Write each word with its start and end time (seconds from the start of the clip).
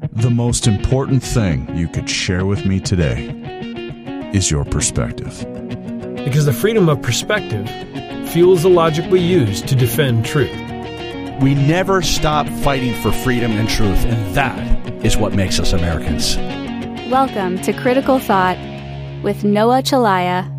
The 0.00 0.30
most 0.30 0.66
important 0.66 1.22
thing 1.22 1.72
you 1.76 1.86
could 1.86 2.10
share 2.10 2.44
with 2.46 2.66
me 2.66 2.80
today 2.80 3.28
is 4.32 4.50
your 4.50 4.64
perspective. 4.64 5.38
Because 6.24 6.46
the 6.46 6.52
freedom 6.52 6.88
of 6.88 7.00
perspective 7.00 7.68
fuels 8.30 8.62
the 8.62 8.70
logic 8.70 9.08
we 9.10 9.20
use 9.20 9.62
to 9.62 9.76
defend 9.76 10.26
truth. 10.26 10.50
We 11.40 11.54
never 11.54 12.02
stop 12.02 12.48
fighting 12.64 12.94
for 13.02 13.12
freedom 13.12 13.52
and 13.52 13.68
truth, 13.68 14.04
and 14.04 14.34
that 14.34 15.04
is 15.04 15.16
what 15.16 15.34
makes 15.34 15.60
us 15.60 15.72
Americans. 15.72 16.36
Welcome 17.08 17.60
to 17.60 17.72
Critical 17.72 18.18
Thought 18.18 18.58
with 19.22 19.44
Noah 19.44 19.82
Chelliah. 19.82 20.53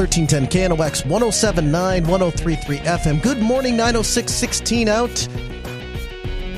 1310 0.00 0.70
KNOX 0.70 1.04
1079 1.04 2.06
1033 2.06 2.78
FM. 2.78 3.22
Good 3.22 3.42
morning, 3.42 3.76
90616 3.76 4.88
out 4.88 5.28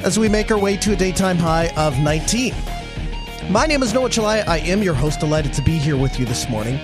as 0.04 0.16
we 0.16 0.28
make 0.28 0.52
our 0.52 0.58
way 0.58 0.76
to 0.76 0.92
a 0.92 0.96
daytime 0.96 1.36
high 1.36 1.66
of 1.76 1.98
19. 1.98 2.54
My 3.50 3.66
name 3.66 3.82
is 3.82 3.92
Noah 3.92 4.10
Chelliah. 4.10 4.46
I 4.46 4.58
am 4.58 4.80
your 4.80 4.94
host. 4.94 5.18
Delighted 5.18 5.52
to 5.54 5.62
be 5.62 5.72
here 5.72 5.96
with 5.96 6.20
you 6.20 6.24
this 6.24 6.48
morning. 6.48 6.78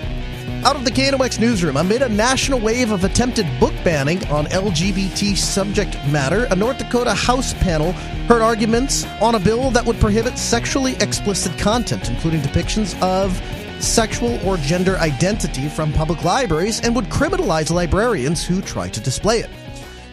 Out 0.65 0.75
of 0.75 0.85
the 0.85 0.91
KNOX 0.91 1.39
newsroom, 1.39 1.77
amid 1.77 2.03
a 2.03 2.09
national 2.09 2.59
wave 2.59 2.91
of 2.91 3.05
attempted 3.05 3.47
book 3.61 3.75
banning 3.85 4.27
on 4.27 4.47
LGBT 4.47 5.37
subject 5.37 5.97
matter, 6.09 6.49
a 6.51 6.57
North 6.57 6.79
Dakota 6.79 7.15
House 7.15 7.55
panel 7.55 7.93
heard 8.27 8.43
arguments 8.43 9.07
on 9.23 9.37
a 9.37 9.39
bill 9.39 9.71
that 9.71 9.85
would 9.87 10.01
prohibit 10.01 10.37
sexually 10.37 10.95
explicit 10.95 11.57
content, 11.57 12.11
including 12.11 12.41
depictions 12.41 13.01
of 13.01 13.41
sexual 13.81 14.39
or 14.47 14.57
gender 14.57 14.97
identity 14.99 15.69
from 15.69 15.93
public 15.93 16.25
libraries, 16.25 16.81
and 16.81 16.95
would 16.95 17.07
criminalize 17.07 17.71
librarians 17.71 18.47
who 18.47 18.61
try 18.61 18.89
to 18.89 19.01
display 19.01 19.41
it. 19.41 19.51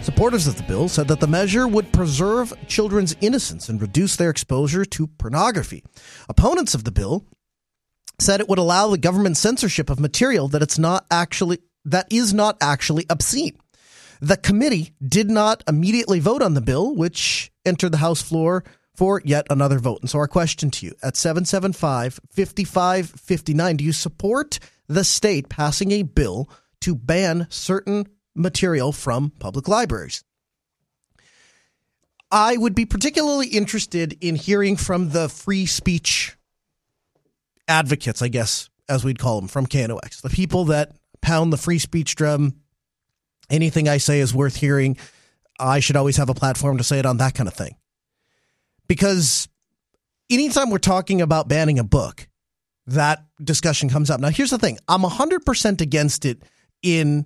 Supporters 0.02 0.46
of 0.46 0.56
the 0.56 0.64
bill 0.64 0.88
said 0.88 1.08
that 1.08 1.20
the 1.20 1.28
measure 1.28 1.68
would 1.68 1.92
preserve 1.92 2.54
children's 2.68 3.16
innocence 3.22 3.70
and 3.70 3.82
reduce 3.82 4.16
their 4.16 4.30
exposure 4.30 4.86
to 4.86 5.08
pornography. 5.08 5.84
Opponents 6.30 6.76
of 6.76 6.84
the 6.84 6.92
bill 6.92 7.26
said 8.20 8.40
it 8.40 8.48
would 8.48 8.60
allow 8.60 8.90
the 8.90 9.00
government 9.00 9.36
censorship 9.36 9.90
of 9.90 10.00
material 10.00 10.48
that 10.50 10.62
it's 10.62 10.78
not 10.78 11.06
actually 11.10 11.58
that 11.86 12.08
is 12.12 12.34
not 12.34 12.58
actually 12.62 13.06
obscene. 13.10 13.58
The 14.22 14.38
committee 14.38 14.94
did 15.06 15.30
not 15.30 15.64
immediately 15.68 16.20
vote 16.20 16.42
on 16.42 16.54
the 16.54 16.62
bill, 16.62 16.96
which 16.96 17.52
entered 17.66 17.92
the 17.92 17.98
House 17.98 18.22
floor 18.22 18.64
for 18.96 19.22
yet 19.24 19.48
another 19.50 19.80
vote. 19.80 20.02
And 20.02 20.10
so 20.10 20.20
our 20.20 20.28
question 20.28 20.72
to 20.72 20.86
you 20.86 20.94
at 21.04 21.16
775 21.18 22.20
5559 22.32 23.78
do 23.78 23.84
you 23.84 23.92
support 23.92 24.60
the 24.88 25.04
state 25.04 25.50
passing 25.50 25.92
a 25.92 26.04
bill 26.04 26.50
to 26.82 26.96
ban 26.96 27.48
certain 27.50 28.08
material 28.36 28.92
from 28.92 29.32
public 29.40 29.68
libraries? 29.68 30.24
I 32.32 32.58
would 32.58 32.76
be 32.76 32.86
particularly 32.86 33.48
interested 33.48 34.18
in 34.22 34.36
hearing 34.36 34.76
from 34.76 35.10
the 35.10 35.30
free 35.30 35.66
speech 35.66 36.36
advocates, 37.68 38.22
I 38.22 38.28
guess, 38.28 38.70
as 38.90 39.04
we'd 39.04 39.20
call 39.20 39.40
them, 39.40 39.48
from 39.48 39.68
KNOX, 39.68 40.22
the 40.22 40.30
people 40.30 40.66
that 40.66 40.96
pound 41.22 41.54
the 41.54 41.58
free 41.58 41.80
speech 41.80 42.16
drum. 42.16 42.56
Anything 43.50 43.88
I 43.88 43.98
say 43.98 44.20
is 44.20 44.34
worth 44.34 44.56
hearing. 44.56 44.98
I 45.60 45.80
should 45.80 45.96
always 45.96 46.18
have 46.18 46.30
a 46.30 46.34
platform 46.34 46.78
to 46.78 46.84
say 46.84 47.00
it 47.00 47.06
on 47.06 47.18
that 47.18 47.36
kind 47.36 47.48
of 47.48 47.54
thing. 47.54 47.76
Because 48.88 49.48
anytime 50.30 50.70
we're 50.70 50.78
talking 50.78 51.22
about 51.22 51.48
banning 51.48 51.80
a 51.80 51.84
book, 51.84 52.28
that 52.88 53.26
discussion 53.44 53.90
comes 53.90 54.10
up. 54.10 54.20
Now, 54.20 54.30
here's 54.30 54.52
the 54.52 54.58
thing 54.58 54.78
I'm 54.88 55.02
100% 55.02 55.82
against 55.82 56.26
it 56.26 56.44
in 56.84 57.26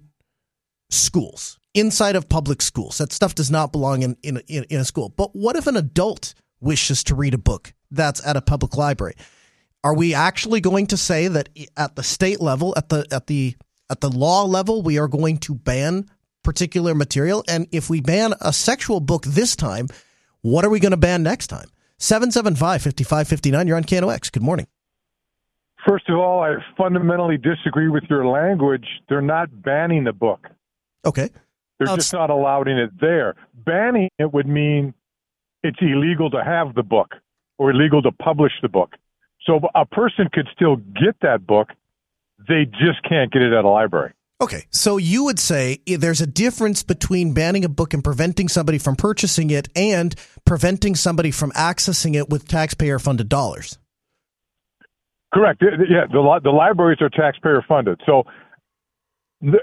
schools, 0.90 1.60
inside 1.74 2.16
of 2.16 2.30
public 2.30 2.62
schools. 2.62 2.98
That 2.98 3.12
stuff 3.12 3.36
does 3.36 3.52
not 3.52 3.72
belong 3.72 4.04
in, 4.04 4.18
in, 4.24 4.42
in, 4.48 4.66
in 4.70 4.80
a 4.80 4.86
school. 4.86 5.10
But 5.10 5.36
what 5.36 5.56
if 5.56 5.68
an 5.68 5.78
adult 5.78 6.34
wishes 6.62 7.04
to 7.06 7.16
read 7.16 7.34
a 7.34 7.38
book 7.38 7.74
that's 7.92 8.26
at 8.26 8.38
a 8.38 8.42
public 8.42 8.78
library? 8.78 9.16
Are 9.84 9.96
we 9.96 10.14
actually 10.14 10.60
going 10.62 10.88
to 10.88 10.98
say 10.98 11.28
that 11.30 11.50
at 11.78 11.96
the 11.96 12.04
state 12.04 12.42
level, 12.42 12.74
at 12.76 12.90
the 12.90 13.08
at 13.12 13.28
the 13.28 13.56
at 13.90 14.02
the 14.02 14.10
law 14.10 14.44
level, 14.44 14.82
we 14.82 15.00
are 15.00 15.08
going 15.08 15.38
to 15.40 15.56
ban 15.56 16.10
particular 16.44 16.94
material? 16.94 17.46
And 17.48 17.68
if 17.72 17.90
we 17.90 18.02
ban 18.02 18.34
a 18.42 18.52
sexual 18.52 19.00
book 19.00 19.24
this 19.26 19.56
time, 19.56 19.88
what 20.42 20.66
are 20.66 20.70
we 20.70 20.80
going 20.80 20.92
to 20.92 20.98
ban 20.98 21.24
next 21.24 21.48
time? 21.48 21.70
775 21.98 22.82
5559. 22.82 23.68
You're 23.68 23.78
on 23.78 23.84
KNOX. 23.84 24.32
Good 24.32 24.44
morning. 24.44 24.68
First 25.88 26.10
of 26.10 26.18
all, 26.18 26.42
I 26.44 26.56
fundamentally 26.78 27.38
disagree 27.38 27.90
with 27.90 28.04
your 28.10 28.26
language. 28.26 28.86
They're 29.08 29.22
not 29.22 29.62
banning 29.62 30.04
the 30.04 30.14
book. 30.14 30.48
Okay. 31.06 31.30
They're 31.78 31.88
Now, 31.88 31.96
just 31.96 32.12
not 32.12 32.30
allowing 32.30 32.78
it 32.78 32.92
there. 33.00 33.36
Banning 33.54 34.10
it 34.18 34.34
would 34.34 34.48
mean 34.48 34.94
it's 35.64 35.80
illegal 35.82 36.30
to 36.32 36.44
have 36.44 36.76
the 36.76 36.84
book 36.84 37.16
or 37.58 37.72
illegal 37.72 38.02
to 38.02 38.12
publish 38.12 38.52
the 38.62 38.70
book. 38.70 38.96
So 39.46 39.60
a 39.74 39.86
person 39.86 40.30
could 40.32 40.48
still 40.54 40.76
get 40.76 41.16
that 41.22 41.48
book, 41.48 41.70
they 42.48 42.66
just 42.66 43.02
can't 43.08 43.32
get 43.32 43.42
it 43.42 43.54
at 43.54 43.64
a 43.64 43.70
library. 43.70 44.14
Okay, 44.42 44.66
so 44.72 44.96
you 44.96 45.26
would 45.26 45.38
say 45.38 45.82
there's 45.86 46.22
a 46.22 46.28
difference 46.28 46.82
between 46.82 47.34
banning 47.34 47.66
a 47.66 47.70
book 47.70 47.94
and 47.94 48.02
preventing 48.02 48.48
somebody 48.48 48.78
from 48.78 48.96
purchasing 48.96 49.50
it 49.50 49.68
and 49.76 50.16
preventing 50.46 50.96
somebody 50.96 51.30
from 51.30 51.52
accessing 51.52 52.16
it 52.16 52.30
with 52.30 52.48
taxpayer 52.48 53.00
funded 53.00 53.28
dollars. 53.28 53.78
Correct. 55.34 55.62
Yeah, 55.62 56.06
the 56.10 56.40
the 56.42 56.50
libraries 56.50 57.00
are 57.02 57.10
taxpayer 57.10 57.64
funded. 57.68 58.00
So 58.06 58.24
the 59.42 59.60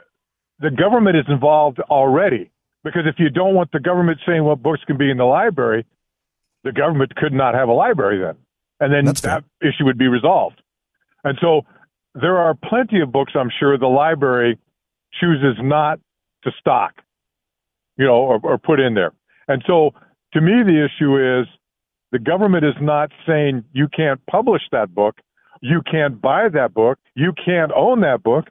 the 0.60 0.70
government 0.70 1.16
is 1.16 1.24
involved 1.28 1.80
already 1.80 2.50
because 2.84 3.02
if 3.06 3.16
you 3.18 3.30
don't 3.30 3.54
want 3.54 3.72
the 3.72 3.80
government 3.80 4.18
saying 4.26 4.44
what 4.44 4.62
books 4.62 4.82
can 4.86 4.98
be 4.98 5.10
in 5.10 5.16
the 5.16 5.24
library, 5.24 5.86
the 6.64 6.72
government 6.72 7.14
could 7.16 7.32
not 7.32 7.54
have 7.54 7.68
a 7.68 7.72
library 7.72 8.18
then, 8.18 8.36
and 8.78 8.92
then 8.92 9.06
That's 9.06 9.20
fair. 9.22 9.40
that 9.40 9.66
issue 9.66 9.86
would 9.86 9.98
be 9.98 10.06
resolved. 10.08 10.60
And 11.24 11.36
so 11.40 11.62
there 12.14 12.36
are 12.38 12.54
plenty 12.54 13.00
of 13.00 13.10
books 13.10 13.32
I'm 13.34 13.50
sure 13.58 13.76
the 13.78 13.86
library 13.86 14.58
chooses 15.20 15.56
not 15.60 16.00
to 16.44 16.50
stock, 16.58 16.94
you 17.96 18.06
know, 18.06 18.16
or, 18.16 18.40
or 18.42 18.58
put 18.58 18.80
in 18.80 18.94
there. 18.94 19.12
And 19.48 19.62
so 19.66 19.92
to 20.32 20.40
me, 20.40 20.62
the 20.64 20.84
issue 20.84 21.40
is 21.40 21.46
the 22.12 22.18
government 22.18 22.64
is 22.64 22.74
not 22.80 23.10
saying 23.26 23.64
you 23.72 23.88
can't 23.88 24.24
publish 24.26 24.62
that 24.72 24.94
book, 24.94 25.16
you 25.60 25.82
can't 25.90 26.20
buy 26.20 26.48
that 26.48 26.74
book, 26.74 26.98
you 27.14 27.32
can't 27.44 27.72
own 27.74 28.00
that 28.00 28.22
book. 28.22 28.46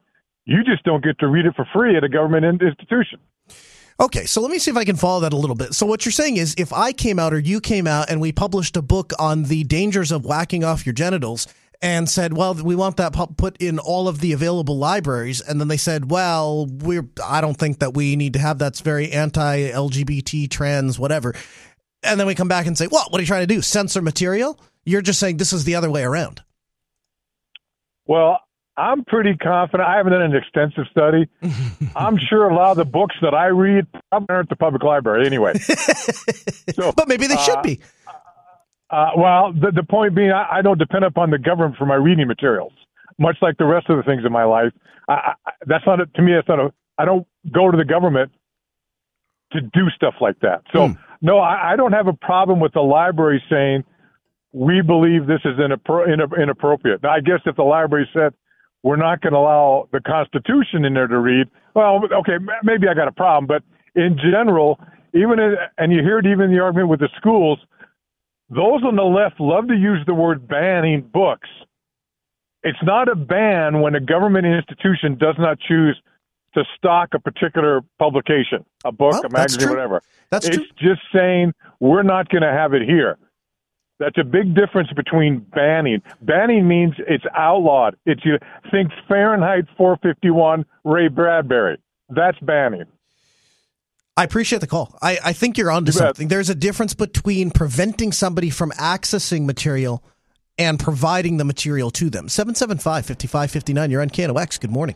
You 0.47 0.63
just 0.63 0.83
don't 0.83 1.03
get 1.03 1.17
to 1.19 1.27
read 1.27 1.47
it 1.47 1.55
for 1.55 1.67
free 1.73 1.97
at 1.97 2.03
a 2.03 2.09
government 2.09 2.45
institution. 2.61 3.19
Okay, 3.99 4.25
so 4.25 4.41
let 4.41 4.51
me 4.51 4.59
see 4.59 4.69
if 4.69 4.77
I 4.77 4.83
can 4.83 4.97
follow 4.97 5.21
that 5.21 5.31
a 5.31 5.37
little 5.37 5.55
bit. 5.55 5.73
So 5.73 5.85
what 5.85 6.05
you're 6.05 6.11
saying 6.11 6.37
is 6.37 6.53
if 6.57 6.73
I 6.73 6.91
came 6.91 7.17
out 7.17 7.33
or 7.33 7.39
you 7.39 7.61
came 7.61 7.87
out 7.87 8.09
and 8.09 8.19
we 8.19 8.31
published 8.31 8.75
a 8.75 8.81
book 8.81 9.13
on 9.17 9.43
the 9.43 9.63
dangers 9.63 10.11
of 10.11 10.25
whacking 10.25 10.63
off 10.63 10.85
your 10.85 10.93
genitals 10.93 11.47
and 11.81 12.09
said, 12.09 12.35
"Well, 12.35 12.53
we 12.55 12.75
want 12.75 12.97
that 12.97 13.13
put 13.37 13.57
in 13.57 13.79
all 13.79 14.07
of 14.07 14.19
the 14.19 14.33
available 14.33 14.77
libraries," 14.77 15.41
and 15.41 15.59
then 15.59 15.67
they 15.67 15.77
said, 15.77 16.09
"Well, 16.09 16.67
we're 16.67 17.07
I 17.23 17.41
don't 17.41 17.57
think 17.57 17.79
that 17.79 17.93
we 17.93 18.15
need 18.15 18.33
to 18.33 18.39
have 18.39 18.57
that's 18.59 18.81
very 18.81 19.11
anti-LGBT, 19.11 20.49
trans, 20.49 20.99
whatever." 20.99 21.33
And 22.03 22.19
then 22.19 22.27
we 22.27 22.35
come 22.35 22.47
back 22.47 22.67
and 22.67 22.77
say, 22.77 22.87
"Well, 22.91 23.05
what 23.09 23.19
are 23.19 23.21
you 23.21 23.27
trying 23.27 23.47
to 23.47 23.53
do? 23.53 23.61
Censor 23.61 24.01
material?" 24.01 24.59
You're 24.85 25.01
just 25.01 25.19
saying 25.19 25.37
this 25.37 25.51
is 25.51 25.63
the 25.63 25.75
other 25.75 25.89
way 25.89 26.03
around. 26.03 26.43
Well, 28.05 28.39
I'm 28.77 29.05
pretty 29.05 29.35
confident. 29.37 29.87
I 29.87 29.97
haven't 29.97 30.11
done 30.11 30.21
an 30.21 30.35
extensive 30.35 30.85
study. 30.91 31.27
I'm 31.95 32.17
sure 32.17 32.49
a 32.49 32.55
lot 32.55 32.71
of 32.71 32.77
the 32.77 32.85
books 32.85 33.15
that 33.21 33.33
I 33.33 33.47
read 33.47 33.87
aren't 34.11 34.29
at 34.29 34.49
the 34.49 34.55
public 34.55 34.83
library 34.83 35.25
anyway. 35.25 35.53
so, 35.59 36.91
But 36.91 37.07
maybe 37.07 37.27
they 37.27 37.37
should 37.37 37.57
uh, 37.57 37.61
be. 37.61 37.79
Uh, 38.89 39.11
well, 39.17 39.53
the, 39.53 39.71
the 39.71 39.83
point 39.83 40.15
being, 40.15 40.31
I, 40.31 40.59
I 40.59 40.61
don't 40.61 40.77
depend 40.77 41.05
upon 41.05 41.31
the 41.31 41.39
government 41.39 41.75
for 41.77 41.85
my 41.85 41.95
reading 41.95 42.27
materials, 42.27 42.73
much 43.17 43.37
like 43.41 43.57
the 43.57 43.65
rest 43.65 43.89
of 43.89 43.97
the 43.97 44.03
things 44.03 44.23
in 44.25 44.31
my 44.31 44.43
life. 44.43 44.71
I, 45.07 45.33
I, 45.45 45.51
that's 45.65 45.85
not 45.85 46.01
a, 46.01 46.05
to 46.05 46.21
me. 46.21 46.33
That's 46.33 46.47
not 46.47 46.59
a. 46.59 46.73
I 46.97 47.05
don't 47.05 47.27
go 47.51 47.71
to 47.71 47.77
the 47.77 47.85
government 47.85 48.31
to 49.51 49.61
do 49.61 49.89
stuff 49.95 50.15
like 50.21 50.39
that. 50.41 50.63
So 50.73 50.93
no, 51.21 51.39
I, 51.39 51.73
I 51.73 51.75
don't 51.75 51.93
have 51.93 52.07
a 52.07 52.13
problem 52.13 52.59
with 52.59 52.73
the 52.73 52.81
library 52.81 53.43
saying 53.49 53.83
we 54.51 54.81
believe 54.81 55.27
this 55.27 55.41
is 55.43 55.57
inappro- 55.59 56.07
ina- 56.11 56.41
inappropriate. 56.41 57.03
Now, 57.03 57.11
I 57.11 57.19
guess 57.19 57.39
if 57.45 57.55
the 57.55 57.63
library 57.63 58.07
said 58.13 58.33
we're 58.83 58.95
not 58.95 59.21
going 59.21 59.33
to 59.33 59.39
allow 59.39 59.89
the 59.91 59.99
Constitution 59.99 60.85
in 60.85 60.93
there 60.93 61.07
to 61.07 61.19
read, 61.19 61.47
well, 61.73 62.01
okay, 62.19 62.37
maybe 62.63 62.87
I 62.87 62.93
got 62.93 63.07
a 63.07 63.11
problem. 63.11 63.47
But 63.47 63.63
in 63.99 64.17
general, 64.17 64.79
even 65.13 65.39
in, 65.39 65.55
and 65.77 65.91
you 65.91 66.01
hear 66.01 66.19
it 66.19 66.25
even 66.25 66.45
in 66.45 66.51
the 66.51 66.59
argument 66.61 66.89
with 66.89 66.99
the 66.99 67.09
schools, 67.17 67.59
those 68.49 68.83
on 68.83 68.95
the 68.95 69.03
left 69.03 69.39
love 69.39 69.67
to 69.67 69.75
use 69.75 69.99
the 70.05 70.13
word 70.13 70.47
banning 70.47 71.01
books. 71.01 71.49
It's 72.63 72.79
not 72.83 73.09
a 73.09 73.15
ban 73.15 73.81
when 73.81 73.95
a 73.95 73.99
government 73.99 74.45
institution 74.45 75.17
does 75.17 75.35
not 75.37 75.59
choose 75.59 75.99
to 76.55 76.63
stock 76.77 77.09
a 77.13 77.19
particular 77.19 77.81
publication, 77.99 78.65
a 78.85 78.91
book, 78.91 79.13
Well, 79.13 79.25
a 79.25 79.29
magazine, 79.29 79.69
whatever. 79.69 80.01
That's 80.31 80.47
it's 80.47 80.57
true. 80.57 80.65
just 80.79 81.01
saying 81.13 81.53
we're 81.79 82.03
not 82.03 82.29
going 82.29 82.41
to 82.43 82.51
have 82.51 82.73
it 82.73 82.81
here. 82.83 83.17
That's 83.99 84.17
a 84.17 84.23
big 84.23 84.55
difference 84.55 84.89
between 84.93 85.39
banning. 85.39 86.01
Banning 86.21 86.67
means 86.67 86.95
it's 87.07 87.23
outlawed. 87.35 87.95
It's 88.05 88.25
you 88.25 88.37
think 88.71 88.91
Fahrenheit 89.07 89.65
451 89.77 90.65
Ray 90.83 91.07
Bradbury. 91.07 91.77
That's 92.09 92.37
banning. 92.39 92.85
I 94.17 94.23
appreciate 94.23 94.59
the 94.59 94.67
call. 94.67 94.97
I, 95.01 95.17
I 95.23 95.33
think 95.33 95.57
you're 95.57 95.71
onto 95.71 95.91
You 95.91 95.99
bet. 95.99 96.07
something. 96.07 96.27
There's 96.29 96.49
a 96.49 96.55
difference 96.55 96.93
between 96.93 97.51
preventing 97.51 98.11
somebody 98.13 98.49
from 98.49 98.71
accessing 98.71 99.45
material 99.45 100.01
and 100.57 100.79
providing 100.79 101.35
the 101.37 101.43
material 101.43 101.91
to 101.91 102.09
them. 102.09 102.29
775 102.29 103.05
5559. 103.05 103.91
You're 103.91 104.01
on 104.01 104.09
KNOX. 104.09 104.59
Good 104.59 104.71
morning. 104.71 104.95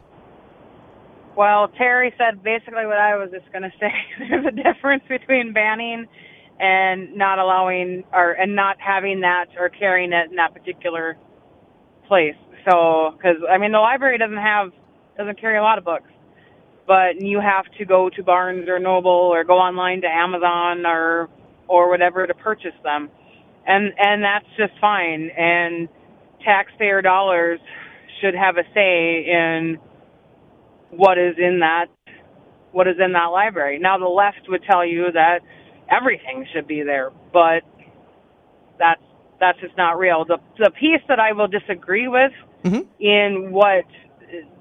Well, 1.35 1.67
Terry 1.77 2.13
said 2.17 2.43
basically 2.43 2.85
what 2.85 2.97
I 2.97 3.15
was 3.17 3.29
just 3.31 3.51
going 3.51 3.63
to 3.69 3.71
say. 3.79 3.91
There's 4.29 4.45
a 4.45 4.51
difference 4.51 5.03
between 5.09 5.51
banning 5.53 6.05
and 6.59 7.15
not 7.15 7.39
allowing 7.39 8.03
or 8.13 8.31
and 8.31 8.55
not 8.55 8.77
having 8.79 9.21
that 9.21 9.47
or 9.57 9.69
carrying 9.69 10.13
it 10.13 10.29
in 10.29 10.35
that 10.37 10.53
particular 10.53 11.17
place. 12.07 12.35
So, 12.69 13.11
because 13.17 13.37
I 13.49 13.57
mean, 13.57 13.71
the 13.71 13.79
library 13.79 14.17
doesn't 14.17 14.37
have 14.37 14.71
doesn't 15.17 15.39
carry 15.39 15.57
a 15.57 15.61
lot 15.61 15.77
of 15.77 15.85
books, 15.85 16.09
but 16.89 17.21
you 17.21 17.39
have 17.39 17.65
to 17.77 17.85
go 17.85 18.09
to 18.09 18.23
Barnes 18.23 18.67
or 18.67 18.79
Noble 18.79 19.11
or 19.11 19.43
go 19.43 19.53
online 19.53 20.01
to 20.01 20.07
Amazon 20.07 20.87
or 20.87 21.29
or 21.67 21.87
whatever 21.87 22.25
to 22.25 22.33
purchase 22.33 22.73
them, 22.83 23.11
and 23.67 23.93
and 23.99 24.23
that's 24.23 24.47
just 24.57 24.73
fine. 24.81 25.29
And 25.37 25.87
taxpayer 26.43 27.03
dollars 27.03 27.59
should 28.19 28.33
have 28.33 28.57
a 28.57 28.63
say 28.73 29.23
in 29.29 29.77
what 30.89 31.19
is 31.19 31.35
in 31.37 31.59
that 31.59 31.85
what 32.71 32.87
is 32.87 32.95
in 32.99 33.13
that 33.13 33.27
library. 33.27 33.77
Now 33.77 33.99
the 33.99 34.05
left 34.05 34.49
would 34.49 34.63
tell 34.63 34.83
you 34.83 35.11
that 35.13 35.41
everything 35.91 36.47
should 36.55 36.65
be 36.65 36.81
there, 36.81 37.11
but 37.31 37.61
that's 38.79 39.03
that's 39.39 39.59
just 39.59 39.77
not 39.77 39.99
real. 39.99 40.25
The 40.25 40.39
the 40.57 40.71
piece 40.71 41.03
that 41.07 41.19
I 41.19 41.33
will 41.33 41.47
disagree 41.47 42.07
with 42.07 42.31
Mhm. 42.65 42.87
in 42.99 43.51
what 43.51 43.85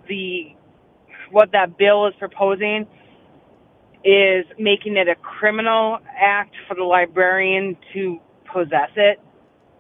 the 0.09 0.53
what 1.31 1.53
that 1.53 1.79
bill 1.79 2.07
is 2.07 2.15
proposing 2.19 2.87
is 4.05 4.45
making 4.59 4.97
it 4.97 5.09
a 5.09 5.15
criminal 5.17 5.99
act 6.19 6.55
for 6.67 6.75
the 6.75 6.85
librarian 6.85 7.77
to 7.93 8.19
possess 8.53 8.91
it. 8.97 9.21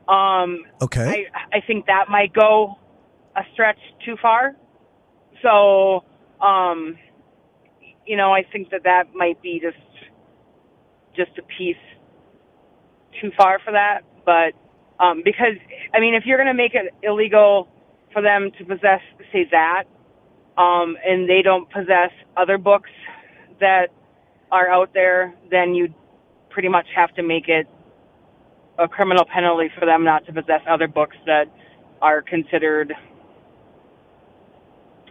Um, 0.09 0.65
Okay. 0.83 1.27
I 1.53 1.59
I 1.59 1.61
think 1.67 1.87
that 1.87 2.06
might 2.09 2.33
go 2.33 2.77
a 3.37 3.43
stretch 3.53 3.79
too 4.05 4.17
far. 4.21 4.56
So, 5.43 6.05
um, 6.41 6.97
you 8.06 8.17
know, 8.17 8.33
I 8.33 8.43
think 8.51 8.71
that 8.71 8.85
that 8.85 9.15
might 9.15 9.41
be 9.43 9.61
just 9.62 9.77
just 11.15 11.37
a 11.39 11.43
piece 11.43 11.77
too 13.21 13.31
far 13.37 13.59
for 13.65 13.73
that. 13.73 14.01
But 14.25 14.53
um, 15.03 15.23
because 15.25 15.55
I 15.94 16.01
mean, 16.01 16.15
if 16.15 16.25
you're 16.27 16.39
going 16.39 16.49
to 16.49 16.55
make 16.55 16.75
it 16.75 16.93
illegal 17.03 17.69
for 18.12 18.23
them 18.23 18.51
to 18.59 18.65
possess, 18.65 19.01
say 19.33 19.47
that, 19.51 19.85
um, 20.58 20.96
and 21.06 21.28
they 21.31 21.43
don't 21.43 21.70
possess 21.70 22.10
other 22.37 22.58
books 22.58 22.90
that 23.60 23.88
are 24.52 24.69
out 24.70 24.90
there, 24.94 25.34
then 25.50 25.75
you 25.75 25.94
pretty 26.50 26.69
much 26.69 26.87
have 26.96 27.14
to 27.16 27.25
make 27.25 27.49
it 27.49 27.69
a 28.78 28.88
criminal 28.88 29.25
penalty 29.32 29.70
for 29.78 29.87
them 29.87 30.05
not 30.05 30.26
to 30.26 30.32
possess 30.32 30.60
other 30.69 30.88
books 30.88 31.16
that 31.26 31.46
are 32.02 32.22
considered 32.22 32.93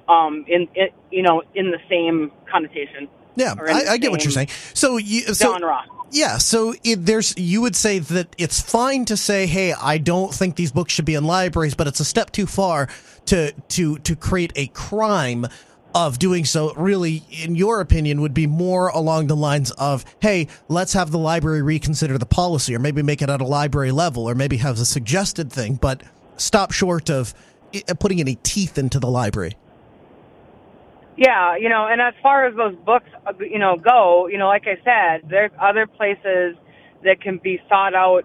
um 0.10 0.46
in, 0.48 0.68
in 0.76 0.88
you 1.12 1.24
know 1.24 1.44
in 1.56 1.72
the 1.72 1.80
same 1.90 2.32
connotation 2.52 3.10
yeah, 3.38 3.54
I, 3.58 3.86
I 3.92 3.98
get 3.98 4.12
what 4.12 4.24
you're 4.24 4.32
saying. 4.32 4.50
So, 4.74 4.98
you, 4.98 5.22
so 5.34 5.54
genre 5.54 5.84
Yeah, 6.12 6.40
so 6.40 6.74
it, 6.84 7.06
there's 7.06 7.38
you 7.38 7.62
would 7.62 7.76
say 7.76 8.00
that 8.00 8.36
it's 8.38 8.60
fine 8.60 9.06
to 9.06 9.16
say, 9.16 9.46
"Hey, 9.46 9.74
I 9.74 10.00
don't 10.00 10.34
think 10.34 10.56
these 10.56 10.72
books 10.72 10.92
should 10.92 11.06
be 11.06 11.14
in 11.14 11.24
libraries," 11.24 11.76
but 11.76 11.88
it's 11.88 12.00
a 12.00 12.06
step 12.06 12.32
too 12.32 12.48
far 12.48 12.90
to 13.28 13.52
to 13.52 14.00
to 14.00 14.16
create 14.16 14.54
a 14.56 14.68
crime 14.68 15.46
of 15.94 16.18
doing 16.18 16.46
so. 16.46 16.74
Really, 16.74 17.24
in 17.32 17.56
your 17.56 17.80
opinion, 17.80 18.22
would 18.22 18.34
be 18.34 18.48
more 18.48 18.88
along 18.88 19.28
the 19.28 19.36
lines 19.36 19.70
of, 19.72 20.04
"Hey, 20.20 20.48
let's 20.68 20.94
have 20.94 21.12
the 21.12 21.20
library 21.20 21.62
reconsider 21.62 22.18
the 22.18 22.26
policy, 22.26 22.76
or 22.76 22.80
maybe 22.80 23.04
make 23.04 23.22
it 23.22 23.30
at 23.30 23.40
a 23.40 23.46
library 23.46 23.92
level, 23.92 24.28
or 24.28 24.34
maybe 24.34 24.58
have 24.58 24.80
a 24.80 24.86
suggested 24.86 25.54
thing, 25.54 25.76
but 25.76 26.02
stop 26.38 26.72
short 26.72 27.12
of 27.12 27.36
eh, 27.72 27.82
putting 28.00 28.20
any 28.20 28.40
teeth 28.42 28.80
into 28.80 29.00
the 29.00 29.08
library." 29.08 29.56
Yeah, 31.18 31.56
you 31.58 31.68
know, 31.68 31.88
and 31.88 32.00
as 32.00 32.14
far 32.22 32.46
as 32.46 32.56
those 32.56 32.76
books, 32.86 33.10
uh, 33.26 33.34
you 33.40 33.58
know, 33.58 33.76
go, 33.76 34.28
you 34.28 34.38
know, 34.38 34.48
like 34.48 34.66
I 34.68 34.76
said, 34.84 35.28
there's 35.30 35.52
other 35.60 35.88
places 35.88 36.56
that 37.04 37.22
can 37.22 37.40
be 37.40 37.60
sought 37.68 37.96
out, 37.96 38.24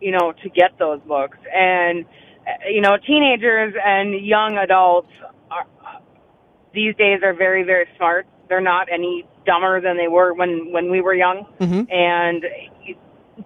you 0.00 0.10
know, 0.10 0.32
to 0.42 0.48
get 0.50 0.76
those 0.78 1.00
books. 1.02 1.38
And, 1.54 2.04
uh, 2.46 2.68
you 2.68 2.80
know, 2.80 2.96
teenagers 3.06 3.74
and 3.84 4.14
young 4.26 4.58
adults 4.58 5.10
are, 5.52 5.66
these 6.74 6.96
days 6.96 7.20
are 7.22 7.32
very, 7.32 7.62
very 7.62 7.86
smart. 7.96 8.26
They're 8.48 8.60
not 8.60 8.88
any 8.92 9.24
dumber 9.44 9.80
than 9.80 9.96
they 9.96 10.08
were 10.08 10.34
when, 10.34 10.72
when 10.72 10.90
we 10.90 11.00
were 11.00 11.14
young. 11.14 11.46
Mhm. 11.60 11.92
And 11.92 12.44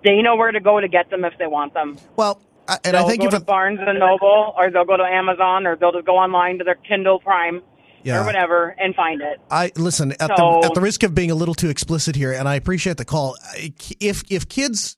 they 0.05 0.23
know 0.23 0.37
where 0.37 0.53
to 0.53 0.61
go 0.61 0.81
to 0.81 0.89
get 0.89 1.11
them 1.11 1.25
if 1.27 1.35
they 1.39 1.47
want 1.47 1.75
them. 1.75 1.99
Well, 2.17 2.41
I- 2.67 2.79
and 2.85 2.95
they'll 2.95 3.05
I 3.05 3.09
think 3.09 3.21
go 3.21 3.27
if 3.27 3.35
to 3.35 3.41
Barnes 3.41 3.81
and 3.83 3.99
Noble, 3.99 4.55
or 4.57 4.71
they'll 4.71 4.85
go 4.85 4.97
to 4.97 5.05
Amazon, 5.05 5.67
or 5.67 5.77
they'll 5.77 5.93
just 5.93 6.07
go 6.07 6.17
online 6.17 6.59
to 6.59 6.65
their 6.65 6.77
Kindle 6.77 7.19
Prime, 7.21 7.63
Yeah. 8.03 8.23
or 8.23 8.25
whatever, 8.27 8.75
and 8.79 8.95
find 8.95 9.21
it. 9.21 9.41
I 9.51 9.73
listen 9.77 10.13
at 10.13 10.31
So- 10.37 10.61
the 10.63 10.67
at 10.69 10.75
the 10.75 10.81
risk 10.81 11.03
of 11.03 11.15
being 11.15 11.31
a 11.31 11.35
little 11.35 11.55
too 11.55 11.69
explicit 11.69 12.17
here, 12.17 12.33
and 12.33 12.49
I 12.49 12.55
appreciate 12.55 12.97
the 12.97 13.05
call. 13.05 13.37
If 14.01 14.23
if 14.31 14.49
kids, 14.49 14.97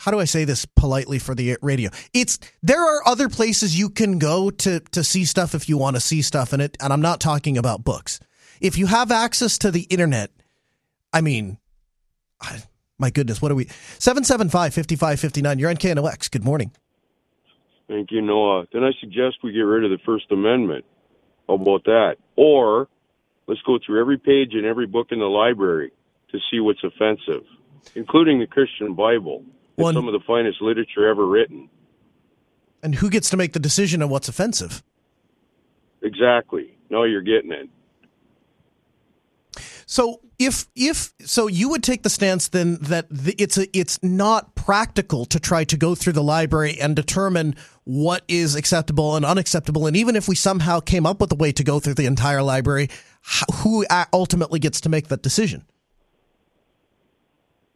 how 0.00 0.10
do 0.10 0.20
I 0.20 0.24
say 0.24 0.44
this 0.44 0.64
politely 0.66 1.18
for 1.18 1.34
the 1.34 1.56
radio? 1.62 1.90
It's 2.12 2.38
there 2.62 2.82
are 2.82 3.00
other 3.06 3.28
places 3.28 3.78
you 3.78 3.88
can 3.90 4.18
go 4.18 4.50
to 4.50 4.80
to 4.80 5.02
see 5.04 5.24
stuff 5.24 5.54
if 5.54 5.68
you 5.68 5.78
want 5.78 5.96
to 5.96 6.00
see 6.00 6.22
stuff 6.22 6.52
in 6.52 6.60
it, 6.60 6.76
and 6.80 6.92
I'm 6.92 7.00
not 7.02 7.20
talking 7.20 7.56
about 7.56 7.84
books. 7.84 8.20
If 8.60 8.76
you 8.76 8.86
have 8.86 9.10
access 9.10 9.56
to 9.58 9.70
the 9.70 9.82
internet, 9.82 10.30
I 11.12 11.20
mean, 11.20 11.58
I- 12.40 12.62
my 12.98 13.10
goodness, 13.10 13.40
what 13.40 13.52
are 13.52 13.54
we? 13.54 13.66
775 13.98 14.74
5559. 14.74 15.58
You're 15.58 15.70
on 15.70 15.76
KNOX. 15.76 16.28
Good 16.30 16.44
morning. 16.44 16.72
Thank 17.88 18.10
you, 18.10 18.20
Noah. 18.20 18.66
Then 18.72 18.84
I 18.84 18.90
suggest 19.00 19.36
we 19.42 19.52
get 19.52 19.60
rid 19.60 19.84
of 19.84 19.90
the 19.90 19.98
First 20.04 20.30
Amendment. 20.30 20.84
How 21.48 21.54
about 21.54 21.84
that? 21.84 22.16
Or 22.36 22.88
let's 23.46 23.60
go 23.62 23.78
through 23.84 24.00
every 24.00 24.18
page 24.18 24.54
in 24.54 24.64
every 24.64 24.86
book 24.86 25.08
in 25.10 25.18
the 25.18 25.26
library 25.26 25.92
to 26.30 26.38
see 26.50 26.60
what's 26.60 26.84
offensive, 26.84 27.44
including 27.94 28.38
the 28.38 28.46
Christian 28.46 28.94
Bible. 28.94 29.44
One- 29.76 29.94
some 29.94 30.06
of 30.08 30.12
the 30.12 30.24
finest 30.26 30.60
literature 30.60 31.08
ever 31.08 31.26
written. 31.26 31.70
And 32.82 32.96
who 32.96 33.10
gets 33.10 33.30
to 33.30 33.36
make 33.36 33.52
the 33.54 33.58
decision 33.58 34.02
on 34.02 34.08
what's 34.08 34.28
offensive? 34.28 34.82
Exactly. 36.02 36.76
Now 36.90 37.04
you're 37.04 37.22
getting 37.22 37.50
it. 37.50 37.68
So 39.90 40.20
if 40.38 40.66
if 40.76 41.14
so, 41.20 41.46
you 41.46 41.70
would 41.70 41.82
take 41.82 42.02
the 42.02 42.10
stance 42.10 42.48
then 42.48 42.76
that 42.82 43.06
the, 43.08 43.34
it's 43.38 43.56
a, 43.56 43.66
it's 43.76 43.98
not 44.02 44.54
practical 44.54 45.24
to 45.24 45.40
try 45.40 45.64
to 45.64 45.78
go 45.78 45.94
through 45.94 46.12
the 46.12 46.22
library 46.22 46.78
and 46.78 46.94
determine 46.94 47.56
what 47.84 48.22
is 48.28 48.54
acceptable 48.54 49.16
and 49.16 49.24
unacceptable, 49.24 49.86
and 49.86 49.96
even 49.96 50.14
if 50.14 50.28
we 50.28 50.34
somehow 50.34 50.78
came 50.78 51.06
up 51.06 51.22
with 51.22 51.32
a 51.32 51.36
way 51.36 51.52
to 51.52 51.64
go 51.64 51.80
through 51.80 51.94
the 51.94 52.04
entire 52.04 52.42
library, 52.42 52.90
who 53.62 53.86
ultimately 54.12 54.58
gets 54.58 54.78
to 54.82 54.90
make 54.90 55.08
that 55.08 55.22
decision? 55.22 55.64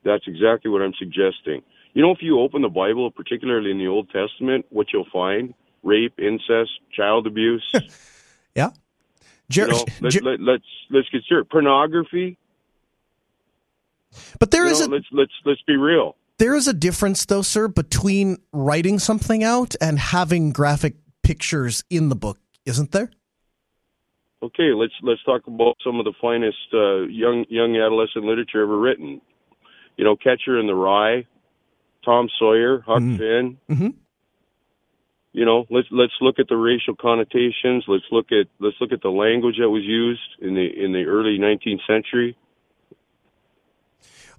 That's 0.05 0.25
exactly 0.27 0.71
what 0.71 0.83
I'm 0.83 0.93
suggesting. 0.99 1.63
You 1.95 2.03
know, 2.03 2.11
if 2.11 2.19
you 2.21 2.41
open 2.41 2.61
the 2.61 2.69
Bible, 2.69 3.11
particularly 3.11 3.71
in 3.71 3.79
the 3.79 3.87
Old 3.87 4.11
Testament, 4.11 4.67
what 4.69 4.89
you'll 4.93 5.09
find 5.11 5.55
rape, 5.83 6.19
incest, 6.19 6.73
child 6.95 7.27
abuse. 7.27 7.65
Yeah, 8.55 8.73
Jer- 9.53 9.67
you 9.67 9.69
know, 9.73 9.85
let, 10.01 10.13
Jer- 10.13 10.21
let, 10.23 10.41
let's 10.41 10.65
let's 10.91 11.09
get 11.11 11.23
serious. 11.29 11.47
Pornography. 11.51 12.39
but 14.39 14.51
there 14.51 14.65
You 14.67 14.73
is 14.73 14.81
know, 14.81 14.87
a 14.87 14.95
let's 14.97 15.07
let's 15.13 15.33
let's 15.45 15.63
be 15.67 15.77
real. 15.77 16.17
there 16.39 16.55
is 16.55 16.67
a 16.69 16.73
difference 16.73 17.25
though, 17.27 17.43
sir, 17.43 17.69
between 17.69 18.39
writing 18.53 18.99
something 18.99 19.43
out 19.45 19.75
and 19.81 19.99
having 19.99 20.53
graphic 20.53 20.95
pictures 21.23 21.85
in 21.91 22.09
the 22.09 22.17
book, 22.17 22.39
isn't 22.67 22.93
there? 22.93 23.11
Okay, 24.43 24.73
let's 24.75 24.93
let's 25.03 25.23
talk 25.25 25.47
about 25.47 25.77
some 25.85 25.99
of 26.01 26.05
the 26.05 26.13
finest 26.21 26.57
uh, 26.75 27.03
young 27.03 27.45
young 27.49 27.77
adolescent 27.77 28.25
literature 28.25 28.63
ever 28.63 28.77
written. 28.79 29.21
You 29.97 30.05
know, 30.05 30.17
Catcher 30.17 30.59
in 30.59 30.67
the 30.67 30.75
Rye, 30.75 31.27
Tom 32.05 32.29
Sawyer, 32.39 32.81
Huck 32.85 32.99
Finn. 32.99 33.59
Mhm. 33.71 33.95
You 35.33 35.47
know, 35.47 35.65
let's 35.71 35.89
let's 35.91 36.13
look 36.21 36.39
at 36.39 36.49
the 36.49 36.57
racial 36.57 36.95
connotations. 36.95 37.85
Let's 37.89 38.05
look 38.11 38.33
at 38.33 38.49
let's 38.61 38.77
look 38.81 38.93
at 38.93 39.01
the 39.01 39.11
language 39.11 39.57
that 39.59 39.71
was 39.71 39.83
used 39.83 40.21
in 40.41 40.55
the 40.55 40.85
in 40.85 40.93
the 40.93 41.05
early 41.05 41.39
19th 41.39 41.81
century. 41.87 42.37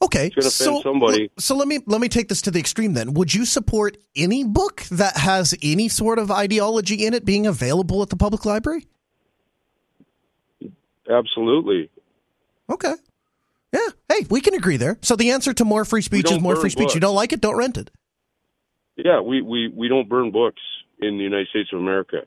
Okay, 0.03 0.31
so 0.39 0.81
somebody. 0.81 1.31
so 1.39 1.55
let 1.55 1.67
me 1.67 1.79
let 1.87 1.99
me 1.99 2.09
take 2.09 2.27
this 2.27 2.43
to 2.43 2.51
the 2.51 2.59
extreme. 2.59 2.93
Then, 2.93 3.13
would 3.13 3.33
you 3.33 3.45
support 3.45 3.97
any 4.15 4.43
book 4.43 4.83
that 4.91 5.17
has 5.17 5.55
any 5.63 5.87
sort 5.87 6.19
of 6.19 6.29
ideology 6.29 7.05
in 7.05 7.13
it 7.15 7.25
being 7.25 7.47
available 7.47 8.03
at 8.03 8.09
the 8.09 8.17
public 8.17 8.45
library? 8.45 8.85
Absolutely. 11.09 11.89
Okay. 12.69 12.93
Yeah. 13.73 13.87
Hey, 14.09 14.25
we 14.29 14.41
can 14.41 14.53
agree 14.53 14.77
there. 14.77 14.99
So 15.01 15.15
the 15.15 15.31
answer 15.31 15.53
to 15.53 15.65
more 15.65 15.85
free 15.85 16.01
speech 16.01 16.29
is 16.31 16.39
more 16.39 16.55
free 16.55 16.69
speech. 16.69 16.85
books. 16.85 16.95
You 16.95 17.01
don't 17.01 17.15
like 17.15 17.33
it, 17.33 17.41
don't 17.41 17.57
rent 17.57 17.77
it. 17.77 17.89
Yeah, 18.95 19.21
we, 19.21 19.41
we, 19.41 19.69
we 19.69 19.87
don't 19.87 20.07
burn 20.07 20.31
books 20.31 20.61
in 21.07 21.17
the 21.17 21.23
United 21.23 21.47
States 21.49 21.69
of 21.73 21.79
America. 21.79 22.21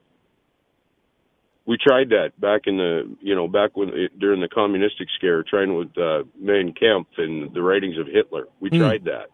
We 1.67 1.77
tried 1.77 2.11
that 2.11 2.39
back 2.41 2.63
in 2.67 2.77
the 2.77 3.17
you 3.21 3.35
know 3.35 3.49
back 3.49 3.77
when 3.77 3.89
it, 3.89 4.19
during 4.19 4.41
the 4.41 4.49
communistic 4.49 5.09
scare, 5.17 5.43
trying 5.43 5.75
with 5.77 5.97
uh, 5.99 6.23
Mein 6.39 6.73
Kampf 6.73 7.11
and 7.19 7.53
the 7.55 7.63
writings 7.63 7.99
of 7.99 8.07
Hitler. 8.07 8.47
We 8.61 8.69
Hmm. 8.71 8.79
tried 8.79 9.05
that. 9.05 9.27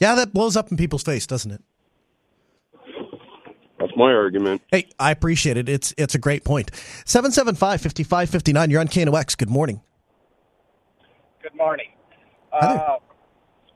Yeah, 0.00 0.14
that 0.14 0.32
blows 0.32 0.56
up 0.56 0.70
in 0.70 0.78
people's 0.78 1.02
face, 1.02 1.26
doesn't 1.26 1.50
it? 1.50 1.62
That's 3.78 3.92
my 3.96 4.12
argument. 4.12 4.62
Hey, 4.70 4.88
I 4.98 5.10
appreciate 5.10 5.56
it. 5.58 5.68
It's 5.68 5.92
it's 5.98 6.14
a 6.14 6.18
great 6.18 6.44
point. 6.44 6.70
775-5559. 6.72 8.70
You're 8.70 8.80
on 8.80 8.88
KNOX. 8.88 9.36
Good 9.36 9.50
morning. 9.50 9.82
Good 11.42 11.54
morning. 11.56 11.88
Hi 12.52 12.72
there. 12.74 12.80
Uh, 12.90 12.96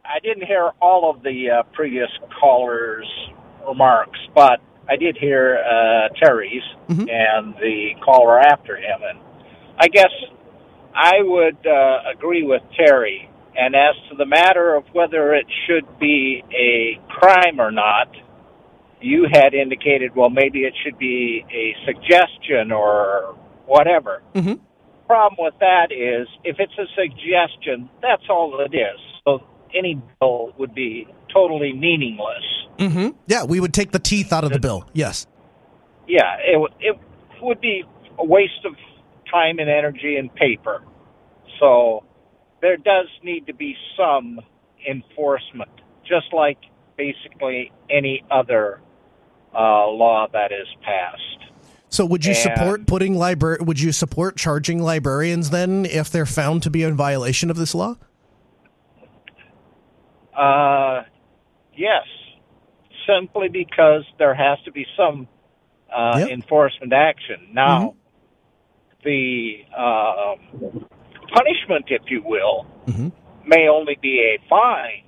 I 0.06 0.18
didn't 0.22 0.46
hear 0.46 0.70
all 0.80 1.10
of 1.10 1.22
the 1.22 1.50
uh, 1.50 1.62
previous 1.72 2.10
callers' 2.40 3.06
remarks, 3.66 4.18
but 4.34 4.60
I 4.88 4.96
did 4.96 5.16
hear 5.18 5.58
uh, 5.58 6.08
Terry's 6.22 6.62
Mhm. 6.88 7.08
and 7.10 7.54
the 7.56 7.94
caller 8.04 8.38
after 8.38 8.76
him, 8.76 9.00
and 9.02 9.18
I 9.78 9.88
guess 9.88 10.12
I 10.94 11.22
would 11.22 11.66
uh, 11.66 12.02
agree 12.12 12.42
with 12.42 12.62
Terry. 12.76 13.28
And 13.56 13.74
as 13.76 13.94
to 14.10 14.16
the 14.16 14.26
matter 14.26 14.74
of 14.74 14.84
whether 14.92 15.32
it 15.34 15.46
should 15.66 15.98
be 16.00 16.42
a 16.52 16.98
crime 17.08 17.60
or 17.60 17.70
not, 17.70 18.08
you 19.00 19.26
had 19.32 19.54
indicated, 19.54 20.16
well, 20.16 20.30
maybe 20.30 20.64
it 20.64 20.74
should 20.82 20.98
be 20.98 21.44
a 21.52 21.74
suggestion 21.84 22.72
or 22.72 23.34
whatever 23.66 24.22
Mhm. 24.34 24.58
problem 25.06 25.36
with 25.38 25.54
that 25.60 25.92
is 25.92 26.26
if 26.42 26.58
it's 26.58 26.76
a 26.78 26.86
suggestion, 26.94 27.88
that's 28.00 28.28
all 28.28 28.58
it 28.60 28.74
is. 28.74 28.98
So 29.24 29.42
any 29.74 30.00
bill 30.20 30.52
would 30.58 30.74
be 30.74 31.06
totally 31.32 31.72
meaningless. 31.72 32.63
Mm-hmm. 32.78 33.16
Yeah, 33.26 33.44
we 33.44 33.60
would 33.60 33.72
take 33.74 33.92
the 33.92 33.98
teeth 33.98 34.32
out 34.32 34.44
of 34.44 34.50
the 34.52 34.58
bill. 34.58 34.88
Yes. 34.92 35.26
Yeah, 36.08 36.36
it 36.38 36.58
would 36.58 36.72
it 36.80 36.98
would 37.42 37.60
be 37.60 37.84
a 38.18 38.24
waste 38.24 38.64
of 38.64 38.74
time 39.30 39.58
and 39.58 39.68
energy 39.70 40.16
and 40.16 40.32
paper. 40.34 40.82
So 41.60 42.04
there 42.60 42.76
does 42.76 43.06
need 43.22 43.46
to 43.46 43.54
be 43.54 43.74
some 43.96 44.40
enforcement, 44.88 45.70
just 46.06 46.32
like 46.32 46.58
basically 46.96 47.72
any 47.90 48.22
other 48.30 48.80
uh, 49.54 49.88
law 49.88 50.26
that 50.32 50.52
is 50.52 50.66
passed. 50.82 51.20
So 51.88 52.04
would 52.04 52.24
you 52.24 52.30
And- 52.32 52.38
support 52.38 52.86
putting 52.86 53.16
libra- 53.16 53.62
would 53.62 53.80
you 53.80 53.92
support 53.92 54.36
charging 54.36 54.80
librarians 54.82 55.50
then 55.50 55.86
if 55.86 56.10
they're 56.10 56.26
found 56.26 56.62
to 56.64 56.70
be 56.70 56.82
in 56.82 56.94
violation 56.96 57.50
of 57.50 57.56
this 57.56 57.74
law? 57.74 57.94
Uh, 60.36 61.04
yes, 61.76 62.02
simply 63.06 63.48
because 63.48 64.04
there 64.18 64.34
has 64.34 64.58
to 64.64 64.72
be 64.72 64.86
some 64.96 65.28
uh, 65.94 66.18
Yep. 66.18 66.28
enforcement 66.30 66.92
action. 66.92 67.48
Now, 67.52 67.94
the 69.04 69.64
um 69.76 70.38
punishment, 71.32 71.86
if 71.88 72.02
you 72.10 72.22
will, 72.24 72.66
Mhm. 72.86 73.12
may 73.44 73.68
only 73.68 73.96
be 74.00 74.20
a 74.20 74.38
fine, 74.48 75.04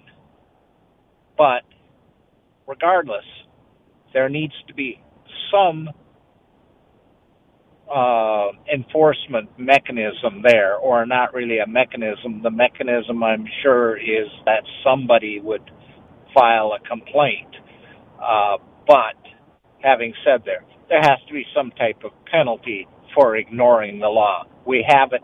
but 1.37 1.62
regardless, 2.67 3.25
there 4.12 4.29
needs 4.29 4.55
to 4.69 4.75
be 4.75 5.00
some 5.50 5.91
uh, 7.93 8.49
enforcement 8.73 9.49
mechanism 9.59 10.43
there, 10.43 10.76
or 10.76 11.07
not 11.07 11.33
really 11.35 11.59
a 11.59 11.67
mechanism. 11.67 12.43
The 12.43 12.50
mechanism, 12.50 13.23
I'm 13.23 13.47
sure, 13.62 13.97
is 13.97 14.29
that 14.45 14.65
somebody 14.83 15.41
would 15.41 15.71
file 16.35 16.73
a 16.73 16.81
complaint. 16.88 17.49
Uh, 18.23 18.58
but 18.87 19.16
having 19.82 20.14
said 20.25 20.42
that, 20.46 20.64
there 20.88 21.00
has 21.00 21.18
to 21.28 21.32
be 21.35 21.44
some 21.54 21.70
type 21.73 22.02
of 22.04 22.12
penalty 22.26 22.87
for 23.14 23.37
ignoring 23.37 23.99
the 24.00 24.08
law. 24.08 24.44
We 24.66 24.85
have 24.88 25.12
it 25.12 25.23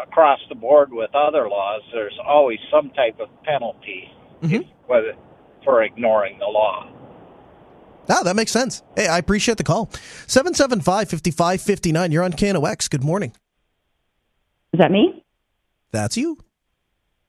across 0.00 0.40
the 0.48 0.54
board 0.54 0.92
with 0.92 1.10
other 1.14 1.48
laws. 1.48 1.82
There's 1.92 2.18
always 2.26 2.58
some 2.70 2.90
type 2.90 3.18
of 3.20 3.28
penalty 3.44 4.10
Mhm. 4.42 4.66
whether, 4.86 5.14
for 5.64 5.82
ignoring 5.82 6.38
the 6.38 6.46
law. 6.46 6.88
Ah, 8.10 8.22
that 8.22 8.36
makes 8.36 8.50
sense. 8.52 8.82
Hey, 8.96 9.06
I 9.08 9.16
appreciate 9.18 9.56
the 9.56 9.64
call. 9.64 9.86
775-5559. 10.26 12.12
You're 12.12 12.22
on 12.22 12.32
KNOX. 12.32 12.88
Good 12.90 13.02
morning. 13.04 13.32
Is 14.72 14.78
that 14.80 14.90
me? 14.90 15.24
That's 15.92 16.16
you. 16.16 16.36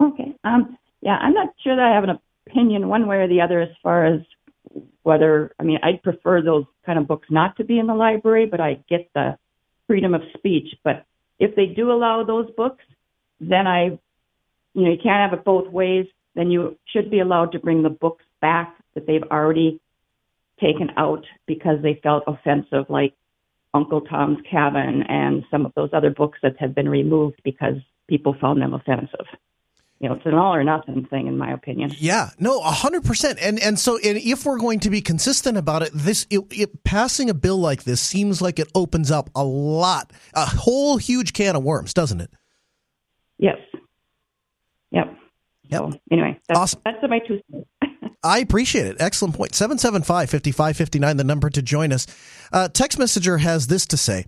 Okay. 0.01 0.33
Um, 0.43 0.77
yeah, 1.01 1.17
I'm 1.17 1.33
not 1.33 1.49
sure 1.63 1.75
that 1.75 1.85
I 1.85 1.93
have 1.93 2.03
an 2.03 2.19
opinion 2.47 2.89
one 2.89 3.07
way 3.07 3.17
or 3.17 3.27
the 3.27 3.41
other 3.41 3.61
as 3.61 3.69
far 3.83 4.05
as 4.05 4.21
whether, 5.03 5.53
I 5.59 5.63
mean, 5.63 5.79
I'd 5.83 6.03
prefer 6.03 6.41
those 6.41 6.65
kind 6.85 6.99
of 6.99 7.07
books 7.07 7.27
not 7.29 7.57
to 7.57 7.63
be 7.63 7.79
in 7.79 7.87
the 7.87 7.93
library, 7.93 8.45
but 8.45 8.59
I 8.59 8.83
get 8.89 9.09
the 9.13 9.37
freedom 9.87 10.13
of 10.13 10.21
speech. 10.37 10.75
But 10.83 11.05
if 11.39 11.55
they 11.55 11.67
do 11.67 11.91
allow 11.91 12.23
those 12.23 12.49
books, 12.51 12.83
then 13.39 13.67
I, 13.67 13.99
you 14.73 14.83
know, 14.83 14.91
you 14.91 14.97
can't 15.01 15.31
have 15.31 15.37
it 15.39 15.45
both 15.45 15.71
ways. 15.71 16.05
Then 16.35 16.51
you 16.51 16.77
should 16.91 17.09
be 17.09 17.19
allowed 17.19 17.51
to 17.53 17.59
bring 17.59 17.83
the 17.83 17.89
books 17.89 18.23
back 18.41 18.75
that 18.93 19.07
they've 19.07 19.23
already 19.23 19.79
taken 20.59 20.91
out 20.97 21.25
because 21.45 21.81
they 21.81 21.99
felt 22.01 22.23
offensive, 22.27 22.85
like 22.89 23.13
Uncle 23.73 24.01
Tom's 24.01 24.39
Cabin 24.49 25.03
and 25.07 25.43
some 25.51 25.65
of 25.65 25.73
those 25.75 25.89
other 25.93 26.09
books 26.09 26.39
that 26.43 26.55
have 26.59 26.73
been 26.73 26.89
removed 26.89 27.41
because 27.43 27.75
people 28.07 28.35
found 28.39 28.61
them 28.61 28.73
offensive. 28.73 29.25
You 29.99 30.09
know, 30.09 30.15
it's 30.15 30.25
an 30.25 30.33
all 30.33 30.53
or 30.53 30.63
nothing 30.63 31.05
thing, 31.05 31.27
in 31.27 31.37
my 31.37 31.51
opinion. 31.51 31.91
Yeah, 31.97 32.31
no, 32.37 32.59
a 32.59 32.71
hundred 32.71 33.05
percent. 33.05 33.39
And 33.41 33.57
and 33.59 33.79
so, 33.79 33.97
and 33.97 34.17
if 34.17 34.45
we're 34.45 34.59
going 34.59 34.81
to 34.81 34.89
be 34.89 34.99
consistent 35.01 35.57
about 35.57 35.83
it, 35.83 35.91
this 35.93 36.27
it, 36.29 36.41
it, 36.51 36.83
passing 36.83 37.29
a 37.29 37.33
bill 37.33 37.57
like 37.57 37.85
this 37.85 38.01
seems 38.01 38.41
like 38.41 38.59
it 38.59 38.69
opens 38.75 39.09
up 39.09 39.29
a 39.33 39.43
lot, 39.43 40.11
a 40.33 40.45
whole 40.45 40.97
huge 40.97 41.31
can 41.31 41.55
of 41.55 41.63
worms, 41.63 41.93
doesn't 41.93 42.19
it? 42.19 42.29
Yes. 43.37 43.57
Yep. 44.91 45.15
Yep. 45.69 45.81
So 45.81 45.99
anyway, 46.11 46.39
that's, 46.47 46.59
Awesome. 46.59 46.81
that's 46.85 46.97
my 47.09 47.19
two 47.19 47.39
cents. 47.51 47.65
I 48.23 48.39
appreciate 48.39 48.87
it. 48.87 48.97
Excellent 48.99 49.35
point. 49.35 49.53
775 49.55 50.29
5559, 50.29 51.17
the 51.17 51.23
number 51.23 51.49
to 51.49 51.61
join 51.61 51.93
us. 51.93 52.07
Uh, 52.51 52.67
text 52.67 52.97
Messenger 52.97 53.37
has 53.37 53.67
this 53.67 53.85
to 53.87 53.97
say 53.97 54.25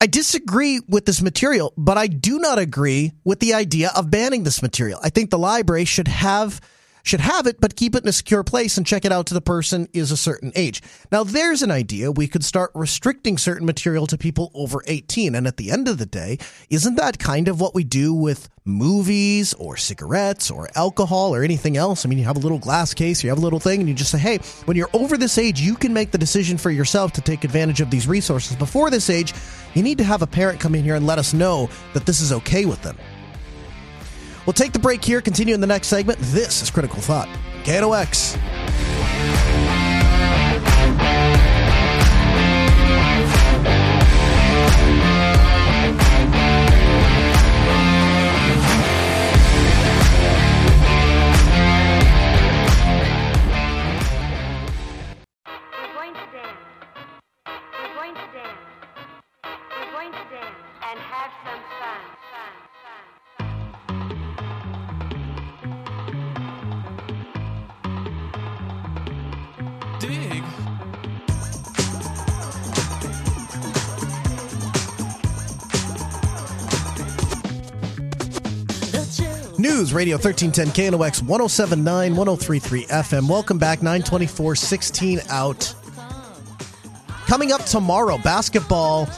I 0.00 0.06
disagree 0.06 0.80
with 0.88 1.04
this 1.04 1.22
material, 1.22 1.72
but 1.76 1.96
I 1.96 2.08
do 2.08 2.38
not 2.38 2.58
agree 2.58 3.12
with 3.24 3.38
the 3.40 3.54
idea 3.54 3.90
of 3.94 4.10
banning 4.10 4.42
this 4.42 4.60
material. 4.60 4.98
I 5.02 5.10
think 5.10 5.30
the 5.30 5.38
library 5.38 5.84
should 5.84 6.08
have. 6.08 6.60
Should 7.04 7.20
have 7.20 7.48
it, 7.48 7.60
but 7.60 7.74
keep 7.74 7.96
it 7.96 8.04
in 8.04 8.08
a 8.08 8.12
secure 8.12 8.44
place 8.44 8.76
and 8.76 8.86
check 8.86 9.04
it 9.04 9.10
out 9.10 9.26
to 9.26 9.34
the 9.34 9.40
person 9.40 9.88
is 9.92 10.12
a 10.12 10.16
certain 10.16 10.52
age. 10.54 10.80
Now, 11.10 11.24
there's 11.24 11.62
an 11.62 11.70
idea 11.70 12.12
we 12.12 12.28
could 12.28 12.44
start 12.44 12.70
restricting 12.74 13.38
certain 13.38 13.66
material 13.66 14.06
to 14.06 14.16
people 14.16 14.52
over 14.54 14.82
18. 14.86 15.34
And 15.34 15.48
at 15.48 15.56
the 15.56 15.72
end 15.72 15.88
of 15.88 15.98
the 15.98 16.06
day, 16.06 16.38
isn't 16.70 16.94
that 16.94 17.18
kind 17.18 17.48
of 17.48 17.60
what 17.60 17.74
we 17.74 17.82
do 17.82 18.14
with 18.14 18.48
movies 18.64 19.52
or 19.54 19.76
cigarettes 19.76 20.48
or 20.48 20.68
alcohol 20.76 21.34
or 21.34 21.42
anything 21.42 21.76
else? 21.76 22.06
I 22.06 22.08
mean, 22.08 22.18
you 22.18 22.24
have 22.24 22.36
a 22.36 22.40
little 22.40 22.60
glass 22.60 22.94
case, 22.94 23.24
you 23.24 23.30
have 23.30 23.38
a 23.38 23.42
little 23.42 23.58
thing, 23.58 23.80
and 23.80 23.88
you 23.88 23.94
just 23.96 24.12
say, 24.12 24.18
hey, 24.18 24.38
when 24.66 24.76
you're 24.76 24.90
over 24.92 25.16
this 25.16 25.38
age, 25.38 25.60
you 25.60 25.74
can 25.74 25.92
make 25.92 26.12
the 26.12 26.18
decision 26.18 26.56
for 26.56 26.70
yourself 26.70 27.10
to 27.12 27.20
take 27.20 27.42
advantage 27.42 27.80
of 27.80 27.90
these 27.90 28.06
resources. 28.06 28.54
Before 28.54 28.90
this 28.90 29.10
age, 29.10 29.34
you 29.74 29.82
need 29.82 29.98
to 29.98 30.04
have 30.04 30.22
a 30.22 30.26
parent 30.26 30.60
come 30.60 30.76
in 30.76 30.84
here 30.84 30.94
and 30.94 31.06
let 31.06 31.18
us 31.18 31.34
know 31.34 31.68
that 31.94 32.06
this 32.06 32.20
is 32.20 32.32
okay 32.32 32.64
with 32.64 32.80
them. 32.82 32.96
We'll 34.46 34.52
take 34.52 34.72
the 34.72 34.78
break 34.78 35.04
here, 35.04 35.20
continue 35.20 35.54
in 35.54 35.60
the 35.60 35.66
next 35.66 35.88
segment. 35.88 36.18
This 36.20 36.62
is 36.62 36.70
Critical 36.70 37.00
Thought. 37.00 37.28
KNOX. 37.64 38.91
News 79.82 79.92
Radio 79.92 80.16
1310 80.16 80.92
KNOX 80.92 81.22
1079 81.22 82.14
1033 82.14 82.86
FM. 82.86 83.28
Welcome 83.28 83.58
back, 83.58 83.82
924 83.82 84.54
16 84.54 85.20
out. 85.28 85.74
Coming 87.26 87.50
up 87.50 87.64
tomorrow, 87.64 88.16
basketball. 88.18 89.08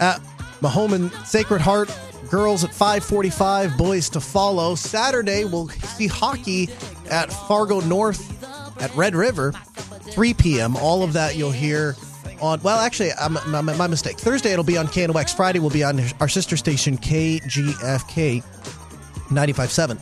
at 0.00 0.22
Mahnomen 0.62 1.10
Sacred 1.26 1.60
Heart 1.60 1.94
girls 2.30 2.64
at 2.64 2.70
5:45, 2.70 3.76
boys 3.76 4.08
to 4.08 4.22
follow. 4.22 4.74
Saturday 4.74 5.44
we'll 5.44 5.68
see 5.68 6.06
hockey 6.06 6.70
at 7.10 7.30
Fargo 7.30 7.80
North 7.80 8.42
at 8.82 8.94
Red 8.96 9.14
River, 9.14 9.52
3 10.12 10.32
p.m. 10.32 10.78
All 10.78 11.02
of 11.02 11.12
that 11.12 11.36
you'll 11.36 11.50
hear 11.50 11.94
on. 12.40 12.58
Well, 12.62 12.78
actually, 12.78 13.10
I'm, 13.20 13.34
my, 13.48 13.60
my 13.60 13.86
mistake. 13.86 14.16
Thursday 14.16 14.52
it'll 14.52 14.64
be 14.64 14.78
on 14.78 14.86
KNOX. 14.86 15.36
Friday 15.36 15.58
will 15.58 15.68
be 15.68 15.84
on 15.84 16.00
our 16.20 16.28
sister 16.28 16.56
station 16.56 16.96
KGFK 16.96 18.42
95.7. 19.28 20.00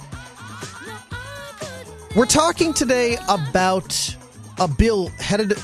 We're 2.17 2.27
talking 2.27 2.73
today 2.73 3.19
about 3.29 4.17
a 4.59 4.69
bill 4.69 5.09
headed 5.19 5.55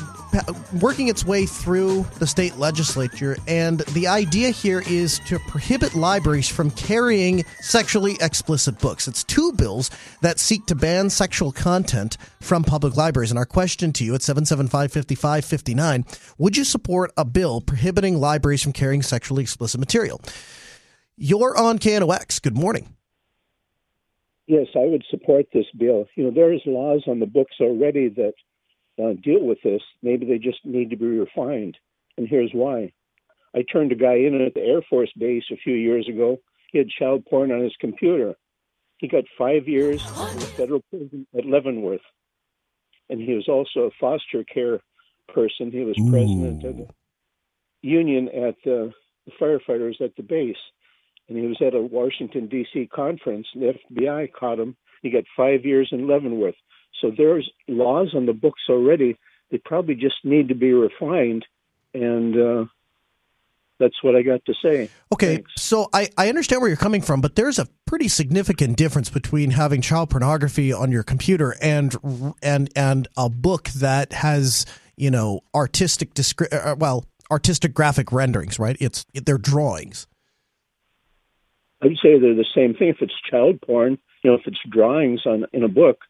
working 0.81 1.09
its 1.09 1.25
way 1.25 1.47
through 1.47 2.07
the 2.19 2.27
state 2.27 2.57
legislature 2.57 3.37
and 3.47 3.81
the 3.93 4.07
idea 4.07 4.51
here 4.51 4.83
is 4.89 5.19
to 5.21 5.39
prohibit 5.41 5.95
libraries 5.95 6.49
from 6.49 6.71
carrying 6.73 7.45
sexually 7.61 8.17
explicit 8.21 8.79
books. 8.79 9.09
It's 9.09 9.25
two 9.25 9.53
bills 9.53 9.91
that 10.21 10.39
seek 10.39 10.67
to 10.67 10.75
ban 10.75 11.11
sexual 11.11 11.53
content 11.53 12.17
from 12.41 12.65
public 12.65 12.97
libraries 12.97 13.31
and 13.31 13.39
our 13.39 13.47
question 13.47 13.93
to 13.95 14.05
you 14.05 14.15
at 14.15 14.21
775-5559, 14.21 16.35
would 16.39 16.57
you 16.57 16.65
support 16.65 17.13
a 17.17 17.25
bill 17.25 17.61
prohibiting 17.61 18.19
libraries 18.19 18.63
from 18.63 18.73
carrying 18.73 19.03
sexually 19.03 19.43
explicit 19.43 19.81
material? 19.81 20.21
You're 21.17 21.57
on 21.57 21.79
KNOX. 21.79 22.41
Good 22.41 22.57
morning. 22.57 22.95
Yes, 24.51 24.67
I 24.75 24.81
would 24.81 25.05
support 25.09 25.47
this 25.55 25.67
bill. 25.79 26.07
You 26.17 26.25
know, 26.25 26.33
there's 26.35 26.61
laws 26.67 27.05
on 27.07 27.21
the 27.21 27.27
books 27.27 27.55
already 27.61 28.09
that 28.09 28.33
uh, 29.01 29.13
deal 29.23 29.45
with 29.45 29.59
this. 29.63 29.81
Maybe 30.03 30.27
they 30.27 30.39
just 30.39 30.59
need 30.65 30.91
to 30.91 30.97
be 30.97 31.07
refined. 31.07 31.79
And 32.17 32.27
here's 32.27 32.51
why. 32.53 32.93
I 33.55 33.63
turned 33.63 33.93
a 33.93 33.95
guy 33.95 34.15
in 34.15 34.41
at 34.45 34.55
the 34.55 34.61
Air 34.61 34.83
Force 34.91 35.13
Base 35.17 35.45
a 35.53 35.57
few 35.57 35.75
years 35.75 36.09
ago. 36.09 36.41
He 36.73 36.79
had 36.79 36.89
child 36.89 37.27
porn 37.27 37.53
on 37.53 37.63
his 37.63 37.77
computer. 37.79 38.35
He 38.99 39.07
got 39.07 39.23
five 39.39 39.69
years 39.69 40.05
in 40.05 40.41
federal 40.41 40.83
prison 40.91 41.29
at 41.39 41.47
Leavenworth. 41.47 42.01
And 43.09 43.21
he 43.21 43.35
was 43.35 43.47
also 43.47 43.87
a 43.87 43.91
foster 44.01 44.43
care 44.43 44.81
person. 45.33 45.71
He 45.71 45.85
was 45.85 45.97
Ooh. 45.97 46.11
president 46.11 46.65
of 46.65 46.77
the 46.77 46.89
union 47.83 48.27
at 48.31 48.57
the, 48.65 48.93
the 49.27 49.33
firefighters 49.41 50.01
at 50.01 50.17
the 50.17 50.25
base. 50.25 50.57
And 51.31 51.39
he 51.39 51.47
was 51.47 51.63
at 51.65 51.75
a 51.75 51.81
Washington, 51.81 52.49
D.C. 52.49 52.91
conference, 52.93 53.47
and 53.55 53.63
the 53.63 53.75
FBI 53.91 54.33
caught 54.33 54.59
him. 54.59 54.77
He 55.01 55.11
got 55.11 55.25
five 55.37 55.65
years 55.65 55.89
in 55.93 56.09
Leavenworth. 56.09 56.57
So 57.01 57.13
there's 57.17 57.49
laws 57.69 58.13
on 58.15 58.27
the 58.27 58.33
books 58.33 58.63
already. 58.69 59.17
They 59.51 59.59
probably 59.59 59.95
just 59.95 60.17
need 60.25 60.49
to 60.49 60.55
be 60.55 60.73
refined, 60.73 61.47
and 61.95 62.37
uh, 62.37 62.65
that's 63.79 64.03
what 64.03 64.15
I 64.15 64.23
got 64.23 64.45
to 64.45 64.55
say. 64.63 64.91
Okay, 65.13 65.43
so 65.57 65.89
I, 65.93 66.11
I 66.19 66.29
understand 66.29 66.61
where 66.61 66.69
you're 66.69 66.77
coming 66.77 67.01
from, 67.01 67.21
but 67.21 67.35
there's 67.37 67.59
a 67.59 67.67
pretty 67.87 68.09
significant 68.09 68.77
difference 68.77 69.09
between 69.09 69.53
having 69.53 69.81
child 69.81 70.11
pornography 70.11 70.73
on 70.73 70.93
your 70.93 71.03
computer 71.03 71.57
and 71.63 71.97
and 72.43 72.71
and 72.77 73.09
a 73.17 73.29
book 73.29 73.69
that 73.71 74.13
has 74.13 74.67
you 74.97 75.11
know 75.11 75.41
artistic 75.55 76.15
descri- 76.15 76.53
uh, 76.53 76.77
well 76.79 77.07
artistic 77.31 77.73
graphic 77.73 78.13
renderings, 78.13 78.59
right? 78.59 78.77
It's 78.81 79.07
they're 79.15 79.39
drawings. 79.39 80.07
I'd 81.83 81.97
say 82.03 82.19
they're 82.19 82.35
the 82.35 82.45
same 82.55 82.75
thing. 82.75 82.89
If 82.89 83.01
it's 83.01 83.15
child 83.31 83.61
porn, 83.63 83.99
you 84.23 84.31
know, 84.31 84.37
if 84.37 84.47
it's 84.47 84.61
drawings 84.69 85.23
on 85.27 85.47
in 85.53 85.63
a 85.63 85.69
book, 85.69 86.01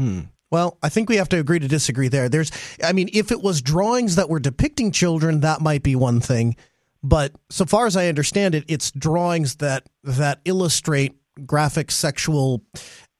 Hmm. 0.00 0.20
Well, 0.50 0.78
I 0.82 0.88
think 0.88 1.10
we 1.10 1.16
have 1.16 1.28
to 1.28 1.38
agree 1.38 1.58
to 1.58 1.68
disagree 1.68 2.08
there. 2.08 2.30
There's, 2.30 2.50
I 2.82 2.92
mean, 2.92 3.10
if 3.12 3.30
it 3.30 3.42
was 3.42 3.60
drawings 3.60 4.16
that 4.16 4.30
were 4.30 4.40
depicting 4.40 4.92
children, 4.92 5.40
that 5.40 5.60
might 5.60 5.82
be 5.82 5.94
one 5.94 6.20
thing. 6.20 6.56
But 7.02 7.32
so 7.50 7.66
far 7.66 7.86
as 7.86 7.96
I 7.96 8.08
understand 8.08 8.54
it, 8.54 8.64
it's 8.66 8.90
drawings 8.92 9.56
that 9.56 9.86
that 10.02 10.40
illustrate 10.46 11.14
graphic 11.46 11.90
sexual 11.90 12.62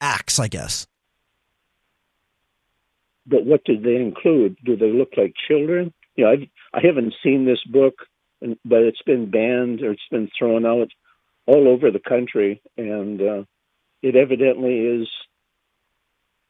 acts, 0.00 0.38
I 0.38 0.48
guess. 0.48 0.86
But 3.26 3.44
what 3.44 3.62
do 3.64 3.78
they 3.78 3.96
include? 3.96 4.56
Do 4.64 4.74
they 4.74 4.90
look 4.90 5.10
like 5.18 5.34
children? 5.46 5.92
You 6.16 6.24
know, 6.24 6.30
I've, 6.32 6.48
I 6.72 6.80
haven't 6.82 7.14
seen 7.22 7.44
this 7.44 7.62
book, 7.64 8.06
but 8.40 8.82
it's 8.82 9.02
been 9.02 9.30
banned 9.30 9.82
or 9.82 9.92
it's 9.92 10.08
been 10.10 10.30
thrown 10.38 10.66
out 10.66 10.88
all 11.46 11.68
over 11.68 11.90
the 11.90 12.00
country, 12.00 12.62
and 12.76 13.20
uh, 13.20 13.44
it 14.02 14.16
evidently 14.16 14.78
is 14.78 15.08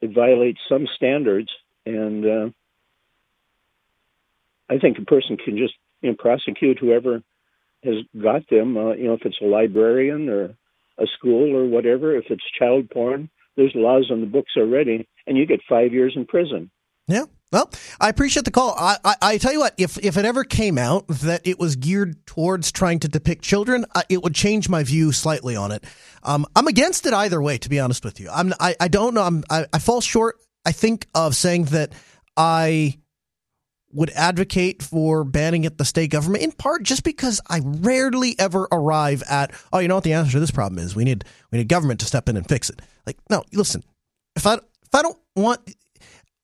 it 0.01 0.15
violates 0.15 0.61
some 0.69 0.87
standards, 0.97 1.51
and 1.85 2.27
uh, 2.27 2.51
I 4.69 4.79
think 4.79 4.99
a 4.99 5.05
person 5.05 5.37
can 5.37 5.57
just 5.59 5.75
you 6.01 6.11
know, 6.11 6.17
prosecute 6.19 6.79
whoever 6.79 7.23
has 7.85 7.95
got 8.21 8.49
them. 8.49 8.77
Uh, 8.77 8.93
you 8.93 9.05
know, 9.05 9.15
if 9.15 9.25
it's 9.25 9.41
a 9.41 9.47
librarian 9.47 10.29
or 10.29 10.55
a 10.99 11.07
school 11.19 11.55
or 11.57 11.67
whatever, 11.67 12.17
if 12.17 12.27
it's 12.31 12.45
child 12.59 12.91
porn, 12.91 13.31
there's 13.57 13.73
laws 13.75 14.11
on 14.11 14.21
the 14.21 14.27
books 14.27 14.53
already, 14.57 15.09
and 15.27 15.37
you 15.37 15.47
get 15.47 15.61
five 15.69 15.93
years 15.93 16.13
in 16.17 16.27
prison. 16.27 16.71
Yeah. 17.07 17.25
Well, 17.53 17.69
I 18.01 18.09
appreciate 18.09 18.45
the 18.45 18.53
call. 18.53 18.77
I, 18.79 18.97
I, 19.05 19.15
I, 19.21 19.39
tell 19.39 19.53
you 19.53 19.59
what, 19.59 19.75
if, 19.77 19.99
if 19.99 20.17
it 20.17 20.25
ever 20.25 20.45
came 20.45 20.79
out 20.79 21.09
that 21.09 21.41
it 21.45 21.59
was 21.59 21.75
geared 21.75 22.25
towards 22.25 22.71
trying 22.71 23.01
to 23.01 23.09
depict 23.09 23.43
children, 23.43 23.87
uh, 23.95 24.03
it 24.09 24.23
would 24.23 24.37
change 24.37 24.69
my 24.69 24.85
view 24.85 25.11
slightly 25.11 25.57
on 25.57 25.73
it. 25.73 25.83
Um, 26.23 26.47
I'm 26.55 26.69
against 26.69 27.07
it 27.07 27.13
either 27.13 27.43
way, 27.43 27.59
to 27.59 27.69
be 27.69 27.81
honest 27.81 28.05
with 28.05 28.21
you. 28.21 28.31
I'm, 28.31 28.55
I, 28.61 28.77
I 28.79 28.87
don't 28.87 29.15
know. 29.15 29.23
I'm, 29.23 29.43
I, 29.51 29.67
I 29.73 29.81
fall 29.81 30.01
short, 30.01 30.37
I 30.65 30.71
think, 30.71 31.09
of 31.13 31.35
saying 31.35 31.65
that 31.67 31.93
I 32.37 32.99
would 33.93 34.11
advocate 34.11 34.81
for 34.83 35.25
banning 35.25 35.65
it 35.65 35.77
the 35.77 35.85
state 35.85 36.13
government 36.13 36.45
in 36.45 36.53
part 36.53 36.85
just 36.85 37.03
because 37.03 37.41
I 37.49 37.61
rarely 37.65 38.37
ever 38.39 38.69
arrive 38.71 39.25
at 39.29 39.53
oh 39.73 39.81
you 39.81 39.89
know 39.89 39.97
what 39.97 40.05
the 40.05 40.13
answer 40.13 40.31
to 40.33 40.39
this 40.39 40.53
problem 40.53 40.79
is 40.79 40.95
we 40.95 41.03
need 41.03 41.25
we 41.51 41.59
need 41.59 41.69
government 41.69 41.99
to 41.99 42.07
step 42.07 42.29
in 42.29 42.37
and 42.37 42.49
fix 42.49 42.71
it 42.71 42.81
like 43.05 43.17
no 43.29 43.43
listen 43.53 43.83
if 44.37 44.47
I 44.47 44.55
if 44.55 44.95
I 44.95 45.03
don't 45.03 45.19
want 45.35 45.75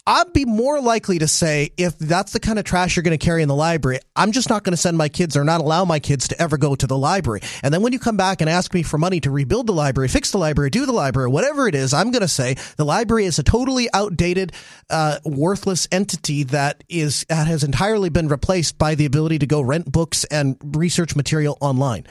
I'd 0.09 0.33
be 0.33 0.45
more 0.45 0.81
likely 0.81 1.19
to 1.19 1.27
say 1.27 1.73
if 1.77 1.99
that's 1.99 2.33
the 2.33 2.39
kind 2.39 2.61
of 2.61 2.65
trash 2.65 2.95
you're 2.95 3.03
going 3.03 3.19
to 3.19 3.25
carry 3.25 3.43
in 3.43 3.49
the 3.49 3.57
library, 3.57 3.99
I'm 4.15 4.31
just 4.31 4.49
not 4.49 4.63
going 4.63 4.73
to 4.73 4.77
send 4.77 4.97
my 4.97 5.09
kids 5.09 5.37
or 5.37 5.43
not 5.43 5.61
allow 5.61 5.85
my 5.85 5.99
kids 5.99 6.29
to 6.29 6.41
ever 6.41 6.57
go 6.57 6.77
to 6.77 6.87
the 6.87 6.97
library. 6.97 7.41
And 7.65 7.75
then 7.75 7.83
when 7.83 7.93
you 7.93 7.99
come 7.99 8.17
back 8.17 8.41
and 8.41 8.49
ask 8.49 8.73
me 8.73 8.85
for 8.85 8.99
money 8.99 9.19
to 9.21 9.33
rebuild 9.33 9.67
the 9.67 9.73
library, 9.73 10.07
fix 10.07 10.31
the 10.31 10.39
library, 10.39 10.71
do 10.71 10.87
the 10.87 10.93
library, 10.93 11.29
whatever 11.29 11.67
it 11.67 11.75
is, 11.75 11.93
I'm 11.93 12.13
going 12.13 12.23
to 12.23 12.29
say 12.29 12.55
the 12.77 12.85
library 12.85 13.25
is 13.25 13.41
a 13.41 13.43
totally 13.43 13.89
outdated, 13.93 14.53
uh, 14.91 15.19
worthless 15.25 15.89
entity 15.91 16.45
that 16.45 16.85
is 16.89 17.27
that 17.29 17.49
has 17.49 17.65
entirely 17.65 18.09
been 18.09 18.29
replaced 18.29 18.79
by 18.79 18.95
the 18.95 19.07
ability 19.07 19.41
to 19.41 19.47
go 19.47 19.61
rent 19.61 19.91
books 19.91 20.23
and 20.27 20.57
research 20.63 21.17
material 21.17 21.59
online. 21.61 22.07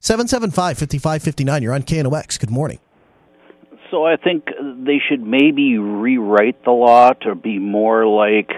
775 0.00 0.76
5559. 0.78 1.62
You're 1.62 1.72
on 1.72 1.82
KNOX. 1.82 2.38
Good 2.38 2.50
morning. 2.50 2.78
So 3.90 4.04
I 4.04 4.16
think 4.16 4.46
they 4.60 4.98
should 5.08 5.24
maybe 5.24 5.78
rewrite 5.78 6.64
the 6.64 6.70
law 6.70 7.12
to 7.22 7.34
be 7.34 7.58
more 7.58 8.06
like, 8.06 8.50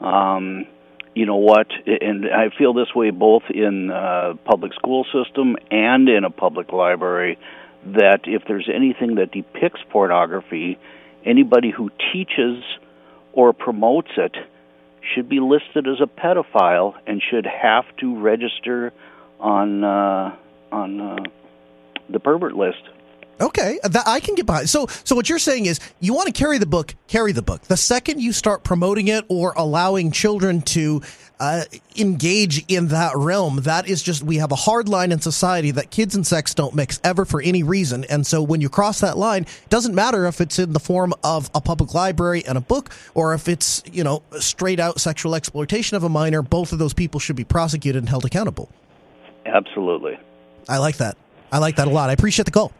um, 0.00 0.66
you 1.14 1.26
know 1.26 1.36
what? 1.36 1.68
And 1.86 2.26
I 2.26 2.50
feel 2.56 2.74
this 2.74 2.94
way 2.94 3.10
both 3.10 3.44
in 3.48 3.90
uh, 3.90 4.34
public 4.44 4.74
school 4.74 5.04
system 5.04 5.56
and 5.70 6.08
in 6.08 6.24
a 6.24 6.30
public 6.30 6.72
library. 6.72 7.38
That 7.86 8.20
if 8.24 8.42
there's 8.46 8.68
anything 8.74 9.16
that 9.16 9.30
depicts 9.30 9.80
pornography, 9.90 10.78
anybody 11.24 11.70
who 11.70 11.90
teaches 12.12 12.62
or 13.32 13.52
promotes 13.52 14.10
it 14.16 14.34
should 15.14 15.28
be 15.28 15.40
listed 15.40 15.86
as 15.86 16.00
a 16.00 16.06
pedophile 16.06 16.94
and 17.06 17.22
should 17.30 17.46
have 17.46 17.84
to 17.98 18.18
register 18.20 18.92
on 19.38 19.84
uh, 19.84 20.34
on 20.72 21.00
uh, 21.00 21.16
the 22.08 22.20
pervert 22.20 22.54
list. 22.54 22.82
Okay, 23.40 23.80
that 23.82 24.04
I 24.06 24.20
can 24.20 24.36
get 24.36 24.46
behind. 24.46 24.70
So, 24.70 24.86
so 25.02 25.16
what 25.16 25.28
you're 25.28 25.40
saying 25.40 25.66
is 25.66 25.80
you 25.98 26.14
want 26.14 26.26
to 26.26 26.32
carry 26.32 26.58
the 26.58 26.66
book, 26.66 26.94
carry 27.08 27.32
the 27.32 27.42
book. 27.42 27.62
The 27.62 27.76
second 27.76 28.20
you 28.20 28.32
start 28.32 28.62
promoting 28.62 29.08
it 29.08 29.24
or 29.28 29.54
allowing 29.56 30.12
children 30.12 30.62
to 30.62 31.02
uh, 31.40 31.64
engage 31.96 32.64
in 32.68 32.88
that 32.88 33.16
realm, 33.16 33.56
that 33.62 33.88
is 33.88 34.02
just 34.04 34.22
we 34.22 34.36
have 34.36 34.52
a 34.52 34.56
hard 34.56 34.88
line 34.88 35.10
in 35.10 35.20
society 35.20 35.72
that 35.72 35.90
kids 35.90 36.14
and 36.14 36.24
sex 36.24 36.54
don't 36.54 36.76
mix 36.76 37.00
ever 37.02 37.24
for 37.24 37.40
any 37.40 37.64
reason. 37.64 38.04
And 38.04 38.24
so, 38.24 38.40
when 38.40 38.60
you 38.60 38.68
cross 38.68 39.00
that 39.00 39.18
line, 39.18 39.42
it 39.42 39.68
doesn't 39.68 39.94
matter 39.94 40.26
if 40.26 40.40
it's 40.40 40.60
in 40.60 40.72
the 40.72 40.80
form 40.80 41.12
of 41.24 41.50
a 41.54 41.60
public 41.60 41.92
library 41.92 42.44
and 42.46 42.56
a 42.56 42.60
book, 42.60 42.90
or 43.14 43.34
if 43.34 43.48
it's 43.48 43.82
you 43.92 44.04
know 44.04 44.22
straight 44.38 44.78
out 44.78 45.00
sexual 45.00 45.34
exploitation 45.34 45.96
of 45.96 46.04
a 46.04 46.08
minor. 46.08 46.40
Both 46.40 46.72
of 46.72 46.78
those 46.78 46.94
people 46.94 47.18
should 47.18 47.36
be 47.36 47.44
prosecuted 47.44 48.00
and 48.00 48.08
held 48.08 48.24
accountable. 48.24 48.70
Absolutely. 49.44 50.18
I 50.68 50.78
like 50.78 50.98
that. 50.98 51.16
I 51.50 51.58
like 51.58 51.76
that 51.76 51.88
a 51.88 51.90
lot. 51.90 52.10
I 52.10 52.12
appreciate 52.12 52.44
the 52.44 52.50
call. 52.50 52.72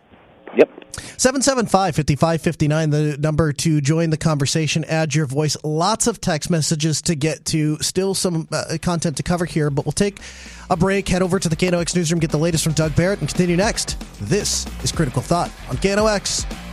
Yep. 0.56 0.84
775 1.16 1.96
5559, 1.96 2.90
the 2.90 3.18
number 3.18 3.52
to 3.52 3.80
join 3.80 4.10
the 4.10 4.16
conversation. 4.16 4.84
Add 4.84 5.14
your 5.14 5.26
voice. 5.26 5.56
Lots 5.64 6.06
of 6.06 6.20
text 6.20 6.50
messages 6.50 7.02
to 7.02 7.14
get 7.14 7.44
to. 7.46 7.78
Still 7.78 8.14
some 8.14 8.48
uh, 8.52 8.78
content 8.80 9.16
to 9.16 9.22
cover 9.22 9.44
here, 9.44 9.70
but 9.70 9.84
we'll 9.84 9.92
take 9.92 10.20
a 10.70 10.76
break, 10.76 11.08
head 11.08 11.22
over 11.22 11.38
to 11.38 11.48
the 11.48 11.56
KNOX 11.56 11.94
newsroom, 11.94 12.20
get 12.20 12.30
the 12.30 12.38
latest 12.38 12.64
from 12.64 12.72
Doug 12.72 12.94
Barrett, 12.94 13.20
and 13.20 13.28
continue 13.28 13.56
next. 13.56 13.98
This 14.20 14.66
is 14.82 14.92
Critical 14.92 15.22
Thought 15.22 15.50
on 15.68 15.76
KNOX. 15.76 16.63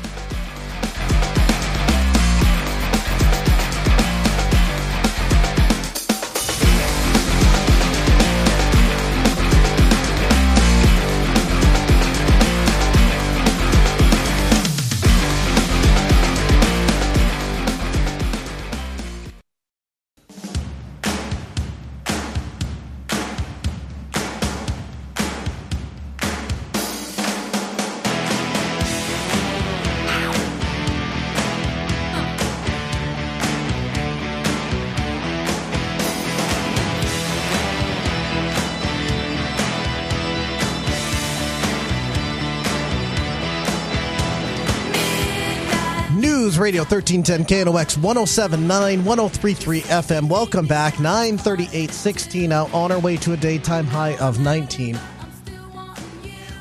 Radio 46.72 46.84
1310 46.84 47.66
KNOX 47.66 47.98
1079 47.98 49.04
1033 49.04 49.82
FM. 49.82 50.30
Welcome 50.30 50.68
back. 50.68 51.02
93816 51.02 52.50
now 52.50 52.68
on 52.68 52.94
our 52.94 53.00
way 53.00 53.18
to 53.18 53.34
a 53.34 53.36
daytime 53.36 53.86
high 53.86 54.16
of 54.20 54.40
19. 54.40 54.98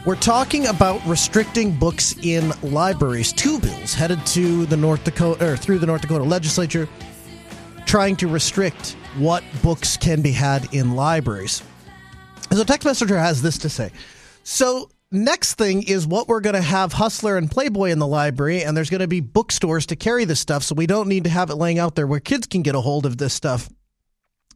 We're 0.04 0.16
talking 0.16 0.66
about 0.66 1.00
restricting 1.06 1.78
books 1.78 2.16
in 2.24 2.52
libraries. 2.60 3.32
Two 3.32 3.60
bills 3.60 3.94
headed 3.94 4.26
to 4.26 4.66
the 4.66 4.76
North 4.76 5.04
Dakota 5.04 5.52
or 5.52 5.56
through 5.56 5.78
the 5.78 5.86
North 5.86 6.00
Dakota 6.00 6.24
legislature 6.24 6.88
trying 7.86 8.16
to 8.16 8.26
restrict 8.26 8.96
what 9.16 9.44
books 9.62 9.96
can 9.96 10.22
be 10.22 10.32
had 10.32 10.74
in 10.74 10.96
libraries. 10.96 11.62
So 12.50 12.64
text 12.64 12.84
messenger 12.84 13.16
has 13.16 13.42
this 13.42 13.58
to 13.58 13.68
say. 13.68 13.92
So 14.42 14.90
next 15.12 15.54
thing 15.54 15.82
is 15.82 16.06
what 16.06 16.28
we're 16.28 16.40
going 16.40 16.54
to 16.54 16.62
have 16.62 16.92
Hustler 16.92 17.36
and 17.36 17.50
Playboy 17.50 17.90
in 17.90 17.98
the 17.98 18.06
library, 18.06 18.62
and 18.62 18.76
there's 18.76 18.90
going 18.90 19.00
to 19.00 19.08
be 19.08 19.20
bookstores 19.20 19.86
to 19.86 19.96
carry 19.96 20.24
this 20.24 20.40
stuff, 20.40 20.62
so 20.62 20.74
we 20.74 20.86
don't 20.86 21.08
need 21.08 21.24
to 21.24 21.30
have 21.30 21.50
it 21.50 21.56
laying 21.56 21.78
out 21.78 21.94
there 21.94 22.06
where 22.06 22.20
kids 22.20 22.46
can 22.46 22.62
get 22.62 22.74
a 22.74 22.80
hold 22.80 23.06
of 23.06 23.18
this 23.18 23.34
stuff. 23.34 23.68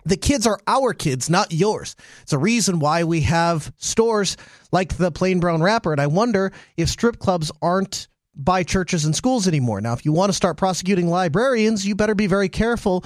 The 0.07 0.17
kids 0.17 0.47
are 0.47 0.61
our 0.67 0.93
kids, 0.93 1.31
not 1.31 1.53
yours. 1.53 1.97
It's 2.23 2.35
a 2.35 2.39
reason 2.39 2.79
why 2.79 3.05
we 3.05 3.23
have 3.23 3.73
stores 3.79 4.37
like 4.71 4.97
the 4.97 5.11
Plain 5.11 5.41
Brown 5.41 5.63
Wrapper, 5.63 5.93
and 5.93 6.01
I 6.01 6.07
wonder 6.09 6.53
if 6.77 6.89
strip 6.89 7.19
clubs 7.19 7.51
aren't 7.63 8.09
by 8.37 8.65
churches 8.65 9.05
and 9.05 9.15
schools 9.15 9.49
anymore. 9.49 9.81
Now, 9.81 9.93
if 9.93 10.05
you 10.05 10.13
want 10.13 10.31
to 10.31 10.35
start 10.35 10.57
prosecuting 10.57 11.09
librarians, 11.09 11.87
you 11.87 11.95
better 11.95 12.15
be 12.15 12.27
very 12.27 12.49
careful 12.49 13.05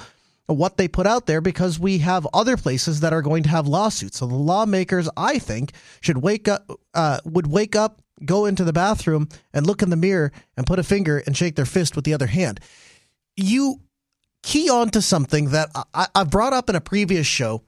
what 0.49 0.77
they 0.77 0.87
put 0.87 1.07
out 1.07 1.25
there 1.25 1.41
because 1.41 1.79
we 1.79 1.99
have 1.99 2.27
other 2.33 2.57
places 2.57 3.01
that 3.01 3.13
are 3.13 3.21
going 3.21 3.43
to 3.43 3.49
have 3.49 3.67
lawsuits. 3.67 4.17
So 4.17 4.25
the 4.25 4.35
lawmakers, 4.35 5.09
I 5.15 5.39
think, 5.39 5.71
should 6.01 6.17
wake 6.17 6.47
up, 6.47 6.69
uh, 6.93 7.19
would 7.23 7.47
wake 7.47 7.75
up, 7.75 8.01
go 8.25 8.45
into 8.45 8.63
the 8.63 8.73
bathroom, 8.73 9.29
and 9.53 9.65
look 9.65 9.81
in 9.81 9.89
the 9.89 9.95
mirror 9.95 10.31
and 10.57 10.65
put 10.65 10.79
a 10.79 10.83
finger 10.83 11.19
and 11.25 11.37
shake 11.37 11.55
their 11.55 11.65
fist 11.65 11.95
with 11.95 12.05
the 12.05 12.13
other 12.13 12.27
hand. 12.27 12.59
You 13.35 13.81
key 14.41 14.69
on 14.69 14.89
to 14.91 15.01
something 15.01 15.49
that 15.49 15.69
I, 15.93 16.07
I've 16.15 16.31
brought 16.31 16.53
up 16.53 16.69
in 16.69 16.75
a 16.75 16.81
previous 16.81 17.27
show, 17.27 17.63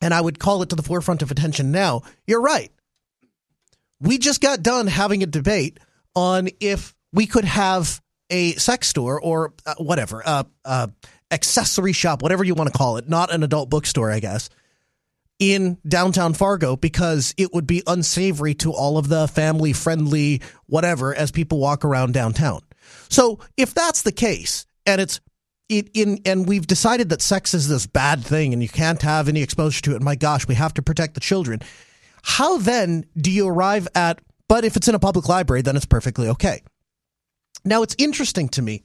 and 0.00 0.14
I 0.14 0.20
would 0.20 0.38
call 0.38 0.62
it 0.62 0.68
to 0.70 0.76
the 0.76 0.82
forefront 0.82 1.22
of 1.22 1.30
attention 1.30 1.72
now. 1.72 2.02
You're 2.26 2.40
right. 2.40 2.70
We 4.00 4.16
just 4.18 4.40
got 4.40 4.62
done 4.62 4.86
having 4.86 5.22
a 5.22 5.26
debate 5.26 5.78
on 6.14 6.48
if 6.60 6.94
we 7.12 7.26
could 7.26 7.44
have 7.44 8.00
a 8.30 8.52
sex 8.52 8.88
store 8.88 9.20
or 9.20 9.52
uh, 9.66 9.74
whatever, 9.78 10.22
uh, 10.24 10.44
uh, 10.64 10.86
accessory 11.30 11.92
shop, 11.92 12.22
whatever 12.22 12.44
you 12.44 12.54
want 12.54 12.70
to 12.72 12.76
call 12.76 12.96
it, 12.96 13.08
not 13.08 13.32
an 13.32 13.42
adult 13.42 13.70
bookstore, 13.70 14.10
I 14.10 14.20
guess, 14.20 14.50
in 15.38 15.78
downtown 15.86 16.34
Fargo 16.34 16.76
because 16.76 17.34
it 17.36 17.52
would 17.54 17.66
be 17.66 17.82
unsavory 17.86 18.54
to 18.54 18.72
all 18.72 18.98
of 18.98 19.08
the 19.08 19.26
family 19.28 19.72
friendly 19.72 20.42
whatever 20.66 21.14
as 21.14 21.30
people 21.30 21.58
walk 21.58 21.84
around 21.84 22.12
downtown. 22.12 22.60
So 23.08 23.40
if 23.56 23.74
that's 23.74 24.02
the 24.02 24.12
case, 24.12 24.66
and 24.86 25.00
it's 25.00 25.20
it 25.68 25.88
in 25.94 26.20
and 26.26 26.48
we've 26.48 26.66
decided 26.66 27.10
that 27.10 27.22
sex 27.22 27.54
is 27.54 27.68
this 27.68 27.86
bad 27.86 28.24
thing 28.24 28.52
and 28.52 28.62
you 28.62 28.68
can't 28.68 29.00
have 29.02 29.28
any 29.28 29.40
exposure 29.40 29.80
to 29.82 29.94
it. 29.94 30.02
My 30.02 30.16
gosh, 30.16 30.46
we 30.48 30.56
have 30.56 30.74
to 30.74 30.82
protect 30.82 31.14
the 31.14 31.20
children. 31.20 31.60
How 32.22 32.58
then 32.58 33.04
do 33.16 33.30
you 33.30 33.48
arrive 33.48 33.88
at 33.94 34.20
but 34.48 34.64
if 34.64 34.76
it's 34.76 34.88
in 34.88 34.96
a 34.96 34.98
public 34.98 35.28
library, 35.28 35.62
then 35.62 35.76
it's 35.76 35.86
perfectly 35.86 36.26
okay. 36.26 36.62
Now 37.64 37.82
it's 37.82 37.94
interesting 37.98 38.48
to 38.50 38.62
me. 38.62 38.82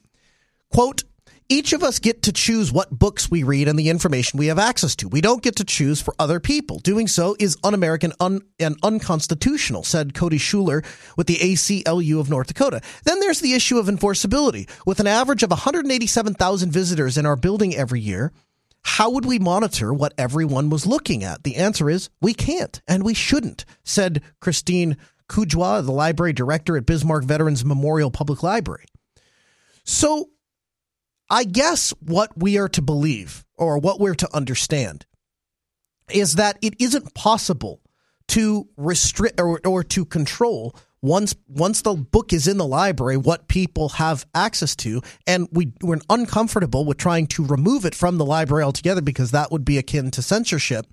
Quote, 0.70 1.02
each 1.48 1.72
of 1.72 1.82
us 1.82 1.98
get 1.98 2.22
to 2.22 2.32
choose 2.32 2.72
what 2.72 2.90
books 2.90 3.30
we 3.30 3.42
read 3.42 3.68
and 3.68 3.78
the 3.78 3.88
information 3.88 4.38
we 4.38 4.48
have 4.48 4.58
access 4.58 4.96
to. 4.96 5.08
We 5.08 5.20
don't 5.20 5.42
get 5.42 5.56
to 5.56 5.64
choose 5.64 6.00
for 6.00 6.14
other 6.18 6.40
people. 6.40 6.78
Doing 6.80 7.06
so 7.06 7.36
is 7.38 7.56
un-American 7.62 8.12
un- 8.18 8.42
and 8.58 8.76
unconstitutional, 8.82 9.84
said 9.84 10.14
Cody 10.14 10.38
Schuler 10.38 10.82
with 11.16 11.26
the 11.26 11.36
ACLU 11.36 12.18
of 12.18 12.30
North 12.30 12.48
Dakota. 12.48 12.80
Then 13.04 13.20
there's 13.20 13.40
the 13.40 13.52
issue 13.52 13.78
of 13.78 13.86
enforceability. 13.86 14.68
With 14.84 15.00
an 15.00 15.06
average 15.06 15.42
of 15.42 15.50
187,000 15.50 16.72
visitors 16.72 17.16
in 17.16 17.26
our 17.26 17.36
building 17.36 17.74
every 17.74 18.00
year, 18.00 18.32
how 18.82 19.10
would 19.10 19.26
we 19.26 19.38
monitor 19.38 19.92
what 19.92 20.14
everyone 20.16 20.70
was 20.70 20.86
looking 20.86 21.24
at? 21.24 21.42
The 21.44 21.56
answer 21.56 21.90
is 21.90 22.08
we 22.20 22.34
can't 22.34 22.80
and 22.86 23.02
we 23.02 23.14
shouldn't, 23.14 23.64
said 23.84 24.22
Christine 24.40 24.96
Kujawa, 25.28 25.84
the 25.84 25.92
library 25.92 26.32
director 26.32 26.76
at 26.76 26.86
Bismarck 26.86 27.24
Veterans 27.24 27.64
Memorial 27.64 28.10
Public 28.10 28.42
Library. 28.42 28.84
So 29.84 30.30
I 31.28 31.44
guess 31.44 31.90
what 32.00 32.30
we 32.36 32.58
are 32.58 32.68
to 32.70 32.82
believe 32.82 33.44
or 33.56 33.78
what 33.78 33.98
we're 33.98 34.14
to 34.14 34.34
understand 34.34 35.06
is 36.10 36.34
that 36.34 36.58
it 36.62 36.74
isn't 36.78 37.14
possible 37.14 37.80
to 38.28 38.68
restrict 38.76 39.40
or, 39.40 39.60
or 39.64 39.82
to 39.82 40.04
control 40.04 40.74
once 41.02 41.34
once 41.46 41.82
the 41.82 41.94
book 41.94 42.32
is 42.32 42.48
in 42.48 42.56
the 42.56 42.66
library 42.66 43.16
what 43.16 43.48
people 43.48 43.90
have 43.90 44.26
access 44.34 44.74
to. 44.76 45.02
And 45.26 45.48
we 45.52 45.72
we're 45.82 46.00
uncomfortable 46.10 46.84
with 46.84 46.98
trying 46.98 47.26
to 47.28 47.44
remove 47.44 47.84
it 47.84 47.94
from 47.94 48.18
the 48.18 48.24
library 48.24 48.64
altogether 48.64 49.02
because 49.02 49.30
that 49.32 49.52
would 49.52 49.64
be 49.64 49.78
akin 49.78 50.10
to 50.12 50.22
censorship. 50.22 50.86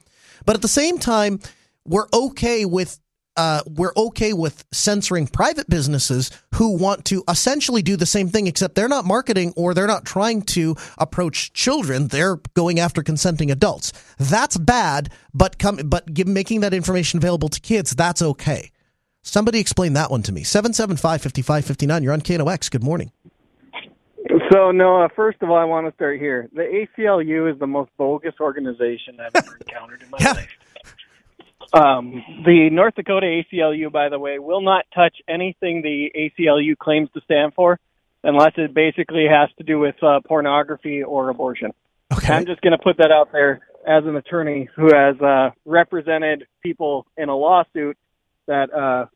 But 0.46 0.56
at 0.56 0.62
the 0.62 0.67
same 0.67 0.98
time 1.00 1.39
we're 1.86 2.08
okay 2.13 2.65
with 2.65 3.00
uh, 3.36 3.62
we're 3.65 3.93
okay 3.96 4.34
with 4.34 4.63
censoring 4.72 5.28
private 5.28 5.69
businesses 5.69 6.32
who 6.56 6.78
want 6.78 7.06
to 7.06 7.24
essentially 7.28 7.82
do 7.82 7.96
the 7.96 8.06
same 8.06 8.30
thing, 8.30 8.48
except 8.48 8.76
they're 8.76 8.88
not 8.88 9.06
marketing 9.06 9.54
or 9.56 9.74
they're 9.74 9.88
not 9.88 10.06
trying 10.06 10.41
to 10.41 10.76
approach 10.98 11.54
children. 11.54 12.08
They're 12.08 12.38
going 12.54 12.80
after 12.80 13.02
consenting 13.02 13.52
adults. 13.52 13.93
That's 14.17 14.58
bad, 14.58 15.12
but 15.34 15.58
come, 15.58 15.78
but 15.86 16.13
give, 16.13 16.28
making 16.28 16.62
that 16.62 16.74
information 16.74 17.17
available 17.17 17.50
to 17.50 17.60
kids, 17.60 17.91
that's 17.91 18.22
okay. 18.22 18.72
Somebody 19.24 19.60
explain 19.60 19.93
that 19.93 20.12
one 20.12 20.22
to 20.24 20.32
me. 20.32 20.43
775 20.43 21.22
5559. 21.22 22.04
You're 22.04 22.13
on 22.13 22.22
KNOX. 22.22 22.69
Good 22.69 22.84
morning. 22.84 23.12
So, 24.52 24.72
Noah, 24.72 25.10
first 25.15 25.41
of 25.41 25.50
all, 25.50 25.58
I 25.58 25.63
want 25.63 25.88
to 25.88 25.93
start 25.93 26.19
here. 26.19 26.50
The 26.54 26.86
ACLU 26.98 27.52
is 27.52 27.60
the 27.60 27.67
most 27.67 27.89
bogus 27.98 28.34
organization 28.39 29.17
I've 29.19 29.36
ever 29.36 29.58
encountered 29.58 30.02
in 30.02 30.10
my 30.10 30.17
life. 30.32 30.58
Um, 31.74 32.24
the 32.46 32.70
North 32.72 32.96
Dakota 32.96 33.26
ACLU, 33.26 33.92
by 33.92 34.10
the 34.10 34.20
way, 34.20 34.38
will 34.38 34.62
not 34.62 34.86
touch 34.94 35.16
anything 35.28 35.82
the 35.82 36.12
ACLU 36.16 36.78
claims 36.78 37.10
to 37.16 37.22
stand 37.22 37.54
for 37.56 37.80
unless 38.24 38.54
it 38.58 38.74
basically 38.74 39.26
has 39.30 39.50
to 39.58 39.64
do 39.64 39.80
with 39.80 39.96
uh, 40.04 40.20
pornography 40.26 41.04
or 41.04 41.30
abortion. 41.30 41.74
Okay. 42.14 42.32
I'm 42.32 42.46
just 42.46 42.62
going 42.62 42.72
to 42.72 42.78
put 42.78 42.98
that 42.98 43.12
out 43.12 43.32
there 43.32 43.62
as 43.88 44.06
an 44.06 44.16
attorney 44.16 44.70
who 44.76 44.94
has 44.94 45.20
uh, 45.20 45.50
represented 45.66 46.46
people 46.62 47.08
in 47.18 47.30
a 47.30 47.36
lawsuit 47.36 47.98
that, 48.46 48.72
uh, 48.74 49.08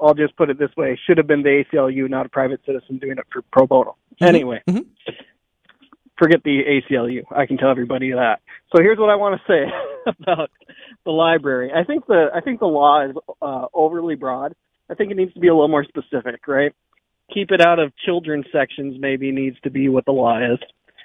I'll 0.00 0.14
just 0.14 0.36
put 0.36 0.48
it 0.48 0.58
this 0.58 0.70
way, 0.76 0.98
should 1.06 1.18
have 1.18 1.26
been 1.26 1.42
the 1.42 1.64
ACLU, 1.64 2.08
not 2.08 2.24
a 2.26 2.28
private 2.28 2.60
citizen 2.64 2.98
doing 2.98 3.18
it 3.18 3.26
for 3.32 3.42
pro 3.50 3.66
bono. 3.66 3.96
Anyway, 4.20 4.62
forget 6.18 6.42
the 6.44 6.60
ACLU. 6.90 7.24
I 7.30 7.46
can 7.46 7.56
tell 7.56 7.70
everybody 7.70 8.12
that. 8.12 8.40
So 8.74 8.82
here's 8.82 8.98
what 8.98 9.10
I 9.10 9.16
want 9.16 9.40
to 9.40 9.52
say 9.52 10.12
about 10.20 10.50
the 11.04 11.10
library. 11.10 11.72
I 11.74 11.84
think 11.84 12.06
the 12.06 12.26
I 12.34 12.40
think 12.40 12.60
the 12.60 12.66
law 12.66 13.04
is 13.04 13.16
uh, 13.40 13.66
overly 13.74 14.14
broad. 14.14 14.54
I 14.90 14.94
think 14.94 15.10
it 15.10 15.16
needs 15.16 15.34
to 15.34 15.40
be 15.40 15.48
a 15.48 15.54
little 15.54 15.68
more 15.68 15.84
specific, 15.84 16.46
right? 16.46 16.72
Keep 17.32 17.50
it 17.50 17.60
out 17.60 17.78
of 17.78 17.92
children's 18.04 18.46
sections. 18.52 18.96
Maybe 18.98 19.32
needs 19.32 19.56
to 19.64 19.70
be 19.70 19.88
what 19.88 20.04
the 20.04 20.12
law 20.12 20.38
is. 20.38 20.58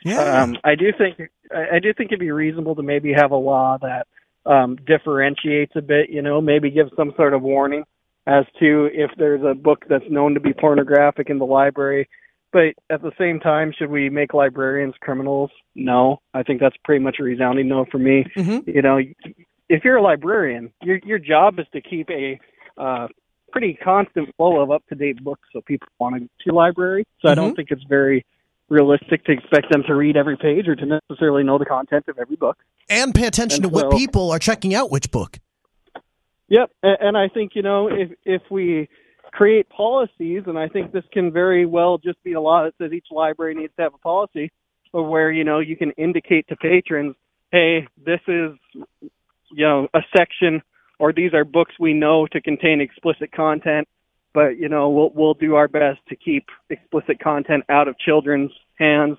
Yeah. 0.03 0.41
Um, 0.41 0.57
I 0.63 0.75
do 0.75 0.91
think 0.97 1.29
I 1.51 1.75
I 1.75 1.79
do 1.79 1.93
think 1.93 2.11
it'd 2.11 2.19
be 2.19 2.31
reasonable 2.31 2.75
to 2.75 2.83
maybe 2.83 3.13
have 3.13 3.31
a 3.31 3.35
law 3.35 3.77
that 3.81 4.07
um, 4.45 4.77
differentiates 4.85 5.73
a 5.75 5.81
bit. 5.81 6.09
You 6.09 6.21
know, 6.21 6.41
maybe 6.41 6.69
give 6.69 6.87
some 6.95 7.13
sort 7.15 7.33
of 7.33 7.41
warning 7.41 7.83
as 8.27 8.45
to 8.59 8.89
if 8.93 9.11
there's 9.17 9.41
a 9.43 9.55
book 9.55 9.85
that's 9.89 10.05
known 10.09 10.35
to 10.35 10.39
be 10.39 10.53
pornographic 10.53 11.29
in 11.29 11.39
the 11.39 11.45
library. 11.45 12.07
But 12.53 12.73
at 12.89 13.01
the 13.01 13.11
same 13.17 13.39
time, 13.39 13.73
should 13.77 13.89
we 13.89 14.09
make 14.09 14.33
librarians 14.33 14.95
criminals? 14.99 15.51
No, 15.73 16.19
I 16.33 16.43
think 16.43 16.59
that's 16.59 16.75
pretty 16.83 17.03
much 17.03 17.17
a 17.19 17.23
resounding 17.23 17.69
no 17.69 17.85
for 17.89 17.97
me. 17.97 18.25
You 18.65 18.81
know, 18.81 18.99
if 19.69 19.85
you're 19.85 19.97
a 19.97 20.01
librarian, 20.01 20.73
your 20.81 20.99
your 21.05 21.19
job 21.19 21.59
is 21.59 21.65
to 21.73 21.81
keep 21.81 22.09
a 22.09 22.39
uh, 22.77 23.07
pretty 23.51 23.77
constant 23.81 24.35
flow 24.35 24.61
of 24.61 24.71
up 24.71 24.83
to 24.89 24.95
date 24.95 25.23
books, 25.23 25.47
so 25.53 25.61
people 25.61 25.87
want 25.99 26.15
to 26.15 26.21
go 26.21 26.25
to 26.25 26.45
your 26.45 26.55
library. 26.55 27.05
So 27.21 27.29
I 27.29 27.35
don't 27.35 27.51
Mhm. 27.51 27.55
think 27.55 27.71
it's 27.71 27.83
very 27.83 28.25
realistic 28.69 29.23
to 29.25 29.31
expect 29.31 29.71
them 29.71 29.83
to 29.83 29.95
read 29.95 30.15
every 30.17 30.37
page 30.37 30.67
or 30.67 30.75
to 30.75 30.85
necessarily 30.85 31.43
know 31.43 31.57
the 31.57 31.65
content 31.65 32.05
of 32.07 32.17
every 32.17 32.37
book. 32.37 32.57
And 32.89 33.13
pay 33.13 33.27
attention 33.27 33.63
And 33.63 33.63
to 33.63 33.69
what 33.69 33.97
people 33.97 34.31
are 34.31 34.39
checking 34.39 34.73
out 34.73 34.91
which 34.91 35.11
book. 35.11 35.39
Yep, 36.49 36.71
and, 36.83 36.97
and 36.99 37.17
I 37.17 37.29
think 37.29 37.55
you 37.55 37.61
know 37.61 37.87
if 37.87 38.11
if 38.25 38.41
we 38.49 38.89
create 39.31 39.69
policies, 39.69 40.43
and 40.45 40.57
I 40.57 40.67
think 40.67 40.91
this 40.91 41.03
can 41.11 41.31
very 41.31 41.65
well 41.65 41.97
just 41.97 42.21
be 42.23 42.33
a 42.33 42.41
law 42.41 42.63
that 42.63 42.73
says 42.77 42.91
each 42.93 43.07
library 43.11 43.55
needs 43.55 43.73
to 43.77 43.83
have 43.83 43.93
a 43.93 43.97
policy, 43.97 44.51
of 44.93 45.07
where 45.07 45.31
you 45.31 45.43
know 45.43 45.59
you 45.59 45.77
can 45.77 45.91
indicate 45.91 46.47
to 46.49 46.55
patrons, 46.55 47.15
hey, 47.51 47.87
this 48.05 48.19
is 48.27 48.51
you 49.51 49.65
know 49.65 49.87
a 49.93 50.01
section, 50.15 50.61
or 50.99 51.13
these 51.13 51.33
are 51.33 51.45
books 51.45 51.73
we 51.79 51.93
know 51.93 52.27
to 52.27 52.41
contain 52.41 52.81
explicit 52.81 53.31
content, 53.31 53.87
but 54.33 54.57
you 54.57 54.69
know 54.69 54.89
we'll 54.89 55.11
we'll 55.13 55.33
do 55.33 55.55
our 55.55 55.67
best 55.67 55.99
to 56.09 56.15
keep 56.15 56.45
explicit 56.69 57.19
content 57.19 57.63
out 57.69 57.87
of 57.87 57.97
children's 57.99 58.51
hands, 58.75 59.17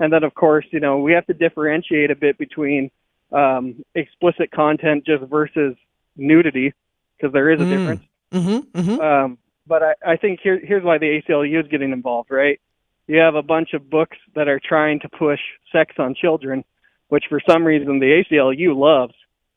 and 0.00 0.12
then 0.12 0.24
of 0.24 0.34
course 0.34 0.66
you 0.70 0.80
know 0.80 0.98
we 0.98 1.12
have 1.12 1.26
to 1.26 1.34
differentiate 1.34 2.10
a 2.10 2.16
bit 2.16 2.36
between 2.38 2.90
um, 3.32 3.84
explicit 3.94 4.50
content 4.50 5.06
just 5.06 5.22
versus 5.24 5.76
nudity 6.16 6.72
because 7.16 7.32
there 7.32 7.50
is 7.50 7.60
a 7.60 7.64
Mm. 7.64 7.70
difference. 7.70 8.02
Mm-hmm. 8.32 8.80
mm-hmm. 8.80 9.00
Um, 9.00 9.38
but 9.66 9.82
I, 9.82 9.94
I 10.06 10.16
think 10.16 10.40
here, 10.42 10.60
here's 10.62 10.84
why 10.84 10.98
the 10.98 11.20
ACLU 11.20 11.60
is 11.64 11.68
getting 11.68 11.92
involved, 11.92 12.30
right? 12.30 12.60
you 13.06 13.18
have 13.18 13.34
a 13.34 13.42
bunch 13.42 13.74
of 13.74 13.90
books 13.90 14.16
that 14.34 14.48
are 14.48 14.60
trying 14.60 15.00
to 15.00 15.08
push 15.08 15.40
sex 15.72 15.94
on 15.98 16.14
children, 16.14 16.64
which 17.08 17.24
for 17.28 17.40
some 17.48 17.64
reason 17.64 17.98
the 17.98 18.24
ACLU 18.24 18.74
loves. 18.74 19.14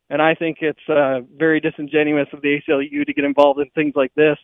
And 0.09 0.21
I 0.21 0.35
think 0.35 0.59
it's 0.61 0.79
uh, 0.89 1.21
very 1.35 1.59
disingenuous 1.59 2.27
of 2.33 2.41
the 2.41 2.59
ACLU 2.59 3.05
to 3.05 3.13
get 3.13 3.25
involved 3.25 3.59
in 3.59 3.69
things 3.71 3.93
like 3.95 4.13
this 4.15 4.37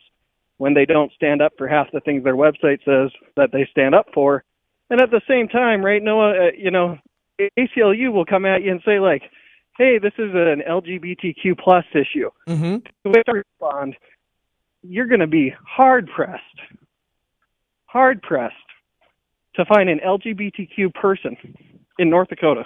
when 0.58 0.74
they 0.74 0.84
don't 0.84 1.12
stand 1.12 1.42
up 1.42 1.52
for 1.58 1.66
half 1.66 1.90
the 1.92 2.00
things 2.00 2.22
their 2.22 2.36
website 2.36 2.84
says 2.84 3.10
that 3.36 3.50
they 3.52 3.66
stand 3.70 3.94
up 3.94 4.06
for. 4.14 4.44
And 4.90 5.00
at 5.00 5.10
the 5.10 5.22
same 5.28 5.48
time, 5.48 5.84
right, 5.84 6.02
Noah, 6.02 6.48
uh, 6.48 6.50
you 6.56 6.70
know, 6.70 6.98
ACLU 7.58 8.12
will 8.12 8.26
come 8.26 8.44
at 8.44 8.62
you 8.62 8.70
and 8.70 8.82
say 8.84 9.00
like, 9.00 9.22
"Hey, 9.76 9.98
this 9.98 10.12
is 10.18 10.30
an 10.34 10.62
LGBTQ 10.68 11.58
plus 11.58 11.84
issue." 11.92 12.30
Mm-hmm. 12.46 13.10
To 13.10 13.32
respond, 13.32 13.96
you're 14.86 15.06
going 15.06 15.20
to 15.20 15.26
be 15.26 15.54
hard 15.66 16.08
pressed, 16.14 16.42
hard 17.86 18.22
pressed 18.22 18.54
to 19.56 19.64
find 19.64 19.88
an 19.88 20.00
LGBTQ 20.06 20.94
person 20.94 21.36
in 21.98 22.10
North 22.10 22.28
Dakota 22.28 22.64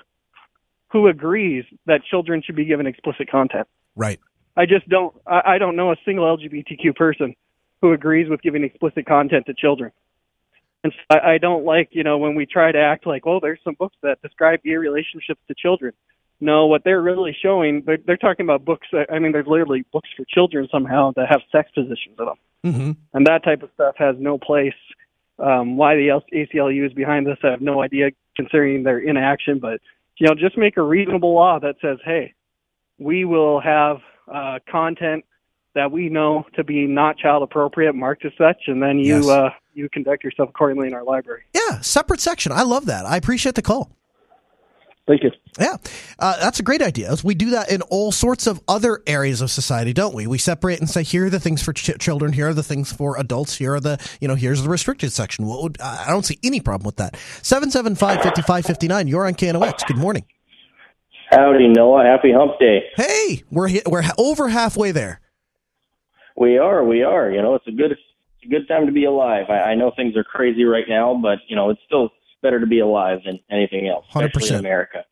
who 0.91 1.09
agrees 1.09 1.65
that 1.87 2.03
children 2.05 2.43
should 2.45 2.57
be 2.57 2.65
given 2.65 2.87
explicit 2.87 3.31
content. 3.31 3.69
Right. 3.95 4.19
I 4.57 4.67
just 4.67 4.89
don't. 4.89 5.15
I, 5.27 5.43
I 5.47 5.59
don't 5.59 5.77
know 5.77 5.93
a 5.93 5.97
single 6.05 6.25
LGBTQ 6.25 6.97
person 6.97 7.35
who 7.81 7.93
agrees 7.93 8.29
with 8.29 8.43
giving 8.43 8.65
explicit 8.65 9.07
content 9.07 9.47
to 9.47 9.55
children. 9.55 9.93
And 10.83 10.93
so 10.93 11.19
I, 11.19 11.35
I 11.35 11.39
don't 11.39 11.65
like, 11.65 11.91
you 11.93 12.03
know, 12.03 12.19
when 12.19 12.35
we 12.35 12.47
try 12.47 12.73
to 12.73 12.79
act 12.79 13.07
like, 13.07 13.27
oh, 13.27 13.39
there's 13.41 13.61
some 13.63 13.75
books 13.79 13.97
that 14.03 14.21
describe 14.23 14.63
gay 14.65 14.77
relationships 14.77 15.41
to 15.49 15.55
children. 15.55 15.93
No, 16.41 16.67
what 16.67 16.85
they're 16.85 17.03
really 17.03 17.37
showing, 17.43 17.83
they're, 17.85 17.99
they're 18.07 18.17
talking 18.17 18.47
about 18.47 18.65
books. 18.65 18.87
That, 18.93 19.13
I 19.13 19.19
mean, 19.19 19.33
there's 19.33 19.47
literally 19.49 19.85
books 19.93 20.09
for 20.17 20.25
children 20.29 20.69
somehow 20.71 21.13
that 21.17 21.27
have 21.29 21.41
sex 21.51 21.71
positions 21.75 22.17
in 22.19 22.25
them, 22.25 22.35
Mm-hmm. 22.65 22.91
and 23.15 23.27
that 23.27 23.43
type 23.45 23.63
of 23.63 23.71
stuff 23.75 23.95
has 23.99 24.17
no 24.19 24.39
place. 24.39 24.75
Um, 25.41 25.77
why 25.77 25.95
the 25.95 26.21
ACLU 26.33 26.85
is 26.87 26.93
behind 26.93 27.27
this, 27.27 27.39
I 27.45 27.51
have 27.53 27.61
no 27.61 27.83
idea, 27.83 28.11
considering 28.37 28.83
their 28.83 28.99
inaction. 28.99 29.59
But 29.61 29.81
you 30.19 30.27
know, 30.27 30.35
just 30.35 30.57
make 30.59 30.77
a 30.77 30.83
reasonable 30.83 31.33
law 31.35 31.59
that 31.61 31.77
says, 31.81 31.99
hey, 32.05 32.35
we 32.99 33.25
will 33.25 33.61
have 33.61 33.99
uh, 34.33 34.59
content 34.69 35.25
that 35.75 35.93
we 35.93 36.09
know 36.09 36.45
to 36.57 36.65
be 36.65 36.87
not 36.87 37.19
child 37.19 37.43
appropriate 37.45 37.95
marked 37.95 38.25
as 38.25 38.33
such, 38.37 38.63
and 38.67 38.83
then 38.83 38.99
you 38.99 39.17
Yes. 39.17 39.29
uh, 39.29 39.51
you 39.75 39.89
conduct 39.89 40.25
yourself 40.25 40.49
accordingly 40.49 40.89
in 40.89 40.95
our 40.95 41.05
library. 41.05 41.43
Yeah, 41.55 41.81
separate 41.81 42.21
section. 42.21 42.51
I 42.51 42.63
love 42.63 42.87
that. 42.87 43.07
I 43.07 43.17
appreciate 43.17 43.55
the 43.55 43.63
call. 43.63 43.93
Thank 45.09 45.23
you. 45.23 45.31
Yeah, 45.59 45.79
uh, 46.19 46.39
that's 46.39 46.61
a 46.61 46.63
great 46.63 46.83
idea. 46.83 47.17
We 47.25 47.35
do 47.35 47.51
that 47.51 47.71
in 47.71 47.81
all 47.83 48.13
sorts 48.13 48.47
of 48.47 48.61
other 48.69 49.03
areas 49.07 49.41
of 49.41 49.51
society, 49.51 49.95
don't 49.95 50.15
we? 50.15 50.27
We 50.27 50.37
separate 50.37 50.81
and 50.81 50.89
say, 50.89 51.03
here 51.03 51.27
are 51.27 51.31
the 51.31 51.41
things 51.41 51.63
for 51.63 51.73
ch- 51.73 51.99
children, 51.99 52.35
here 52.35 52.49
are 52.49 52.55
the 52.55 52.63
things 52.63 52.93
for 52.93 53.19
adults, 53.19 53.57
here 53.57 53.75
are 53.75 53.81
the, 53.81 53.99
you 54.21 54.29
know, 54.29 54.35
here's 54.35 54.63
the 54.63 54.69
restricted 54.69 55.11
section. 55.11 55.47
What 55.47 55.63
would, 55.63 55.81
I 55.81 56.11
don't 56.11 56.27
see 56.27 56.39
any 56.45 56.61
problem 56.61 56.85
with 56.85 56.97
that. 56.97 57.17
775 57.43 58.23
5559, 58.23 59.09
you're 59.09 59.27
on 59.27 59.33
KNOX. 59.33 59.87
Good 59.87 59.97
morning. 59.97 60.27
Howdy, 61.31 61.69
Noah. 61.69 62.05
Happy 62.05 62.33
Hump 62.33 62.59
Day. 62.59 62.83
Hey, 62.97 63.45
we're, 63.51 63.71
we're 63.87 64.05
over 64.19 64.49
halfway 64.49 64.93
there. 64.93 65.23
We 66.37 66.59
are, 66.59 66.85
we 66.85 67.03
are. 67.03 67.31
You 67.31 67.41
know, 67.41 67.55
it's 67.55 67.67
a 67.67 67.73
good, 67.73 67.93
it's 67.93 68.45
a 68.45 68.49
good 68.49 68.69
time 68.69 68.85
to 68.85 68.93
be 68.93 69.07
alive. 69.07 69.47
I, 69.49 69.71
I 69.71 69.75
know 69.75 69.91
things 69.97 70.17
are 70.17 70.25
crazy 70.25 70.65
right 70.65 70.87
now, 70.87 71.19
but 71.21 71.39
you 71.49 71.57
know, 71.57 71.71
it's 71.71 71.81
still 71.87 72.11
better 72.43 72.61
to 72.61 72.67
be 72.67 72.81
alive 72.81 73.21
than 73.25 73.41
anything 73.51 73.89
else, 73.89 74.07
especially 74.09 74.49
100%. 74.49 74.51
in 74.51 74.57
America. 74.57 75.05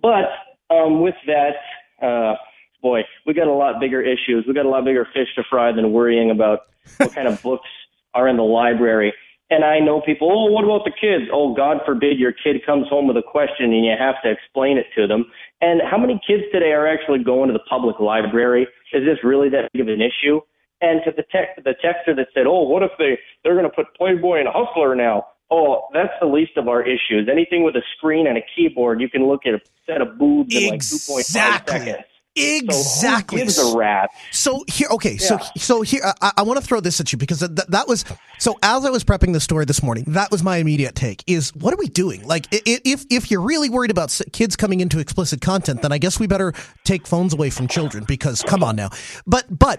But 0.00 0.30
um, 0.70 1.00
with 1.00 1.14
that, 1.26 2.06
uh, 2.06 2.34
boy, 2.82 3.02
we 3.26 3.34
got 3.34 3.48
a 3.48 3.52
lot 3.52 3.80
bigger 3.80 4.02
issues. 4.02 4.44
We 4.46 4.54
got 4.54 4.66
a 4.66 4.68
lot 4.68 4.84
bigger 4.84 5.06
fish 5.12 5.28
to 5.36 5.44
fry 5.48 5.72
than 5.72 5.92
worrying 5.92 6.30
about 6.30 6.60
what 6.98 7.14
kind 7.14 7.28
of 7.28 7.42
books 7.42 7.68
are 8.14 8.28
in 8.28 8.36
the 8.36 8.42
library. 8.42 9.12
And 9.50 9.64
I 9.64 9.78
know 9.78 10.00
people, 10.00 10.30
oh, 10.32 10.50
what 10.50 10.64
about 10.64 10.84
the 10.84 10.92
kids? 10.92 11.30
Oh, 11.32 11.54
God 11.54 11.78
forbid 11.84 12.18
your 12.18 12.32
kid 12.32 12.64
comes 12.64 12.88
home 12.88 13.06
with 13.06 13.16
a 13.16 13.22
question 13.22 13.72
and 13.72 13.84
you 13.84 13.92
have 13.98 14.16
to 14.24 14.30
explain 14.30 14.78
it 14.78 14.86
to 14.96 15.06
them. 15.06 15.26
And 15.60 15.82
how 15.88 15.98
many 15.98 16.20
kids 16.26 16.44
today 16.50 16.72
are 16.72 16.86
actually 16.86 17.22
going 17.22 17.48
to 17.48 17.52
the 17.52 17.64
public 17.68 18.00
library? 18.00 18.66
Is 18.92 19.04
this 19.04 19.18
really 19.22 19.50
that 19.50 19.70
big 19.72 19.82
of 19.82 19.88
an 19.88 20.00
issue? 20.00 20.40
And 20.80 21.00
to 21.04 21.12
the 21.12 21.24
text, 21.30 21.62
the 21.62 21.74
texter 21.84 22.16
that 22.16 22.28
said, 22.34 22.46
oh, 22.46 22.62
what 22.62 22.82
if 22.82 22.90
they 22.98 23.18
they're 23.42 23.54
going 23.54 23.68
to 23.68 23.74
put 23.74 23.94
Playboy 23.96 24.40
and 24.40 24.48
Hustler 24.50 24.94
now? 24.94 25.26
Oh, 25.56 25.86
that's 25.92 26.12
the 26.20 26.26
least 26.26 26.56
of 26.56 26.66
our 26.66 26.82
issues. 26.82 27.28
Anything 27.30 27.62
with 27.62 27.76
a 27.76 27.82
screen 27.96 28.26
and 28.26 28.36
a 28.36 28.42
keyboard, 28.56 29.00
you 29.00 29.08
can 29.08 29.28
look 29.28 29.46
at 29.46 29.54
a 29.54 29.60
set 29.86 30.00
of 30.00 30.18
boobs 30.18 30.52
in 30.52 30.68
like 30.68 30.80
2.5 30.80 31.22
seconds. 31.22 32.04
Exactly. 32.34 33.38
So 33.38 33.44
gives 33.44 33.58
a 33.58 33.76
rat? 33.76 34.10
So 34.32 34.64
here, 34.66 34.88
okay, 34.90 35.16
so 35.16 35.38
so 35.56 35.82
here, 35.82 36.02
I, 36.20 36.32
I 36.38 36.42
want 36.42 36.60
to 36.60 36.66
throw 36.66 36.80
this 36.80 37.00
at 37.00 37.12
you 37.12 37.18
because 37.18 37.38
that, 37.38 37.70
that 37.70 37.86
was 37.86 38.04
so. 38.40 38.56
As 38.64 38.84
I 38.84 38.90
was 38.90 39.04
prepping 39.04 39.32
the 39.32 39.38
story 39.38 39.64
this 39.64 39.84
morning, 39.84 40.02
that 40.08 40.32
was 40.32 40.42
my 40.42 40.56
immediate 40.56 40.96
take: 40.96 41.22
is 41.28 41.54
what 41.54 41.72
are 41.72 41.76
we 41.76 41.86
doing? 41.86 42.26
Like, 42.26 42.48
if 42.50 43.06
if 43.08 43.30
you're 43.30 43.40
really 43.40 43.70
worried 43.70 43.92
about 43.92 44.20
kids 44.32 44.56
coming 44.56 44.80
into 44.80 44.98
explicit 44.98 45.40
content, 45.40 45.82
then 45.82 45.92
I 45.92 45.98
guess 45.98 46.18
we 46.18 46.26
better 46.26 46.52
take 46.82 47.06
phones 47.06 47.32
away 47.32 47.50
from 47.50 47.68
children 47.68 48.02
because 48.08 48.42
come 48.42 48.64
on 48.64 48.74
now. 48.74 48.90
But 49.28 49.56
but 49.56 49.78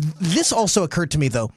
this 0.00 0.52
also 0.52 0.82
occurred 0.82 1.10
to 1.10 1.18
me 1.18 1.28
though. 1.28 1.52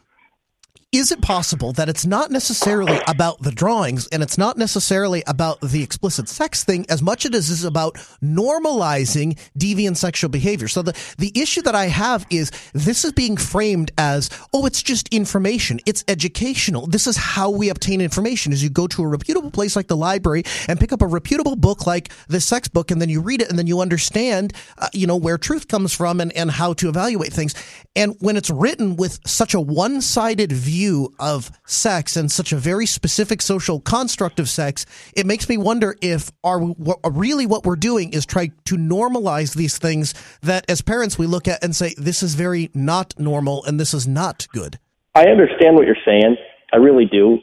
Is 0.91 1.11
it 1.11 1.21
possible 1.21 1.71
that 1.73 1.87
it's 1.87 2.03
not 2.03 2.31
necessarily 2.31 2.99
about 3.07 3.43
the 3.43 3.51
drawings 3.51 4.07
and 4.07 4.23
it's 4.23 4.39
not 4.39 4.57
necessarily 4.57 5.21
about 5.27 5.61
the 5.61 5.83
explicit 5.83 6.27
sex 6.27 6.63
thing 6.63 6.83
as 6.89 7.03
much 7.03 7.25
as 7.25 7.29
it 7.29 7.35
is 7.35 7.63
about 7.63 7.93
normalizing 8.23 9.37
deviant 9.55 9.97
sexual 9.97 10.31
behavior? 10.31 10.67
So 10.67 10.81
the, 10.81 10.99
the 11.19 11.31
issue 11.39 11.61
that 11.61 11.75
I 11.75 11.85
have 11.85 12.25
is 12.31 12.49
this 12.73 13.05
is 13.05 13.11
being 13.11 13.37
framed 13.37 13.91
as, 13.99 14.31
oh, 14.51 14.65
it's 14.65 14.81
just 14.81 15.07
information. 15.13 15.79
It's 15.85 16.03
educational. 16.07 16.87
This 16.87 17.05
is 17.05 17.17
how 17.17 17.51
we 17.51 17.69
obtain 17.69 18.01
information 18.01 18.51
is 18.51 18.63
you 18.63 18.71
go 18.71 18.87
to 18.87 19.03
a 19.03 19.07
reputable 19.07 19.51
place 19.51 19.75
like 19.75 19.89
the 19.89 19.95
library 19.95 20.41
and 20.67 20.79
pick 20.79 20.91
up 20.91 21.03
a 21.03 21.07
reputable 21.07 21.55
book 21.55 21.85
like 21.85 22.09
the 22.29 22.41
sex 22.41 22.67
book 22.67 22.89
and 22.89 22.99
then 22.99 23.09
you 23.09 23.21
read 23.21 23.43
it 23.43 23.49
and 23.51 23.59
then 23.59 23.67
you 23.67 23.79
understand, 23.79 24.53
uh, 24.79 24.87
you 24.93 25.05
know, 25.05 25.17
where 25.17 25.37
truth 25.37 25.67
comes 25.67 25.93
from 25.93 26.19
and, 26.19 26.33
and 26.33 26.49
how 26.49 26.73
to 26.73 26.89
evaluate 26.89 27.31
things. 27.31 27.53
And 27.95 28.15
when 28.19 28.37
it's 28.37 28.49
written 28.49 28.95
with 28.95 29.19
such 29.25 29.53
a 29.53 29.59
one-sided 29.59 30.51
view 30.51 31.13
of 31.19 31.51
sex 31.65 32.15
and 32.15 32.31
such 32.31 32.53
a 32.53 32.55
very 32.55 32.85
specific 32.85 33.41
social 33.41 33.79
construct 33.79 34.39
of 34.39 34.47
sex, 34.47 34.85
it 35.15 35.25
makes 35.25 35.49
me 35.49 35.57
wonder 35.57 35.95
if 36.01 36.31
are 36.43 36.59
we, 36.59 36.75
really 37.09 37.45
what 37.45 37.65
we're 37.65 37.75
doing 37.75 38.13
is 38.13 38.25
try 38.25 38.51
to 38.65 38.75
normalize 38.75 39.55
these 39.55 39.77
things 39.77 40.13
that 40.41 40.69
as 40.69 40.81
parents 40.81 41.17
we 41.17 41.25
look 41.25 41.47
at 41.47 41.63
and 41.63 41.75
say 41.75 41.93
this 41.97 42.21
is 42.21 42.35
very 42.35 42.69
not 42.73 43.19
normal 43.19 43.65
and 43.65 43.79
this 43.79 43.93
is 43.93 44.07
not 44.07 44.47
good. 44.53 44.77
I 45.15 45.25
understand 45.25 45.75
what 45.75 45.85
you're 45.85 45.95
saying. 46.05 46.37
I 46.71 46.77
really 46.77 47.05
do. 47.05 47.39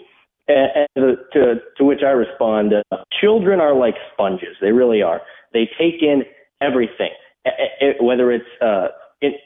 And, 0.48 1.18
to, 1.32 1.54
to 1.76 1.84
which 1.84 2.00
I 2.06 2.10
respond, 2.10 2.72
uh, 2.72 2.96
children 3.20 3.60
are 3.60 3.74
like 3.74 3.94
sponges. 4.12 4.56
They 4.60 4.70
really 4.70 5.02
are. 5.02 5.20
They 5.52 5.68
take 5.78 6.00
in 6.02 6.22
everything, 6.60 7.10
whether 8.00 8.30
it's 8.30 8.44
uh, 8.62 8.88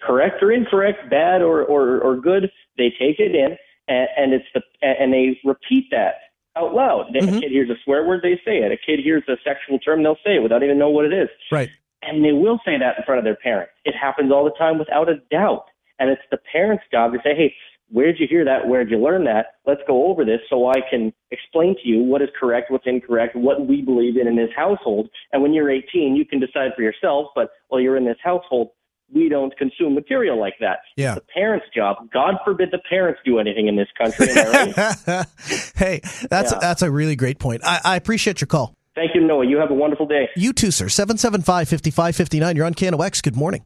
correct 0.03 0.43
or 0.43 0.53
incorrect, 0.53 1.11
bad 1.11 1.43
or, 1.43 1.63
or, 1.63 2.01
or 2.01 2.17
good. 2.17 2.51
They 2.77 2.91
take 2.99 3.19
it 3.19 3.35
in, 3.35 3.57
and, 3.89 4.09
and 4.17 4.33
it's 4.33 4.47
the 4.55 4.63
and 4.83 5.13
they 5.13 5.39
repeat 5.45 5.87
that 5.91 6.15
out 6.57 6.75
loud. 6.75 7.15
A 7.15 7.21
mm-hmm. 7.21 7.39
kid 7.39 7.51
hears 7.51 7.71
a 7.71 7.77
swear 7.85 8.07
word, 8.07 8.21
they 8.23 8.37
say 8.45 8.59
it. 8.59 8.73
A 8.73 8.77
kid 8.77 9.01
hears 9.03 9.23
a 9.29 9.37
sexual 9.45 9.79
term, 9.79 10.03
they'll 10.03 10.17
say 10.25 10.37
it 10.37 10.43
without 10.43 10.63
even 10.63 10.79
know 10.79 10.91
what 10.91 11.05
it 11.05 11.13
is. 11.13 11.29
Right. 11.53 11.71
And 12.03 12.25
they 12.25 12.33
will 12.33 12.59
say 12.65 12.79
that 12.79 12.99
in 12.99 13.05
front 13.05 13.19
of 13.19 13.25
their 13.25 13.37
parents. 13.37 13.73
It 13.85 13.95
happens 13.95 14.33
all 14.33 14.45
the 14.45 14.57
time 14.59 14.79
without 14.79 15.09
a 15.09 15.17
doubt. 15.31 15.67
And 15.99 16.09
it's 16.11 16.23
the 16.31 16.39
parents' 16.51 16.85
job 16.91 17.13
to 17.13 17.19
say, 17.23 17.35
hey, 17.37 17.55
where'd 17.91 18.19
you 18.19 18.27
hear 18.29 18.45
that? 18.45 18.67
Where'd 18.67 18.91
you 18.91 18.99
learn 18.99 19.25
that? 19.25 19.47
Let's 19.67 19.83
go 19.87 20.07
over 20.07 20.25
this 20.25 20.41
so 20.49 20.71
I 20.71 20.81
can 20.89 21.13
explain 21.31 21.77
to 21.83 21.89
you 21.89 22.03
what 22.03 22.23
is 22.23 22.31
correct, 22.39 22.71
what's 22.71 22.87
incorrect, 22.87 23.37
what 23.37 23.67
we 23.67 23.83
believe 23.83 24.17
in 24.17 24.27
in 24.27 24.37
this 24.37 24.51
household. 24.57 25.11
And 25.33 25.43
when 25.43 25.53
you're 25.53 25.71
18, 25.71 26.17
you 26.17 26.25
can 26.25 26.41
decide 26.41 26.71
for 26.75 26.83
yourself. 26.83 27.29
But 27.35 27.51
while 27.69 27.81
you're 27.81 27.99
in 27.99 28.07
this 28.07 28.17
household, 28.23 28.71
we 29.13 29.29
don't 29.29 29.57
consume 29.57 29.95
material 29.95 30.39
like 30.39 30.55
that. 30.61 30.79
Yeah. 30.97 31.17
It's 31.17 31.27
the 31.27 31.33
parents' 31.33 31.67
job. 31.75 31.97
God 32.13 32.35
forbid 32.45 32.71
the 32.71 32.81
parents 32.89 33.21
do 33.25 33.39
anything 33.39 33.67
in 33.69 33.77
this 33.77 33.89
country. 33.99 34.29
Am 34.31 34.73
I 34.77 34.95
right? 35.07 35.27
hey, 35.77 36.01
that's 36.29 36.53
Yeah. 36.53 36.59
that's 36.61 36.83
a 36.83 36.91
really 36.91 37.17
great 37.17 37.39
point. 37.39 37.63
I, 37.65 37.81
I 37.85 37.97
appreciate 37.97 38.41
your 38.41 38.47
call. 38.49 38.75
Thank 38.95 39.15
you, 39.15 39.21
Noah. 39.27 39.47
You 39.47 39.59
have 39.59 39.71
a 39.71 39.75
wonderful 39.75 40.07
day. 40.07 40.29
You 40.37 40.53
too, 40.53 40.71
sir. 40.71 40.87
775-5559. 40.87 42.57
You're 42.57 42.67
on 42.67 42.75
KNOX. 42.75 43.23
Good 43.23 43.37
morning. 43.37 43.65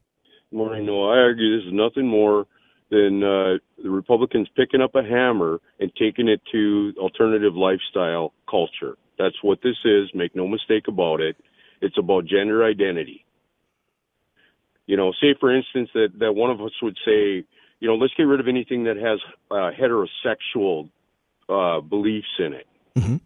Morning, 0.52 0.86
Noah. 0.86 1.14
I 1.14 1.18
argue 1.18 1.56
this 1.58 1.66
is 1.66 1.72
nothing 1.72 2.06
more 2.06 2.46
than 2.90 3.22
uh, 3.24 3.58
the 3.82 3.90
Republicans 3.90 4.48
picking 4.56 4.80
up 4.80 4.94
a 4.94 5.02
hammer 5.02 5.60
and 5.80 5.90
taking 5.98 6.28
it 6.28 6.40
to 6.52 6.92
alternative 6.98 7.54
lifestyle 7.54 8.32
culture. 8.48 8.96
That's 9.18 9.36
what 9.42 9.60
this 9.62 9.76
is. 9.84 10.10
Make 10.14 10.36
no 10.36 10.46
mistake 10.46 10.84
about 10.88 11.20
it. 11.20 11.36
It's 11.80 11.98
about 11.98 12.26
gender 12.26 12.64
identity. 12.64 13.24
You 14.86 14.96
know, 14.96 15.12
say 15.20 15.34
for 15.38 15.54
instance 15.54 15.90
that 15.94 16.08
that 16.18 16.34
one 16.34 16.50
of 16.50 16.60
us 16.60 16.72
would 16.82 16.96
say, 17.04 17.44
you 17.80 17.88
know, 17.88 17.94
let's 17.94 18.14
get 18.14 18.24
rid 18.24 18.40
of 18.40 18.48
anything 18.48 18.84
that 18.84 18.96
has 18.96 19.18
uh, 19.50 19.70
heterosexual 19.78 20.90
uh, 21.48 21.80
beliefs 21.80 22.26
in 22.38 22.52
it. 22.52 22.66
Mm-hmm. 22.96 23.16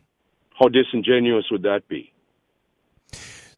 How 0.59 0.69
disingenuous 0.69 1.47
would 1.51 1.63
that 1.63 1.89
be? 1.89 2.13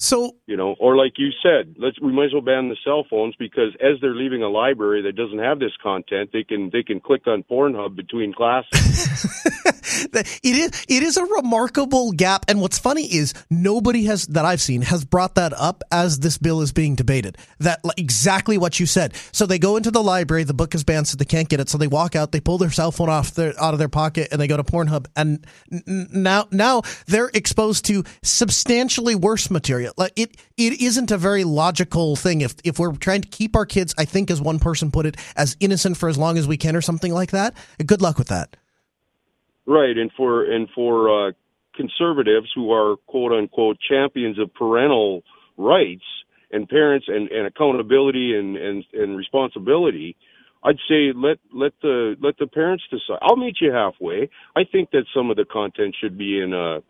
So 0.03 0.35
you 0.47 0.57
know, 0.57 0.77
or 0.81 0.97
like 0.97 1.13
you 1.19 1.29
said, 1.43 1.77
let's 1.79 2.01
we 2.01 2.11
might 2.11 2.27
as 2.27 2.33
well 2.33 2.41
ban 2.41 2.71
the 2.71 2.77
cell 2.83 3.05
phones 3.09 3.37
because 3.37 3.77
as 3.83 4.01
they're 4.01 4.15
leaving 4.15 4.43
a 4.43 4.49
library 4.49 5.03
that 5.03 5.15
doesn't 5.15 5.39
have 5.39 5.59
this 5.59 5.73
content, 5.83 6.31
they 6.33 6.43
can 6.43 6.71
they 6.73 6.83
can 6.83 7.01
click 7.01 7.27
on 7.27 7.43
Pornhub 7.43 7.97
between 7.97 8.33
classes. 8.33 8.73
it 10.15 10.57
is 10.57 10.87
it 10.89 11.03
is 11.03 11.19
a 11.19 11.25
remarkable 11.27 12.13
gap. 12.13 12.47
And 12.49 12.63
what's 12.63 12.79
funny 12.79 13.05
is 13.15 13.35
nobody 13.51 14.05
has 14.05 14.27
that 14.29 14.47
I've 14.47 14.63
seen 14.63 14.81
has 14.81 15.05
brought 15.05 15.35
that 15.35 15.53
up 15.53 15.85
as 15.93 16.21
this 16.21 16.39
bill 16.39 16.63
is 16.63 16.73
being 16.73 16.95
debated. 16.95 17.37
That 17.59 17.81
exactly 17.99 18.57
what 18.57 18.81
you 18.81 18.87
said. 18.87 19.15
So 19.33 19.45
they 19.45 19.59
go 19.59 19.77
into 19.77 19.91
the 19.91 20.03
library 20.03 20.45
the 20.45 20.55
book 20.55 20.75
is 20.75 20.83
banned 20.83 21.09
so 21.09 21.19
they 21.19 21.27
can't 21.27 21.51
get 21.51 21.61
it. 21.61 21.69
So 21.69 21.77
they 21.77 21.87
walk 21.87 22.17
out 22.17 22.33
they 22.33 22.41
pull 22.41 22.57
their 22.57 22.71
cell 22.71 22.91
phone 22.91 23.11
off 23.11 23.35
their 23.35 23.53
out 23.63 23.75
of 23.75 23.79
their 23.79 23.91
pocket 23.91 24.29
and 24.33 24.41
they 24.41 24.47
go 24.47 24.57
to 24.57 24.65
Pornhub. 24.65 25.09
And 25.15 25.47
n- 25.71 26.09
now 26.11 26.49
now 26.51 26.85
they're 27.07 27.31
exposed 27.35 27.85
to 27.85 28.03
substantially 28.23 29.15
worse 29.15 29.51
material 29.51 29.90
like 29.97 30.13
it 30.17 30.37
it 30.57 30.81
isn't 30.81 31.11
a 31.11 31.19
very 31.19 31.45
logical 31.45 32.17
thing 32.17 32.41
if 32.41 32.55
if 32.65 32.79
we're 32.79 32.93
trying 32.97 33.21
to 33.21 33.29
keep 33.29 33.57
our 33.57 33.67
kids 33.67 33.95
I 33.99 34.05
think 34.05 34.31
as 34.31 34.41
one 34.41 34.59
person 34.59 34.91
put 34.91 35.07
it 35.07 35.17
as 35.37 35.57
innocent 35.61 35.97
for 35.97 36.09
as 36.09 36.19
long 36.19 36.39
as 36.39 36.47
we 36.49 36.57
can 36.57 36.77
or 36.77 36.81
something 36.81 37.13
like 37.13 37.31
that 37.31 37.55
good 37.87 38.03
luck 38.03 38.19
with 38.19 38.29
that 38.29 38.57
Right, 39.71 39.97
and 39.97 40.11
for 40.17 40.45
and 40.45 40.69
for 40.75 41.29
uh, 41.29 41.33
conservatives 41.77 42.49
who 42.57 42.73
are 42.73 42.97
quote 43.07 43.31
unquote 43.31 43.79
champions 43.89 44.37
of 44.39 44.53
parental 44.53 45.23
rights 45.57 46.03
and 46.51 46.69
parents 46.69 47.07
and, 47.09 47.31
and 47.31 47.47
accountability 47.47 48.37
and, 48.37 48.57
and, 48.57 48.85
and 48.93 49.17
responsibility, 49.17 50.17
I'd 50.65 50.79
say 50.89 51.13
let 51.15 51.39
let 51.55 51.73
the 51.83 52.17
let 52.21 52.37
the 52.39 52.49
parents 52.49 52.83
decide. 52.91 53.21
I'll 53.23 53.37
meet 53.37 53.59
you 53.61 53.71
halfway. 53.71 54.29
I 54.57 54.65
think 54.65 54.91
that 54.91 55.05
some 55.15 55.31
of 55.31 55.37
the 55.37 55.45
content 55.45 55.95
should 56.01 56.19
be 56.19 56.41
in 56.41 56.53
a 56.53 56.81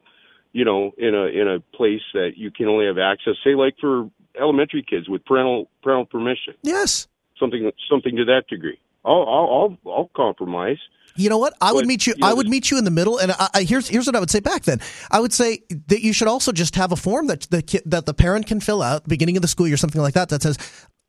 you 0.53 0.65
know 0.65 0.93
in 0.99 1.15
a 1.15 1.27
in 1.27 1.49
a 1.49 1.61
place 1.77 2.03
that 2.15 2.33
you 2.37 2.51
can 2.51 2.67
only 2.67 2.87
have 2.87 2.99
access. 2.99 3.35
Say 3.45 3.55
like 3.55 3.75
for 3.81 4.11
elementary 4.39 4.85
kids 4.89 5.09
with 5.09 5.25
parental 5.25 5.69
parental 5.83 6.07
permission. 6.07 6.55
Yes, 6.63 7.09
something 7.39 7.71
something 7.91 8.17
to 8.17 8.25
that 8.27 8.45
degree. 8.49 8.79
I'll 9.05 9.27
I'll 9.29 9.79
I'll, 9.87 9.93
I'll 9.93 10.11
compromise. 10.15 10.79
You 11.17 11.29
know 11.29 11.39
what? 11.39 11.55
I 11.61 11.73
would 11.73 11.87
meet 11.87 12.07
you. 12.07 12.15
you 12.17 12.21
know, 12.21 12.29
I 12.29 12.33
would 12.33 12.49
meet 12.49 12.71
you 12.71 12.79
in 12.79 12.85
the 12.85 12.91
middle. 12.91 13.19
And 13.19 13.33
I, 13.33 13.49
I, 13.55 13.63
here's 13.63 13.89
here's 13.89 14.07
what 14.07 14.15
I 14.15 14.21
would 14.21 14.31
say 14.31 14.41
back 14.41 14.63
then. 14.63 14.81
I 15.11 15.21
would 15.21 15.33
say 15.33 15.63
that 15.89 16.03
you 16.03 16.13
should 16.13 16.29
also 16.29 16.53
just 16.53 16.77
have 16.77 16.93
a 16.93 16.97
form 16.97 17.27
that 17.27 17.43
the 17.51 17.63
ki- 17.63 17.83
that 17.87 18.07
the 18.07 18.15
parent 18.15 18.47
can 18.47 18.61
fill 18.61 18.83
out 18.83 19.09
beginning 19.09 19.37
of 19.37 19.43
the 19.43 19.49
school 19.49 19.67
year, 19.67 19.77
something 19.77 20.01
like 20.01 20.15
that, 20.15 20.29
that 20.29 20.43
says. 20.43 20.59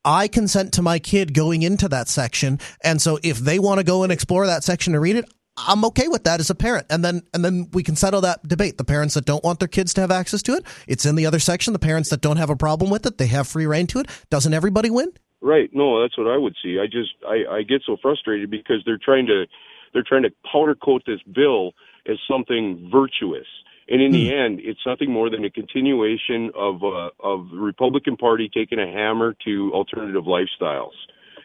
I 0.04 0.28
consent 0.28 0.74
to 0.74 0.82
my 0.82 0.98
kid 0.98 1.32
going 1.36 1.62
into 1.62 1.88
that 1.90 2.08
section, 2.08 2.58
and 2.84 3.00
so 3.00 3.20
if 3.22 3.38
they 3.38 3.60
want 3.60 3.78
to 3.78 3.84
go 3.84 4.02
and 4.02 4.12
explore 4.12 4.48
that 4.48 4.64
section 4.64 4.96
and 4.96 5.04
read 5.04 5.16
it, 5.16 5.32
I'm 5.67 5.86
okay 5.86 6.08
with 6.08 6.24
that 6.24 6.39
as 6.39 6.50
a 6.50 6.56
parent. 6.56 6.88
And 6.89 7.04
then 7.04 7.21
and 7.34 7.43
then 7.43 7.69
we 7.74 7.84
can 7.84 7.95
settle 7.95 8.21
that 8.21 8.47
debate. 8.47 8.78
The 8.78 8.84
parents 8.84 9.13
that 9.13 9.26
don't 9.26 9.43
want 9.43 9.60
their 9.60 9.67
kids 9.67 9.93
to 9.95 10.02
have 10.02 10.12
access 10.12 10.41
to 10.43 10.54
it, 10.54 10.65
it's 10.88 11.06
in 11.06 11.15
the 11.15 11.26
other 11.26 11.39
section. 11.39 11.74
The 11.74 11.80
parents 11.80 12.10
that 12.10 12.21
don't 12.21 12.38
have 12.38 12.50
a 12.50 12.56
problem 12.56 12.89
with 12.91 13.06
it, 13.06 13.17
they 13.17 13.28
have 13.28 13.47
free 13.47 13.65
reign 13.65 13.88
to 13.88 14.00
it. 14.00 14.08
Doesn't 14.30 14.54
everybody 14.54 14.89
win? 14.89 15.12
Right. 15.41 15.69
No, 15.74 16.02
that's 16.02 16.17
what 16.17 16.28
I 16.28 16.38
would 16.38 16.56
see. 16.63 16.80
I 16.80 16.86
just 16.86 17.12
I, 17.28 17.58
I 17.58 17.62
get 17.63 17.82
so 17.86 17.97
frustrated 18.02 18.50
because 18.52 18.84
they're 18.86 19.00
trying 19.04 19.26
to 19.28 19.45
they're 19.93 20.04
trying 20.08 20.24
to 20.24 20.32
powder 20.52 20.76
coat 20.76 21.04
this 21.06 21.21
bill 21.34 21.74
as 22.08 22.17
something 22.30 22.89
virtuous. 22.91 23.47
And 23.89 24.02
in 24.02 24.12
the 24.12 24.34
end, 24.34 24.62
it's 24.63 24.80
nothing 24.86 25.12
more 25.12 25.30
than 25.30 25.43
a 25.43 25.50
continuation 25.50 26.52
of 26.56 26.82
uh, 26.84 27.10
of 27.19 27.50
the 27.50 27.58
Republican 27.58 28.15
Party 28.15 28.50
taking 28.54 28.80
a 28.80 28.86
hammer 28.86 29.36
to 29.43 29.74
alternative 29.74 30.24
lifestyles. 30.24 30.95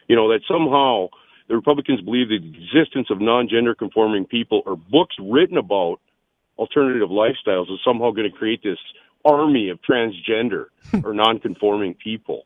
You 0.07 0.15
know 0.15 0.29
that 0.29 0.41
somehow 0.47 1.09
the 1.47 1.55
Republicans 1.55 2.01
believe 2.01 2.27
the 2.29 2.35
existence 2.35 3.07
of 3.09 3.19
non-gender 3.21 3.73
conforming 3.75 4.25
people 4.25 4.63
or 4.65 4.75
books 4.75 5.15
written 5.21 5.57
about 5.57 5.99
alternative 6.57 7.09
lifestyles 7.09 7.71
is 7.71 7.79
somehow 7.85 8.11
going 8.11 8.29
to 8.29 8.37
create 8.37 8.61
this 8.63 8.79
army 9.23 9.69
of 9.69 9.79
transgender 9.81 10.65
or 11.03 11.13
non-conforming 11.13 11.93
people. 11.95 12.43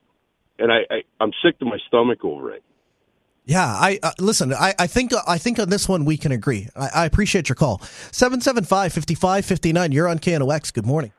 And 0.60 0.72
I, 0.72 0.82
I 0.90 1.02
I'm 1.20 1.32
sick 1.44 1.60
to 1.60 1.66
my 1.66 1.78
stomach 1.88 2.24
over 2.24 2.52
it. 2.52 2.64
Yeah, 3.46 3.66
I 3.66 4.00
uh, 4.04 4.12
listen. 4.20 4.54
I, 4.54 4.76
I 4.78 4.86
think 4.86 5.12
I 5.28 5.40
think 5.40 5.58
on 5.58 5.70
this 5.70 5.90
one 5.90 6.06
we 6.06 6.16
can 6.16 6.32
agree. 6.32 6.70
I, 6.76 6.90
I 6.96 7.06
appreciate 7.06 7.50
your 7.50 7.56
call. 7.56 7.80
775-5559. 7.80 9.94
You're 9.94 10.08
on 10.08 10.20
KNOX. 10.20 10.72
Good 10.72 10.86
morning. 10.86 11.12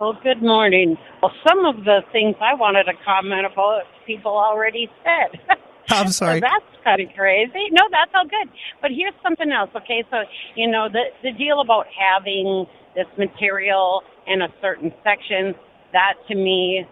Well, 0.00 0.18
good 0.22 0.40
morning. 0.42 0.96
Well, 1.22 1.32
some 1.46 1.66
of 1.66 1.84
the 1.84 2.00
things 2.10 2.36
I 2.40 2.54
wanted 2.54 2.84
to 2.84 2.94
comment 3.04 3.44
about, 3.46 3.82
people 4.06 4.32
already 4.32 4.88
said. 5.04 5.40
I'm 5.90 6.10
sorry. 6.10 6.40
So 6.40 6.40
that's 6.40 6.84
kind 6.84 7.00
of 7.00 7.08
crazy. 7.14 7.68
No, 7.70 7.82
that's 7.90 8.10
all 8.14 8.24
good. 8.24 8.52
But 8.80 8.90
here's 8.90 9.14
something 9.22 9.50
else. 9.50 9.70
Okay, 9.76 10.04
so 10.10 10.22
you 10.54 10.70
know 10.70 10.88
the 10.88 11.04
the 11.22 11.32
deal 11.32 11.60
about 11.60 11.86
having 11.88 12.66
this 12.94 13.06
material 13.18 14.02
in 14.26 14.42
a 14.42 14.48
certain 14.60 14.92
section, 15.02 15.54
that 15.92 16.14
to 16.28 16.34
me 16.34 16.86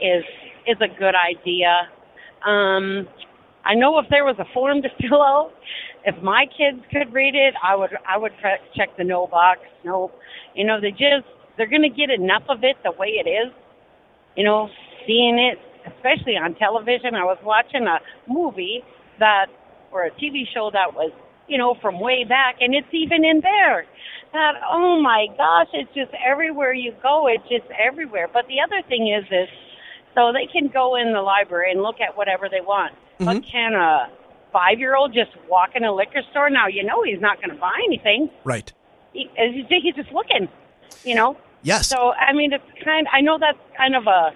is 0.00 0.24
is 0.66 0.76
a 0.80 0.88
good 0.98 1.14
idea. 1.14 1.88
Um, 2.44 3.08
I 3.64 3.74
know 3.74 3.98
if 3.98 4.06
there 4.10 4.24
was 4.24 4.36
a 4.38 4.46
form 4.52 4.82
to 4.82 4.88
fill 5.00 5.22
out, 5.22 5.52
if 6.04 6.20
my 6.22 6.46
kids 6.46 6.82
could 6.92 7.12
read 7.12 7.34
it, 7.34 7.54
I 7.62 7.74
would 7.74 7.90
I 8.08 8.18
would 8.18 8.32
pre- 8.40 8.58
check 8.74 8.96
the 8.96 9.04
no 9.04 9.26
box. 9.26 9.60
No, 9.84 10.12
you 10.54 10.64
know 10.64 10.80
they 10.80 10.90
just 10.90 11.26
they're 11.56 11.68
going 11.68 11.82
to 11.82 11.88
get 11.88 12.10
enough 12.10 12.42
of 12.48 12.62
it 12.62 12.76
the 12.84 12.92
way 12.92 13.20
it 13.24 13.28
is. 13.28 13.52
You 14.36 14.44
know, 14.44 14.68
seeing 15.06 15.38
it, 15.38 15.58
especially 15.86 16.36
on 16.36 16.54
television. 16.54 17.14
I 17.14 17.24
was 17.24 17.38
watching 17.42 17.86
a 17.86 18.00
movie 18.28 18.82
that 19.18 19.46
or 19.92 20.04
a 20.04 20.10
TV 20.10 20.44
show 20.52 20.70
that 20.72 20.94
was 20.94 21.12
you 21.48 21.58
know 21.58 21.74
from 21.80 22.00
way 22.00 22.24
back, 22.24 22.56
and 22.60 22.74
it's 22.74 22.92
even 22.92 23.24
in 23.24 23.40
there. 23.40 23.86
That 24.32 24.54
oh 24.70 25.00
my 25.00 25.26
gosh, 25.36 25.68
it's 25.72 25.92
just 25.94 26.10
everywhere 26.24 26.74
you 26.74 26.92
go. 27.02 27.26
It's 27.28 27.48
just 27.48 27.70
everywhere. 27.78 28.28
But 28.32 28.46
the 28.48 28.60
other 28.60 28.86
thing 28.88 29.08
is 29.08 29.28
this. 29.30 29.48
So 30.14 30.32
they 30.32 30.46
can 30.50 30.68
go 30.68 30.96
in 30.96 31.12
the 31.12 31.20
library 31.20 31.70
and 31.70 31.82
look 31.82 32.00
at 32.00 32.16
whatever 32.16 32.48
they 32.48 32.62
want. 32.62 32.94
But 33.18 33.36
mm-hmm. 33.36 33.50
can 33.50 33.74
a 33.74 34.10
five 34.52 34.78
year 34.78 34.96
old 34.96 35.12
just 35.12 35.30
walk 35.48 35.70
in 35.74 35.84
a 35.84 35.94
liquor 35.94 36.22
store? 36.30 36.48
Now, 36.48 36.66
you 36.66 36.82
know 36.82 37.02
he's 37.02 37.20
not 37.20 37.36
going 37.36 37.50
to 37.50 37.60
buy 37.60 37.78
anything. 37.86 38.30
Right. 38.44 38.72
He, 39.12 39.28
he's 39.36 39.94
just 39.94 40.12
looking, 40.12 40.48
you 41.04 41.14
know? 41.14 41.36
Yes. 41.62 41.88
So, 41.88 42.12
I 42.12 42.32
mean, 42.32 42.52
it's 42.52 42.64
kind 42.84 43.06
I 43.12 43.20
know 43.20 43.38
that's 43.38 43.58
kind 43.76 43.94
of 43.94 44.06
a. 44.06 44.32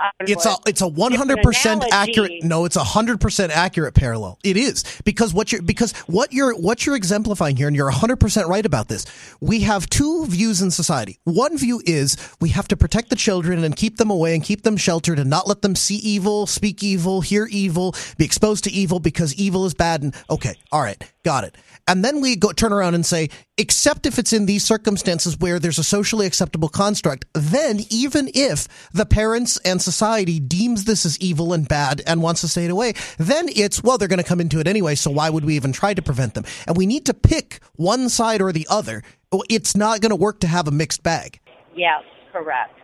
I 0.00 0.10
don't 0.18 0.28
know 0.28 0.32
It's 0.32 0.46
a 0.46 0.56
it's 0.66 0.80
a 0.80 0.88
100 0.88 1.42
percent 1.42 1.84
accurate. 1.90 2.44
No, 2.44 2.64
it's 2.64 2.76
a 2.76 2.84
hundred 2.84 3.20
percent 3.20 3.52
accurate 3.52 3.94
parallel. 3.94 4.38
It 4.44 4.56
is 4.56 4.84
because 5.04 5.34
what 5.34 5.52
you're 5.52 5.62
because 5.62 5.92
what 6.06 6.32
you're 6.32 6.54
what 6.54 6.86
you're 6.86 6.96
exemplifying 6.96 7.56
here, 7.56 7.66
and 7.66 7.76
you're 7.76 7.90
hundred 7.90 8.16
percent 8.16 8.48
right 8.48 8.64
about 8.64 8.88
this. 8.88 9.06
We 9.40 9.60
have 9.60 9.88
two 9.88 10.26
views 10.26 10.62
in 10.62 10.70
society. 10.70 11.18
One 11.24 11.58
view 11.58 11.82
is 11.84 12.16
we 12.40 12.50
have 12.50 12.68
to 12.68 12.76
protect 12.76 13.10
the 13.10 13.16
children 13.16 13.64
and 13.64 13.74
keep 13.76 13.96
them 13.96 14.10
away 14.10 14.34
and 14.34 14.42
keep 14.42 14.62
them 14.62 14.76
sheltered 14.76 15.18
and 15.18 15.28
not 15.28 15.46
let 15.48 15.62
them 15.62 15.74
see 15.74 15.96
evil, 15.96 16.46
speak 16.46 16.82
evil, 16.82 17.20
hear 17.20 17.46
evil, 17.50 17.94
be 18.16 18.24
exposed 18.24 18.64
to 18.64 18.70
evil 18.70 19.00
because 19.00 19.34
evil 19.34 19.66
is 19.66 19.74
bad. 19.74 20.02
And 20.02 20.14
okay, 20.30 20.54
all 20.72 20.82
right, 20.82 21.02
got 21.24 21.44
it. 21.44 21.56
And 21.86 22.04
then 22.04 22.20
we 22.20 22.36
go 22.36 22.52
turn 22.52 22.72
around 22.72 22.94
and 22.94 23.04
say, 23.04 23.30
except 23.56 24.04
if 24.04 24.18
it's 24.18 24.34
in 24.34 24.44
these 24.44 24.62
circumstances 24.62 25.38
where 25.38 25.58
there's 25.58 25.78
a 25.78 25.84
socially 25.84 26.26
acceptable 26.26 26.68
construct, 26.68 27.24
then 27.32 27.80
even 27.88 28.30
if 28.34 28.68
the 28.92 29.06
parents 29.06 29.58
and 29.64 29.80
society 29.90 30.38
deems 30.38 30.84
this 30.84 31.06
as 31.06 31.18
evil 31.18 31.52
and 31.52 31.66
bad 31.66 32.02
and 32.06 32.22
wants 32.22 32.42
to 32.42 32.48
stay 32.48 32.66
it 32.66 32.70
away, 32.70 32.92
then 33.16 33.46
it's, 33.48 33.82
well, 33.82 33.96
they're 33.96 34.08
going 34.08 34.18
to 34.18 34.24
come 34.24 34.40
into 34.40 34.60
it 34.60 34.68
anyway, 34.68 34.94
so 34.94 35.10
why 35.10 35.30
would 35.30 35.44
we 35.44 35.56
even 35.56 35.72
try 35.72 35.94
to 35.94 36.02
prevent 36.02 36.34
them? 36.34 36.44
And 36.66 36.76
we 36.76 36.86
need 36.86 37.06
to 37.06 37.14
pick 37.14 37.60
one 37.76 38.08
side 38.08 38.42
or 38.42 38.52
the 38.52 38.66
other. 38.68 39.02
Oh, 39.32 39.42
it's 39.48 39.74
not 39.76 40.00
going 40.00 40.10
to 40.10 40.16
work 40.16 40.40
to 40.40 40.46
have 40.46 40.68
a 40.68 40.70
mixed 40.70 41.02
bag. 41.02 41.40
Yes, 41.74 42.02
correct. 42.32 42.74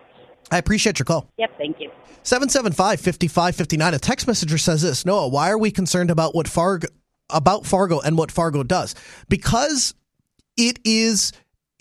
I 0.51 0.59
appreciate 0.59 0.99
your 0.99 1.05
call. 1.05 1.29
Yep, 1.37 1.59
thank 1.59 1.81
you. 1.81 1.91
775 2.23 3.01
5559. 3.01 3.95
A 3.95 3.99
text 3.99 4.27
messenger 4.27 4.57
says 4.57 4.83
this 4.83 5.05
Noah, 5.05 5.29
why 5.29 5.51
are 5.51 5.59
we 5.59 5.71
concerned 5.71 6.11
about 6.11 6.35
what 6.35 6.49
Fargo 6.49 6.89
about 7.31 7.67
Fargo 7.67 8.01
and 8.01 8.17
what 8.17 8.31
Fargo 8.31 8.63
does? 8.63 8.95
Because 9.29 9.95
it 10.57 10.79
is 10.85 11.33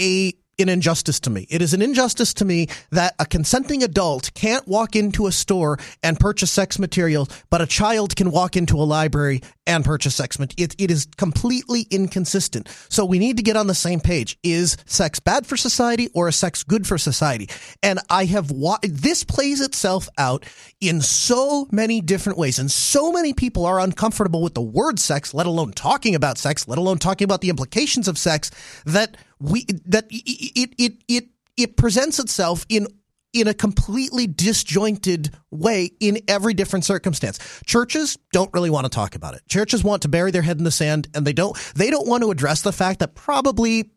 a 0.01 0.33
an 0.63 0.69
injustice 0.69 1.19
to 1.19 1.29
me. 1.29 1.45
It 1.51 1.61
is 1.61 1.75
an 1.75 1.83
injustice 1.83 2.33
to 2.35 2.45
me 2.45 2.67
that 2.89 3.13
a 3.19 3.27
consenting 3.27 3.83
adult 3.83 4.33
can't 4.33 4.67
walk 4.67 4.95
into 4.95 5.27
a 5.27 5.31
store 5.31 5.77
and 6.01 6.19
purchase 6.19 6.51
sex 6.51 6.79
material, 6.79 7.27
but 7.51 7.61
a 7.61 7.67
child 7.67 8.15
can 8.15 8.31
walk 8.31 8.57
into 8.57 8.77
a 8.77 8.83
library 8.83 9.41
and 9.67 9.85
purchase 9.85 10.15
sex 10.15 10.39
material. 10.39 10.71
It, 10.71 10.75
it 10.81 10.89
is 10.89 11.05
completely 11.17 11.85
inconsistent. 11.91 12.67
So 12.89 13.05
we 13.05 13.19
need 13.19 13.37
to 13.37 13.43
get 13.43 13.57
on 13.57 13.67
the 13.67 13.75
same 13.75 13.99
page. 13.99 14.39
Is 14.41 14.77
sex 14.85 15.19
bad 15.19 15.45
for 15.45 15.57
society 15.57 16.09
or 16.15 16.27
is 16.29 16.35
sex 16.35 16.63
good 16.63 16.87
for 16.87 16.97
society? 16.97 17.49
And 17.83 17.99
I 18.09 18.25
have 18.25 18.51
this 18.83 19.23
plays 19.23 19.61
itself 19.61 20.09
out 20.17 20.45
in 20.79 21.01
so 21.01 21.67
many 21.71 22.01
different 22.01 22.39
ways, 22.39 22.59
and 22.59 22.71
so 22.71 23.11
many 23.11 23.33
people 23.33 23.65
are 23.65 23.79
uncomfortable 23.79 24.41
with 24.41 24.53
the 24.53 24.61
word 24.61 24.99
sex, 24.99 25.33
let 25.33 25.45
alone 25.45 25.71
talking 25.71 26.15
about 26.15 26.37
sex, 26.37 26.67
let 26.67 26.77
alone 26.77 26.97
talking 26.97 27.25
about 27.25 27.41
the 27.41 27.49
implications 27.49 28.07
of 28.07 28.17
sex. 28.17 28.51
That 28.85 29.17
we 29.43 29.65
that 29.85 30.05
it 30.09 30.73
it 30.77 31.03
it 31.07 31.25
it 31.57 31.77
presents 31.77 32.17
itself 32.17 32.65
in 32.69 32.87
in 33.33 33.47
a 33.47 33.53
completely 33.53 34.27
disjointed 34.27 35.31
way 35.51 35.91
in 35.99 36.19
every 36.27 36.53
different 36.53 36.85
circumstance. 36.85 37.39
Churches 37.65 38.17
don't 38.31 38.53
really 38.53 38.69
want 38.69 38.85
to 38.85 38.89
talk 38.89 39.15
about 39.15 39.33
it. 39.33 39.41
Churches 39.47 39.83
want 39.83 40.03
to 40.03 40.07
bury 40.07 40.31
their 40.31 40.43
head 40.43 40.59
in 40.59 40.63
the 40.63 40.71
sand 40.71 41.07
and 41.13 41.27
they 41.27 41.33
don't 41.33 41.57
they 41.75 41.89
don't 41.89 42.07
want 42.07 42.23
to 42.23 42.31
address 42.31 42.61
the 42.61 42.71
fact 42.71 42.99
that 42.99 43.15
probably 43.15 43.91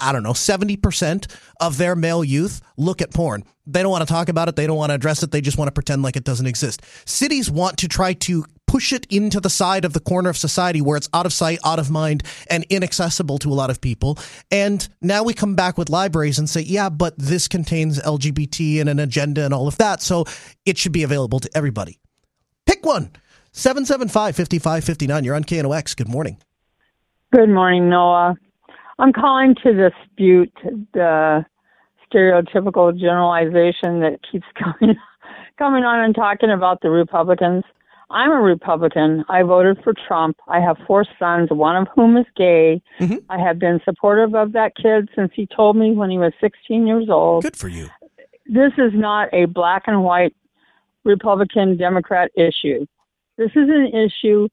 I 0.00 0.12
don't 0.12 0.22
know, 0.22 0.32
70% 0.32 1.26
of 1.60 1.78
their 1.78 1.96
male 1.96 2.22
youth 2.22 2.60
look 2.76 3.00
at 3.00 3.12
porn. 3.12 3.44
They 3.66 3.82
don't 3.82 3.90
want 3.90 4.06
to 4.06 4.12
talk 4.12 4.28
about 4.28 4.48
it. 4.48 4.56
They 4.56 4.66
don't 4.66 4.76
want 4.76 4.90
to 4.90 4.94
address 4.94 5.22
it. 5.22 5.30
They 5.30 5.40
just 5.40 5.58
want 5.58 5.68
to 5.68 5.72
pretend 5.72 6.02
like 6.02 6.16
it 6.16 6.24
doesn't 6.24 6.46
exist. 6.46 6.82
Cities 7.04 7.50
want 7.50 7.78
to 7.78 7.88
try 7.88 8.12
to 8.14 8.44
push 8.68 8.92
it 8.92 9.06
into 9.10 9.40
the 9.40 9.50
side 9.50 9.84
of 9.84 9.94
the 9.94 10.00
corner 10.00 10.30
of 10.30 10.36
society 10.36 10.80
where 10.80 10.96
it's 10.96 11.08
out 11.12 11.26
of 11.26 11.32
sight, 11.32 11.58
out 11.64 11.80
of 11.80 11.90
mind, 11.90 12.22
and 12.48 12.64
inaccessible 12.70 13.38
to 13.38 13.48
a 13.50 13.54
lot 13.54 13.70
of 13.70 13.80
people. 13.80 14.18
And 14.52 14.86
now 15.02 15.24
we 15.24 15.34
come 15.34 15.56
back 15.56 15.76
with 15.76 15.90
libraries 15.90 16.38
and 16.38 16.48
say, 16.48 16.60
yeah, 16.60 16.88
but 16.90 17.18
this 17.18 17.48
contains 17.48 17.98
LGBT 18.00 18.80
and 18.80 18.88
an 18.88 19.00
agenda 19.00 19.44
and 19.44 19.52
all 19.52 19.66
of 19.66 19.78
that. 19.78 20.02
So 20.02 20.26
it 20.64 20.78
should 20.78 20.92
be 20.92 21.02
available 21.02 21.40
to 21.40 21.50
everybody. 21.56 21.98
Pick 22.66 22.84
one. 22.84 23.10
775 23.52 24.36
5559. 24.36 25.24
You're 25.24 25.34
on 25.34 25.42
KNOX. 25.42 25.96
Good 25.96 26.08
morning. 26.08 26.36
Good 27.32 27.48
morning, 27.48 27.88
Noah. 27.88 28.36
I'm 28.98 29.12
calling 29.12 29.54
to 29.64 29.72
dispute 29.72 30.52
the 30.92 31.44
stereotypical 32.12 32.98
generalization 32.98 34.00
that 34.00 34.18
keeps 34.30 34.46
coming 34.54 34.96
coming 35.58 35.84
on 35.84 36.04
and 36.04 36.14
talking 36.14 36.50
about 36.50 36.80
the 36.82 36.90
Republicans. 36.90 37.64
I'm 38.10 38.30
a 38.30 38.40
Republican. 38.40 39.24
I 39.28 39.42
voted 39.42 39.78
for 39.84 39.92
Trump. 40.06 40.38
I 40.48 40.60
have 40.60 40.76
four 40.86 41.04
sons, 41.18 41.50
one 41.50 41.76
of 41.76 41.88
whom 41.94 42.16
is 42.16 42.26
gay. 42.36 42.80
Mm-hmm. 43.00 43.16
I 43.28 43.38
have 43.38 43.58
been 43.58 43.80
supportive 43.84 44.34
of 44.34 44.52
that 44.52 44.72
kid 44.76 45.10
since 45.14 45.30
he 45.34 45.46
told 45.46 45.76
me 45.76 45.92
when 45.92 46.10
he 46.10 46.18
was 46.18 46.32
16 46.40 46.86
years 46.86 47.08
old. 47.10 47.42
Good 47.42 47.56
for 47.56 47.68
you. 47.68 47.88
This 48.46 48.72
is 48.78 48.92
not 48.94 49.28
a 49.34 49.44
black 49.44 49.82
and 49.86 50.02
white 50.02 50.34
Republican 51.04 51.76
Democrat 51.76 52.30
issue. 52.34 52.86
This 53.36 53.50
is 53.50 53.68
an 53.68 53.92
issue. 53.94 54.48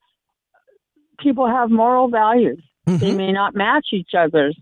People 1.20 1.48
have 1.48 1.72
moral 1.72 2.10
values. 2.10 2.62
They 2.86 2.94
mm-hmm. 2.94 3.18
may 3.18 3.32
not 3.32 3.56
match 3.56 3.88
each 3.94 4.12
other's, 4.18 4.60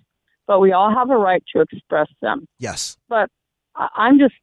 but 0.47 0.59
we 0.59 0.71
all 0.71 0.93
have 0.93 1.09
a 1.09 1.17
right 1.17 1.43
to 1.53 1.61
express 1.61 2.07
them. 2.21 2.47
Yes. 2.59 2.95
But 3.09 3.29
I'm 3.75 4.19
just 4.19 4.35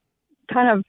kind 0.53 0.68
of 0.68 0.84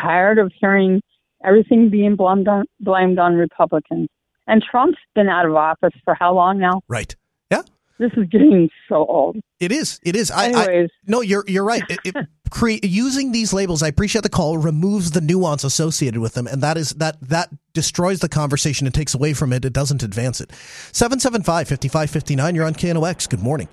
tired 0.00 0.38
of 0.38 0.52
hearing 0.58 1.02
everything 1.44 1.90
being 1.90 2.16
blamed 2.16 2.48
on, 2.48 2.64
blamed 2.80 3.18
on 3.18 3.34
Republicans. 3.34 4.08
And 4.46 4.64
Trump's 4.68 4.98
been 5.14 5.28
out 5.28 5.46
of 5.46 5.54
office 5.54 5.92
for 6.04 6.14
how 6.14 6.34
long 6.34 6.58
now? 6.58 6.80
Right. 6.88 7.14
Yeah. 7.50 7.62
This 7.98 8.10
is 8.16 8.26
getting 8.30 8.68
so 8.88 9.06
old. 9.06 9.36
It 9.60 9.72
is. 9.72 10.00
It 10.02 10.16
is. 10.16 10.30
I, 10.30 10.52
I 10.52 10.88
no, 11.06 11.20
you're 11.20 11.44
you're 11.46 11.64
right. 11.64 11.82
It, 11.88 11.98
it, 12.04 12.16
cre- 12.50 12.78
using 12.82 13.30
these 13.30 13.52
labels, 13.52 13.82
I 13.82 13.88
appreciate 13.88 14.22
the 14.22 14.30
call. 14.30 14.56
Removes 14.56 15.10
the 15.10 15.20
nuance 15.20 15.64
associated 15.64 16.18
with 16.18 16.32
them, 16.32 16.46
and 16.46 16.62
that 16.62 16.78
is 16.78 16.90
that 16.94 17.18
that 17.20 17.50
destroys 17.74 18.20
the 18.20 18.28
conversation. 18.28 18.86
It 18.86 18.94
takes 18.94 19.14
away 19.14 19.34
from 19.34 19.52
it. 19.52 19.64
It 19.64 19.74
doesn't 19.74 20.02
advance 20.02 20.40
it. 20.40 20.48
775-5559. 20.48 22.54
You're 22.54 22.64
on 22.64 22.74
KNOX. 22.74 23.28
Good 23.28 23.42
morning. 23.42 23.68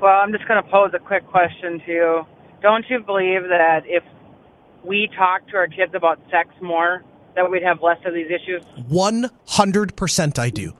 Well, 0.00 0.20
I'm 0.22 0.32
just 0.32 0.46
going 0.46 0.62
to 0.62 0.68
pose 0.68 0.90
a 0.94 0.98
quick 0.98 1.26
question 1.26 1.80
to 1.86 1.92
you. 1.92 2.26
Don't 2.60 2.84
you 2.90 3.00
believe 3.00 3.48
that 3.48 3.82
if 3.86 4.02
we 4.84 5.08
talk 5.16 5.46
to 5.48 5.56
our 5.56 5.68
kids 5.68 5.94
about 5.94 6.20
sex 6.30 6.48
more, 6.60 7.04
that 7.34 7.50
we'd 7.50 7.62
have 7.62 7.82
less 7.82 7.98
of 8.04 8.14
these 8.14 8.30
issues? 8.30 8.62
One 8.88 9.30
hundred 9.46 9.96
percent, 9.96 10.38
I 10.38 10.50
do. 10.50 10.74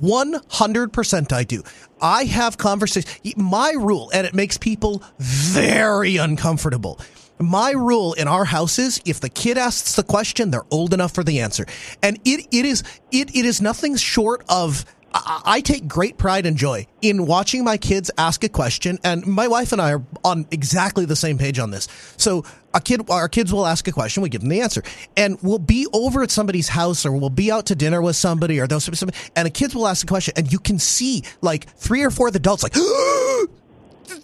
One 0.00 0.40
hundred 0.48 0.92
percent, 0.92 1.32
I 1.32 1.44
do. 1.44 1.62
I 2.00 2.24
have 2.24 2.58
conversations. 2.58 3.36
My 3.36 3.72
rule, 3.76 4.10
and 4.12 4.26
it 4.26 4.34
makes 4.34 4.58
people 4.58 5.02
very 5.18 6.16
uncomfortable. 6.16 7.00
My 7.38 7.72
rule 7.72 8.12
in 8.12 8.28
our 8.28 8.44
house 8.44 8.78
is 8.78 9.00
if 9.04 9.20
the 9.20 9.28
kid 9.28 9.58
asks 9.58 9.96
the 9.96 10.02
question, 10.02 10.50
they're 10.50 10.66
old 10.70 10.94
enough 10.94 11.12
for 11.12 11.24
the 11.24 11.40
answer, 11.40 11.66
and 12.02 12.18
it 12.24 12.46
it 12.52 12.64
is 12.64 12.82
it 13.12 13.34
it 13.34 13.44
is 13.44 13.62
nothing 13.62 13.96
short 13.96 14.44
of. 14.48 14.84
I 15.16 15.60
take 15.60 15.86
great 15.86 16.18
pride 16.18 16.44
and 16.44 16.56
joy 16.56 16.88
in 17.00 17.26
watching 17.26 17.62
my 17.62 17.76
kids 17.76 18.10
ask 18.18 18.42
a 18.42 18.48
question, 18.48 18.98
and 19.04 19.24
my 19.24 19.46
wife 19.46 19.70
and 19.70 19.80
I 19.80 19.92
are 19.92 20.04
on 20.24 20.44
exactly 20.50 21.04
the 21.04 21.14
same 21.14 21.38
page 21.38 21.60
on 21.60 21.70
this. 21.70 21.86
So 22.16 22.44
a 22.74 22.80
kid, 22.80 23.08
our 23.08 23.28
kids 23.28 23.52
will 23.52 23.66
ask 23.66 23.86
a 23.88 23.92
question, 23.92 24.22
we 24.22 24.28
give 24.28 24.40
them 24.40 24.50
the 24.50 24.60
answer, 24.60 24.82
and 25.16 25.38
we'll 25.42 25.58
be 25.58 25.86
over 25.92 26.22
at 26.22 26.30
somebody's 26.30 26.68
house, 26.68 27.06
or 27.06 27.12
we'll 27.12 27.30
be 27.30 27.50
out 27.50 27.66
to 27.66 27.74
dinner 27.74 28.02
with 28.02 28.16
somebody, 28.16 28.60
or 28.60 28.66
those 28.66 28.84
somebody, 28.84 29.16
and 29.36 29.46
the 29.46 29.50
kids 29.50 29.74
will 29.74 29.86
ask 29.86 30.04
a 30.04 30.06
question, 30.06 30.34
and 30.36 30.52
you 30.52 30.58
can 30.58 30.78
see 30.78 31.22
like 31.40 31.68
three 31.70 32.02
or 32.02 32.10
four 32.10 32.26
of 32.26 32.32
the 32.32 32.38
adults 32.38 32.62
like. 32.62 32.74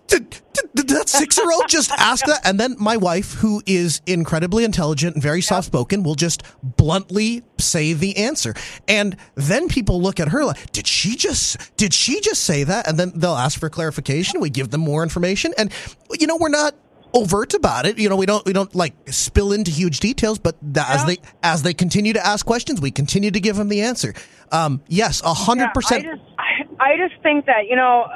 Did, 0.07 0.29
did, 0.53 0.69
did 0.75 0.89
that 0.89 1.09
six 1.09 1.39
year 1.39 1.51
old 1.51 1.69
just 1.69 1.91
ask 1.93 2.27
that? 2.27 2.41
And 2.45 2.61
then 2.61 2.77
my 2.79 2.97
wife, 2.97 3.35
who 3.35 3.63
is 3.65 4.03
incredibly 4.07 4.65
intelligent 4.65 5.15
and 5.15 5.23
very 5.23 5.41
soft 5.41 5.67
spoken, 5.67 6.03
will 6.03 6.17
just 6.17 6.43
bluntly 6.63 7.43
say 7.59 7.93
the 7.93 8.17
answer. 8.17 8.55
And 8.89 9.17
then 9.37 9.69
people 9.69 10.03
look 10.03 10.21
at 10.21 10.29
her 10.29 10.45
like, 10.45 10.73
did 10.73 10.87
she 10.87 11.17
just, 11.17 11.77
did 11.77 11.95
she 11.95 12.21
just 12.21 12.43
say 12.43 12.65
that? 12.65 12.89
And 12.89 12.99
then 12.99 13.13
they'll 13.15 13.37
ask 13.37 13.59
for 13.59 13.71
clarification. 13.71 14.41
We 14.41 14.51
give 14.51 14.71
them 14.71 14.81
more 14.81 15.03
information. 15.03 15.55
And, 15.57 15.73
you 16.19 16.27
know, 16.27 16.37
we're 16.37 16.49
not 16.51 16.75
overt 17.15 17.55
about 17.55 17.87
it. 17.87 17.99
You 17.99 18.09
know, 18.09 18.17
we 18.17 18.27
don't, 18.27 18.45
we 18.47 18.53
don't 18.53 18.75
like 18.75 18.95
spill 19.07 19.53
into 19.53 19.71
huge 19.71 20.01
details, 20.01 20.39
but 20.39 20.57
as 20.77 21.05
they, 21.07 21.19
as 21.43 21.63
they 21.63 21.75
continue 21.75 22.13
to 22.13 22.27
ask 22.27 22.45
questions, 22.47 22.81
we 22.81 22.91
continue 22.91 23.31
to 23.31 23.41
give 23.41 23.57
them 23.57 23.69
the 23.69 23.83
answer. 23.83 24.15
Um, 24.53 24.83
yes, 24.89 25.23
a 25.23 25.35
hundred 25.35 25.73
percent. 25.73 26.05
Yeah, 26.05 26.13
I 26.13 26.17
just, 26.17 26.81
I, 26.81 26.85
I 26.85 27.09
just 27.09 27.23
think 27.23 27.47
that 27.47 27.67
you 27.69 27.77
know, 27.77 28.07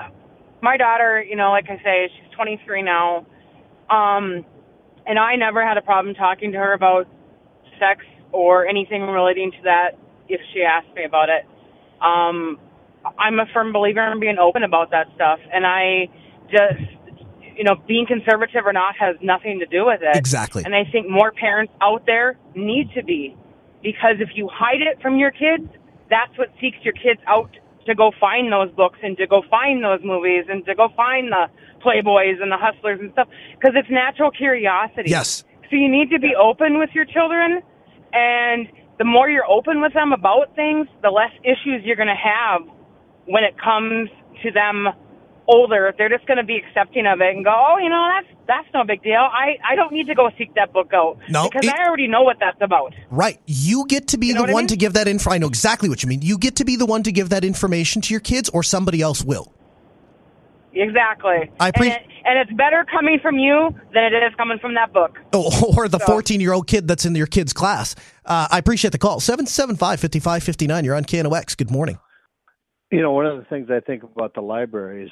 my 0.62 0.76
daughter, 0.76 1.22
you 1.22 1.36
know, 1.36 1.50
like 1.50 1.66
I 1.68 1.80
say, 1.82 2.10
she's 2.14 2.34
23 2.34 2.82
now, 2.82 3.26
um, 3.90 4.44
and 5.06 5.18
I 5.18 5.36
never 5.36 5.66
had 5.66 5.76
a 5.76 5.82
problem 5.82 6.14
talking 6.14 6.52
to 6.52 6.58
her 6.58 6.72
about 6.72 7.06
sex 7.78 8.04
or 8.32 8.66
anything 8.66 9.02
relating 9.02 9.52
to 9.52 9.62
that 9.64 9.98
if 10.28 10.40
she 10.52 10.62
asked 10.62 10.94
me 10.96 11.04
about 11.04 11.28
it. 11.28 11.46
Um, 12.00 12.58
I'm 13.18 13.38
a 13.38 13.46
firm 13.52 13.72
believer 13.72 14.10
in 14.10 14.18
being 14.18 14.38
open 14.38 14.62
about 14.62 14.90
that 14.90 15.06
stuff, 15.14 15.38
and 15.52 15.66
I 15.66 16.08
just, 16.50 17.03
you 17.56 17.64
know, 17.64 17.76
being 17.86 18.06
conservative 18.06 18.66
or 18.66 18.72
not 18.72 18.96
has 18.98 19.16
nothing 19.22 19.58
to 19.60 19.66
do 19.66 19.86
with 19.86 20.00
it. 20.02 20.16
Exactly. 20.16 20.62
And 20.64 20.74
I 20.74 20.84
think 20.90 21.08
more 21.08 21.32
parents 21.32 21.72
out 21.80 22.04
there 22.06 22.38
need 22.54 22.90
to 22.94 23.02
be, 23.02 23.36
because 23.82 24.16
if 24.20 24.30
you 24.34 24.48
hide 24.52 24.82
it 24.82 25.00
from 25.00 25.18
your 25.18 25.30
kids, 25.30 25.68
that's 26.10 26.36
what 26.38 26.48
seeks 26.60 26.78
your 26.82 26.94
kids 26.94 27.20
out 27.26 27.50
to 27.86 27.94
go 27.94 28.12
find 28.18 28.52
those 28.52 28.70
books 28.72 28.98
and 29.02 29.16
to 29.18 29.26
go 29.26 29.42
find 29.50 29.84
those 29.84 30.00
movies 30.02 30.44
and 30.48 30.64
to 30.66 30.74
go 30.74 30.88
find 30.96 31.30
the 31.30 31.46
Playboys 31.84 32.40
and 32.40 32.50
the 32.50 32.56
Hustlers 32.56 32.98
and 33.00 33.12
stuff 33.12 33.28
because 33.58 33.74
it's 33.76 33.90
natural 33.90 34.30
curiosity. 34.30 35.10
Yes. 35.10 35.44
So 35.70 35.76
you 35.76 35.88
need 35.88 36.10
to 36.10 36.18
be 36.18 36.34
open 36.34 36.78
with 36.78 36.90
your 36.94 37.04
children, 37.04 37.62
and 38.12 38.68
the 38.98 39.04
more 39.04 39.28
you're 39.28 39.48
open 39.48 39.80
with 39.80 39.92
them 39.92 40.12
about 40.12 40.54
things, 40.54 40.86
the 41.02 41.10
less 41.10 41.32
issues 41.42 41.82
you're 41.84 41.96
going 41.96 42.08
to 42.08 42.14
have 42.14 42.62
when 43.26 43.44
it 43.44 43.56
comes 43.58 44.08
to 44.42 44.50
them 44.50 44.88
older. 45.46 45.92
They're 45.96 46.08
just 46.08 46.26
going 46.26 46.38
to 46.38 46.44
be 46.44 46.56
accepting 46.56 47.06
of 47.06 47.20
it 47.20 47.34
and 47.34 47.44
go, 47.44 47.52
"Oh, 47.54 47.78
you 47.78 47.88
know, 47.88 48.08
that's 48.14 48.34
that's 48.46 48.68
no 48.74 48.84
big 48.84 49.02
deal. 49.02 49.16
I 49.20 49.56
I 49.68 49.74
don't 49.74 49.92
need 49.92 50.06
to 50.06 50.14
go 50.14 50.30
seek 50.38 50.54
that 50.54 50.72
book 50.72 50.92
out 50.94 51.18
No, 51.28 51.48
because 51.48 51.66
it- 51.66 51.74
I 51.74 51.86
already 51.86 52.08
know 52.08 52.22
what 52.22 52.38
that's 52.40 52.60
about." 52.60 52.94
Right. 53.10 53.40
You 53.46 53.86
get 53.86 54.08
to 54.08 54.18
be 54.18 54.28
know 54.32 54.38
the 54.38 54.40
what 54.42 54.50
I 54.50 54.52
one 54.54 54.62
mean? 54.62 54.68
to 54.68 54.76
give 54.76 54.92
that 54.94 55.08
info. 55.08 55.30
I 55.30 55.38
know 55.38 55.48
exactly 55.48 55.88
what 55.88 56.02
you 56.02 56.08
mean. 56.08 56.22
You 56.22 56.38
get 56.38 56.56
to 56.56 56.64
be 56.64 56.76
the 56.76 56.86
one 56.86 57.02
to 57.04 57.12
give 57.12 57.28
that 57.30 57.44
information 57.44 58.02
to 58.02 58.14
your 58.14 58.20
kids, 58.20 58.48
or 58.50 58.62
somebody 58.62 59.00
else 59.00 59.24
will. 59.24 59.52
Exactly. 60.76 61.50
I 61.60 61.70
pre- 61.70 61.90
and, 61.90 61.96
it, 62.02 62.10
and 62.24 62.38
it's 62.38 62.52
better 62.52 62.84
coming 62.90 63.20
from 63.20 63.38
you 63.38 63.72
than 63.92 64.12
it 64.12 64.22
is 64.24 64.34
coming 64.36 64.58
from 64.58 64.74
that 64.74 64.92
book. 64.92 65.18
Oh, 65.32 65.74
or 65.76 65.86
the 65.88 66.00
14 66.00 66.40
year 66.40 66.52
old 66.52 66.66
kid 66.66 66.88
that's 66.88 67.04
in 67.06 67.14
your 67.14 67.28
kid's 67.28 67.52
class. 67.52 67.94
Uh, 68.24 68.48
I 68.50 68.58
appreciate 68.58 68.90
the 68.90 68.98
call. 68.98 69.20
775 69.20 70.00
5559. 70.00 70.84
You're 70.84 70.96
on 70.96 71.04
KNOX. 71.04 71.56
Good 71.56 71.70
morning. 71.70 71.98
You 72.94 73.02
know, 73.02 73.10
one 73.10 73.26
of 73.26 73.36
the 73.36 73.44
things 73.46 73.70
I 73.72 73.80
think 73.80 74.04
about 74.04 74.34
the 74.34 74.40
libraries, 74.40 75.10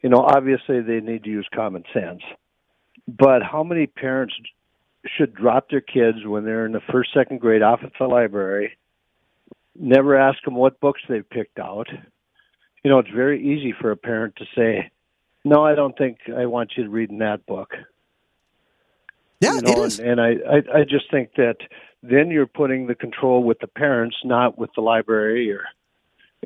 you 0.00 0.08
know, 0.08 0.18
obviously 0.18 0.80
they 0.80 1.00
need 1.00 1.24
to 1.24 1.28
use 1.28 1.48
common 1.52 1.82
sense. 1.92 2.22
But 3.08 3.42
how 3.42 3.64
many 3.64 3.88
parents 3.88 4.32
should 5.18 5.34
drop 5.34 5.68
their 5.68 5.80
kids 5.80 6.18
when 6.24 6.44
they're 6.44 6.66
in 6.66 6.70
the 6.70 6.80
first, 6.92 7.10
second 7.12 7.40
grade 7.40 7.62
off 7.62 7.80
at 7.82 7.90
the 7.98 8.06
library, 8.06 8.78
never 9.74 10.16
ask 10.16 10.40
them 10.44 10.54
what 10.54 10.78
books 10.78 11.00
they've 11.08 11.28
picked 11.28 11.58
out? 11.58 11.88
You 12.84 12.92
know, 12.92 13.00
it's 13.00 13.10
very 13.10 13.44
easy 13.44 13.74
for 13.80 13.90
a 13.90 13.96
parent 13.96 14.36
to 14.36 14.44
say, 14.54 14.92
no, 15.44 15.64
I 15.64 15.74
don't 15.74 15.98
think 15.98 16.18
I 16.32 16.46
want 16.46 16.74
you 16.76 16.84
to 16.84 16.90
read 16.90 17.10
in 17.10 17.18
that 17.18 17.44
book. 17.44 17.74
Yeah, 19.40 19.56
you 19.56 19.62
know, 19.62 19.72
it 19.72 19.78
is. 19.78 19.98
And, 19.98 20.10
and 20.10 20.20
I, 20.20 20.28
I, 20.28 20.78
I 20.78 20.84
just 20.84 21.10
think 21.10 21.30
that 21.38 21.56
then 22.04 22.30
you're 22.30 22.46
putting 22.46 22.86
the 22.86 22.94
control 22.94 23.42
with 23.42 23.58
the 23.58 23.66
parents, 23.66 24.16
not 24.22 24.56
with 24.56 24.70
the 24.76 24.80
library. 24.80 25.50
Or, 25.50 25.64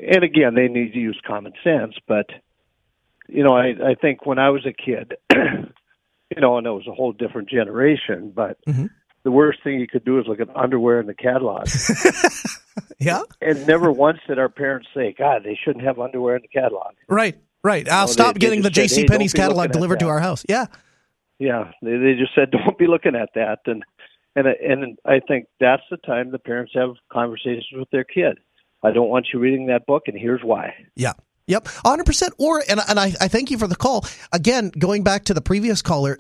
and 0.01 0.25
again, 0.25 0.55
they 0.55 0.69
need 0.69 0.93
to 0.93 0.99
use 0.99 1.21
common 1.27 1.53
sense. 1.63 1.95
But 2.07 2.27
you 3.29 3.45
know, 3.45 3.55
I, 3.55 3.91
I 3.91 3.95
think 4.01 4.27
when 4.27 4.39
I 4.39 4.51
was 4.51 4.67
a 4.67 4.73
kid, 4.73 5.15
you 5.33 6.41
know, 6.41 6.59
and 6.59 6.67
it 6.67 6.71
was 6.71 6.87
a 6.87 6.93
whole 6.93 7.13
different 7.13 7.49
generation. 7.49 8.33
But 8.35 8.59
mm-hmm. 8.67 8.87
the 9.23 9.31
worst 9.31 9.63
thing 9.63 9.81
you 9.81 9.87
could 9.87 10.05
do 10.05 10.19
is 10.19 10.27
look 10.27 10.41
at 10.41 10.55
underwear 10.57 11.01
in 11.01 11.07
the 11.07 11.15
catalog. 11.15 11.69
yeah. 12.99 13.23
And 13.41 13.67
never 13.67 13.91
once 13.93 14.19
did 14.27 14.39
our 14.39 14.49
parents 14.49 14.89
say, 14.95 15.15
"God, 15.17 15.43
they 15.45 15.59
shouldn't 15.63 15.85
have 15.85 15.99
underwear 15.99 16.37
in 16.37 16.43
the 16.43 16.49
catalog." 16.49 16.95
Right. 17.09 17.39
Right. 17.63 17.89
I'll 17.89 18.03
No, 18.03 18.07
they- 18.07 18.13
stop 18.13 18.35
they 18.35 18.41
getting 18.41 18.63
the 18.63 18.71
just 18.71 18.95
said, 18.95 18.97
J.C. 18.97 19.01
"Hey, 19.03 19.07
Penney's 19.07 19.33
don't 19.33 19.45
catalog 19.45 19.73
delivered 19.73 20.01
to 20.01 20.09
our 20.09 20.21
house. 20.21 20.45
Yeah. 20.49 20.67
Yeah, 21.41 21.73
they 21.83 21.97
they 21.97 22.15
just 22.15 22.35
said 22.35 22.51
don't 22.53 22.79
be 22.79 22.87
looking 22.87 23.17
at 23.17 23.31
that, 23.35 23.61
and 23.67 23.83
and 24.37 24.47
and 24.47 24.99
I 25.05 25.21
think 25.27 25.47
that's 25.59 25.83
the 25.91 25.97
time 25.97 26.31
the 26.31 26.39
parents 26.39 26.73
have 26.75 26.95
conversations 27.11 27.67
with 27.73 27.91
their 27.91 28.05
kid. 28.05 28.39
I 28.83 28.93
don't 28.93 29.09
want 29.09 29.29
you 29.33 29.39
reading 29.39 29.67
that 29.67 29.87
book, 29.87 30.05
and 30.07 30.19
here's 30.19 30.43
why. 30.43 30.75
Yeah. 30.97 31.13
Yep, 31.47 31.65
100%. 31.65 32.31
Or, 32.39 32.63
and, 32.69 32.79
and 32.89 32.99
I, 32.99 33.07
I 33.21 33.27
thank 33.27 33.51
you 33.51 33.59
for 33.59 33.67
the 33.67 33.75
call. 33.75 34.07
Again, 34.33 34.71
going 34.79 35.03
back 35.03 35.25
to 35.25 35.35
the 35.35 35.41
previous 35.41 35.83
caller, 35.83 36.17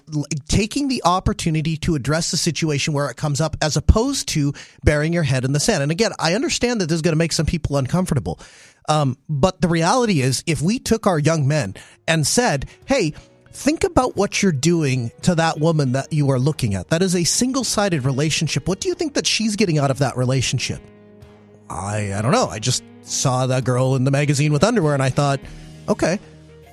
taking 0.48 0.88
the 0.88 1.02
opportunity 1.04 1.76
to 1.78 1.94
address 1.94 2.32
the 2.32 2.36
situation 2.36 2.94
where 2.94 3.08
it 3.08 3.16
comes 3.16 3.40
up 3.40 3.56
as 3.62 3.76
opposed 3.76 4.26
to 4.30 4.52
burying 4.82 5.12
your 5.12 5.22
head 5.22 5.44
in 5.44 5.52
the 5.52 5.61
sand. 5.61 5.84
And 5.84 5.92
again, 5.92 6.11
I 6.18 6.34
understand 6.34 6.80
that 6.80 6.86
this 6.86 6.96
is 6.96 7.02
going 7.02 7.12
to 7.12 7.18
make 7.18 7.32
some 7.32 7.46
people 7.46 7.76
uncomfortable. 7.76 8.40
Um, 8.88 9.18
but 9.28 9.61
the 9.61 9.68
reality 9.68 10.20
is, 10.20 10.42
if 10.48 10.62
we 10.62 10.80
took 10.80 11.06
our 11.06 11.20
young 11.20 11.46
men 11.46 11.74
and 12.08 12.26
said, 12.26 12.68
hey, 12.86 13.14
think 13.52 13.84
about 13.84 14.16
what 14.16 14.42
you're 14.42 14.50
doing 14.50 15.12
to 15.22 15.36
that 15.36 15.61
woman 15.61 15.92
that 15.92 16.12
you 16.12 16.30
are 16.30 16.40
looking 16.40 16.74
at, 16.74 16.88
that 16.88 17.02
is 17.02 17.14
a 17.14 17.22
single 17.22 17.62
sided 17.62 18.04
relationship. 18.04 18.66
What 18.66 18.80
do 18.80 18.88
you 18.88 18.94
think 18.94 19.14
that 19.14 19.28
she's 19.28 19.54
getting 19.54 19.78
out 19.78 19.92
of 19.92 19.98
that 19.98 20.16
relationship? 20.16 20.80
I 21.70 22.12
I 22.14 22.22
don't 22.22 22.32
know. 22.32 22.48
I 22.48 22.58
just 22.58 22.82
saw 23.02 23.46
that 23.46 23.64
girl 23.64 23.96
in 23.96 24.04
the 24.04 24.10
magazine 24.10 24.52
with 24.52 24.64
underwear 24.64 24.94
and 24.94 25.02
I 25.02 25.08
thought, 25.08 25.40
okay. 25.88 26.18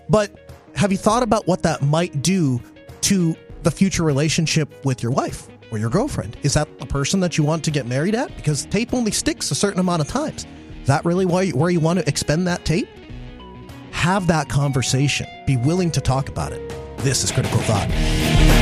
But 0.09 0.49
have 0.75 0.91
you 0.91 0.97
thought 0.97 1.23
about 1.23 1.47
what 1.47 1.63
that 1.63 1.81
might 1.81 2.21
do 2.21 2.61
to 3.01 3.35
the 3.63 3.71
future 3.71 4.03
relationship 4.03 4.69
with 4.85 5.01
your 5.01 5.11
wife 5.11 5.47
or 5.71 5.77
your 5.77 5.89
girlfriend? 5.89 6.37
Is 6.43 6.53
that 6.55 6.79
the 6.79 6.85
person 6.85 7.19
that 7.21 7.37
you 7.37 7.43
want 7.43 7.63
to 7.65 7.71
get 7.71 7.85
married 7.85 8.15
at? 8.15 8.35
Because 8.35 8.65
tape 8.65 8.93
only 8.93 9.11
sticks 9.11 9.51
a 9.51 9.55
certain 9.55 9.79
amount 9.79 10.01
of 10.01 10.07
times. 10.07 10.45
Is 10.81 10.87
that 10.87 11.05
really 11.05 11.25
why 11.25 11.49
where 11.49 11.69
you 11.69 11.79
want 11.79 11.99
to 11.99 12.07
expend 12.07 12.47
that 12.47 12.65
tape? 12.65 12.87
Have 13.91 14.27
that 14.27 14.49
conversation. 14.49 15.27
Be 15.45 15.57
willing 15.57 15.91
to 15.91 16.01
talk 16.01 16.29
about 16.29 16.53
it. 16.53 16.73
This 16.99 17.23
is 17.23 17.31
critical 17.31 17.59
thought. 17.59 18.56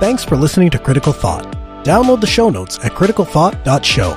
Thanks 0.00 0.24
for 0.24 0.36
listening 0.36 0.70
to 0.70 0.78
Critical 0.78 1.12
Thought. 1.12 1.44
Download 1.84 2.20
the 2.20 2.26
show 2.26 2.50
notes 2.50 2.78
at 2.84 2.92
criticalthought.show. 2.92 4.10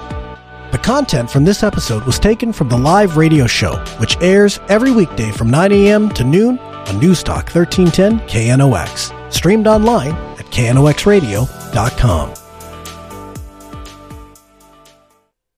The 0.71 0.77
content 0.79 1.29
from 1.29 1.45
this 1.45 1.63
episode 1.63 2.03
was 2.03 2.19
taken 2.19 2.51
from 2.51 2.67
the 2.67 2.77
live 2.77 3.15
radio 3.15 3.47
show, 3.47 3.77
which 3.99 4.17
airs 4.19 4.59
every 4.67 4.91
weekday 4.91 5.31
from 5.31 5.49
9 5.49 5.71
a.m. 5.71 6.09
to 6.09 6.23
noon 6.23 6.59
on 6.59 6.99
Newstalk 6.99 7.55
1310 7.55 8.19
KNOX, 8.27 9.33
streamed 9.33 9.67
online 9.67 10.11
at 10.11 10.45
knoxradio.com. 10.47 12.46